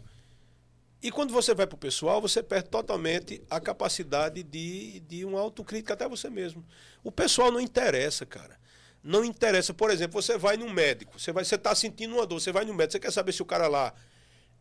E 1.02 1.10
quando 1.10 1.32
você 1.32 1.54
vai 1.54 1.66
para 1.66 1.74
o 1.76 1.78
pessoal, 1.78 2.20
você 2.22 2.42
perde 2.42 2.70
totalmente 2.70 3.42
a 3.50 3.60
capacidade 3.60 4.42
de, 4.42 5.00
de 5.00 5.24
uma 5.24 5.40
autocrítica 5.40 5.92
até 5.92 6.08
você 6.08 6.30
mesmo. 6.30 6.64
O 7.04 7.12
pessoal 7.12 7.52
não 7.52 7.60
interessa, 7.60 8.24
cara. 8.24 8.56
Não 9.02 9.24
interessa. 9.24 9.74
Por 9.74 9.90
exemplo, 9.90 10.20
você 10.20 10.38
vai 10.38 10.56
no 10.56 10.68
médico, 10.70 11.20
você 11.20 11.32
vai, 11.32 11.44
você 11.44 11.54
está 11.54 11.74
sentindo 11.74 12.14
uma 12.14 12.26
dor, 12.26 12.40
você 12.40 12.50
vai 12.50 12.64
no 12.64 12.72
médico, 12.72 12.92
você 12.92 13.00
quer 13.00 13.12
saber 13.12 13.32
se 13.32 13.42
o 13.42 13.46
cara 13.46 13.68
lá 13.68 13.92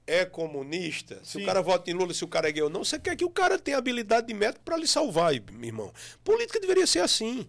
é 0.08 0.26
comunista, 0.26 1.20
se 1.24 1.34
Sim. 1.34 1.44
o 1.44 1.46
cara 1.46 1.62
vota 1.62 1.92
em 1.92 1.94
Lula, 1.94 2.14
se 2.14 2.24
o 2.24 2.28
cara 2.28 2.48
é 2.48 2.52
gay 2.52 2.64
ou 2.64 2.70
não, 2.70 2.84
você 2.84 2.98
quer 2.98 3.16
que 3.16 3.26
o 3.26 3.30
cara 3.30 3.60
tenha 3.60 3.78
habilidade 3.78 4.28
de 4.28 4.34
médico 4.34 4.64
para 4.64 4.78
lhe 4.78 4.88
salvar, 4.88 5.34
meu 5.52 5.66
irmão. 5.66 5.94
Política 6.24 6.60
deveria 6.60 6.88
ser 6.88 7.00
assim. 7.00 7.46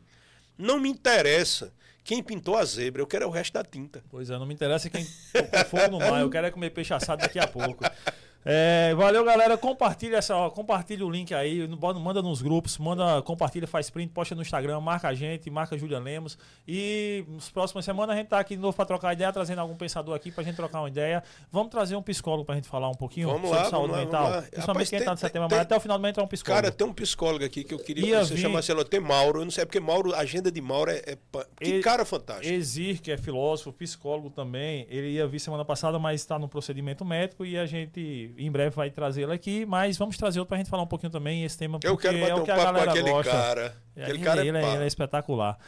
Não 0.59 0.81
me 0.81 0.89
interessa 0.89 1.73
quem 2.03 2.23
pintou 2.23 2.57
a 2.57 2.65
zebra, 2.65 3.01
eu 3.01 3.07
quero 3.07 3.25
é 3.25 3.27
o 3.27 3.31
resto 3.31 3.53
da 3.53 3.63
tinta. 3.63 4.03
Pois 4.11 4.29
é, 4.29 4.39
não 4.39 4.47
me 4.47 4.55
interessa 4.55 4.91
quem 4.91 5.07
tocou 5.33 5.65
fogo 5.67 5.89
no 5.93 5.99
mar, 5.99 6.21
eu 6.21 6.31
quero 6.31 6.47
é 6.47 6.51
comer 6.51 6.71
peixe 6.71 6.93
assado 6.93 7.23
daqui 7.23 7.39
a 7.39 7.47
pouco. 7.47 7.85
É, 8.45 8.95
valeu, 8.95 9.25
galera. 9.25 9.59
Compartilha 9.59 10.17
essa, 10.17 10.35
ó, 10.37 10.51
compartilha 10.51 11.05
o 11.05 11.11
link 11.11 11.35
aí, 11.35 11.67
manda 12.01 12.23
nos 12.23 12.41
grupos, 12.41 12.79
manda, 12.79 13.21
compartilha, 13.23 13.67
faz 13.67 13.91
print, 13.91 14.13
posta 14.13 14.35
no 14.35 14.43
Instagram, 14.43 14.81
marca 14.81 15.09
a 15.09 15.15
gente, 15.15 15.51
marca 15.51 15.75
a 15.75 15.79
Julia 15.79 15.99
Lemos. 15.99 16.39
E 16.67 17.25
nas 17.29 17.49
próximas 17.51 17.85
semanas 17.85 18.15
a 18.15 18.19
gente 18.19 18.29
tá 18.29 18.39
aqui 18.39 18.57
de 18.57 18.63
novo 18.63 18.77
para 18.77 18.87
trocar 18.87 19.13
ideia, 19.13 19.33
trazendo 19.33 19.61
algum 19.61 19.75
pensador 19.75 20.15
aqui 20.15 20.31
pra 20.31 20.45
gente 20.45 20.57
trocar 20.57 20.81
uma 20.81 20.89
ideia. 20.89 21.23
Vamos 21.51 21.71
trazer 21.71 21.97
um 21.97 22.03
psicólogo 22.03 22.45
pra 22.45 22.55
gente 22.55 22.69
falar 22.69 22.89
um 22.89 22.95
pouquinho 22.95 23.29
vamos 23.29 23.49
sobre 23.49 23.65
lá, 23.65 23.71
saúde 23.71 23.93
vamos 23.93 24.05
mental. 24.05 24.31
Lá, 24.31 24.43
Principalmente 24.43 24.91
quem 24.91 25.05
tá 25.05 25.11
no 25.11 25.17
setembro, 25.19 25.49
mas 25.51 25.61
até 25.61 25.77
o 25.77 25.81
final 25.81 25.99
do 25.99 26.03
mês 26.03 26.17
um 26.19 26.27
psicólogo. 26.27 26.63
Cara, 26.63 26.75
tem 26.75 26.87
um 26.87 26.93
psicólogo 26.93 27.45
aqui 27.45 27.65
que 27.65 27.75
eu 27.75 27.79
queria 27.79 28.07
Ia 28.07 28.21
que 28.21 28.27
você 28.27 28.35
vir... 28.35 28.41
chamasse 28.41 28.71
ela. 28.71 28.85
Tem 28.85 29.01
Mauro, 29.01 29.41
eu 29.41 29.45
não 29.45 29.51
sei, 29.51 29.67
porque 29.67 29.81
Mauro, 29.81 30.15
a 30.15 30.21
agenda 30.21 30.51
de 30.51 30.61
Mauro 30.61 30.91
é. 30.91 31.03
é 31.07 31.19
que 31.61 31.81
cara 31.81 32.05
fantástico. 32.05 32.53
Exir, 32.53 33.01
que 33.01 33.11
é 33.11 33.17
filósofo, 33.17 33.73
psicólogo 33.73 34.31
também, 34.31 34.87
ele 34.89 35.11
ia 35.11 35.27
vir 35.27 35.39
semana 35.39 35.65
passada, 35.65 35.99
mas 35.99 36.21
está 36.21 36.39
no 36.39 36.49
procedimento 36.49 37.05
médico 37.05 37.45
e 37.45 37.59
a 37.59 37.67
gente 37.67 38.28
em 38.37 38.51
breve 38.51 38.75
vai 38.75 38.91
trazê-lo 38.91 39.33
aqui, 39.33 39.65
mas 39.65 39.97
vamos 39.97 40.17
trazer 40.17 40.39
outro 40.39 40.49
para 40.49 40.57
a 40.57 40.59
gente 40.59 40.71
falar 40.71 40.83
um 40.83 40.87
pouquinho 40.87 41.11
também 41.11 41.45
esse 41.45 41.57
tema, 41.57 41.79
porque 41.79 41.89
Eu 41.89 41.97
quero 41.97 42.19
bater 42.19 42.31
é 42.31 42.35
o 42.35 42.43
que 42.45 42.51
um 42.51 42.55
a 42.55 42.57
galera 42.57 42.85
com 42.85 42.91
aquele 42.91 43.11
gosta. 43.11 43.33
cara. 43.33 43.77
Aquele 43.97 44.19
cara 44.19 44.41
ele, 44.45 44.57
é, 44.59 44.75
ele, 44.75 44.85
é 44.85 44.87
espetacular. 44.87 45.59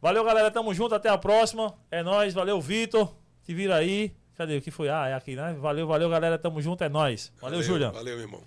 Valeu, 0.00 0.24
galera. 0.24 0.50
Tamo 0.50 0.72
junto. 0.72 0.94
Até 0.94 1.08
a 1.08 1.18
próxima. 1.18 1.74
É 1.90 2.02
nóis. 2.02 2.32
Valeu, 2.32 2.60
Vitor. 2.60 3.14
Te 3.44 3.52
vira 3.52 3.76
aí. 3.76 4.14
Cadê? 4.34 4.56
O 4.56 4.62
que 4.62 4.70
foi? 4.70 4.88
Ah, 4.88 5.08
é 5.08 5.14
aqui, 5.14 5.36
né? 5.36 5.54
Valeu, 5.60 5.86
valeu, 5.86 6.08
galera. 6.08 6.38
Tamo 6.38 6.62
junto. 6.62 6.82
É 6.82 6.88
nóis. 6.88 7.30
Valeu, 7.40 7.58
valeu 7.58 7.62
Júlia. 7.62 7.90
Valeu, 7.90 8.18
irmão. 8.18 8.40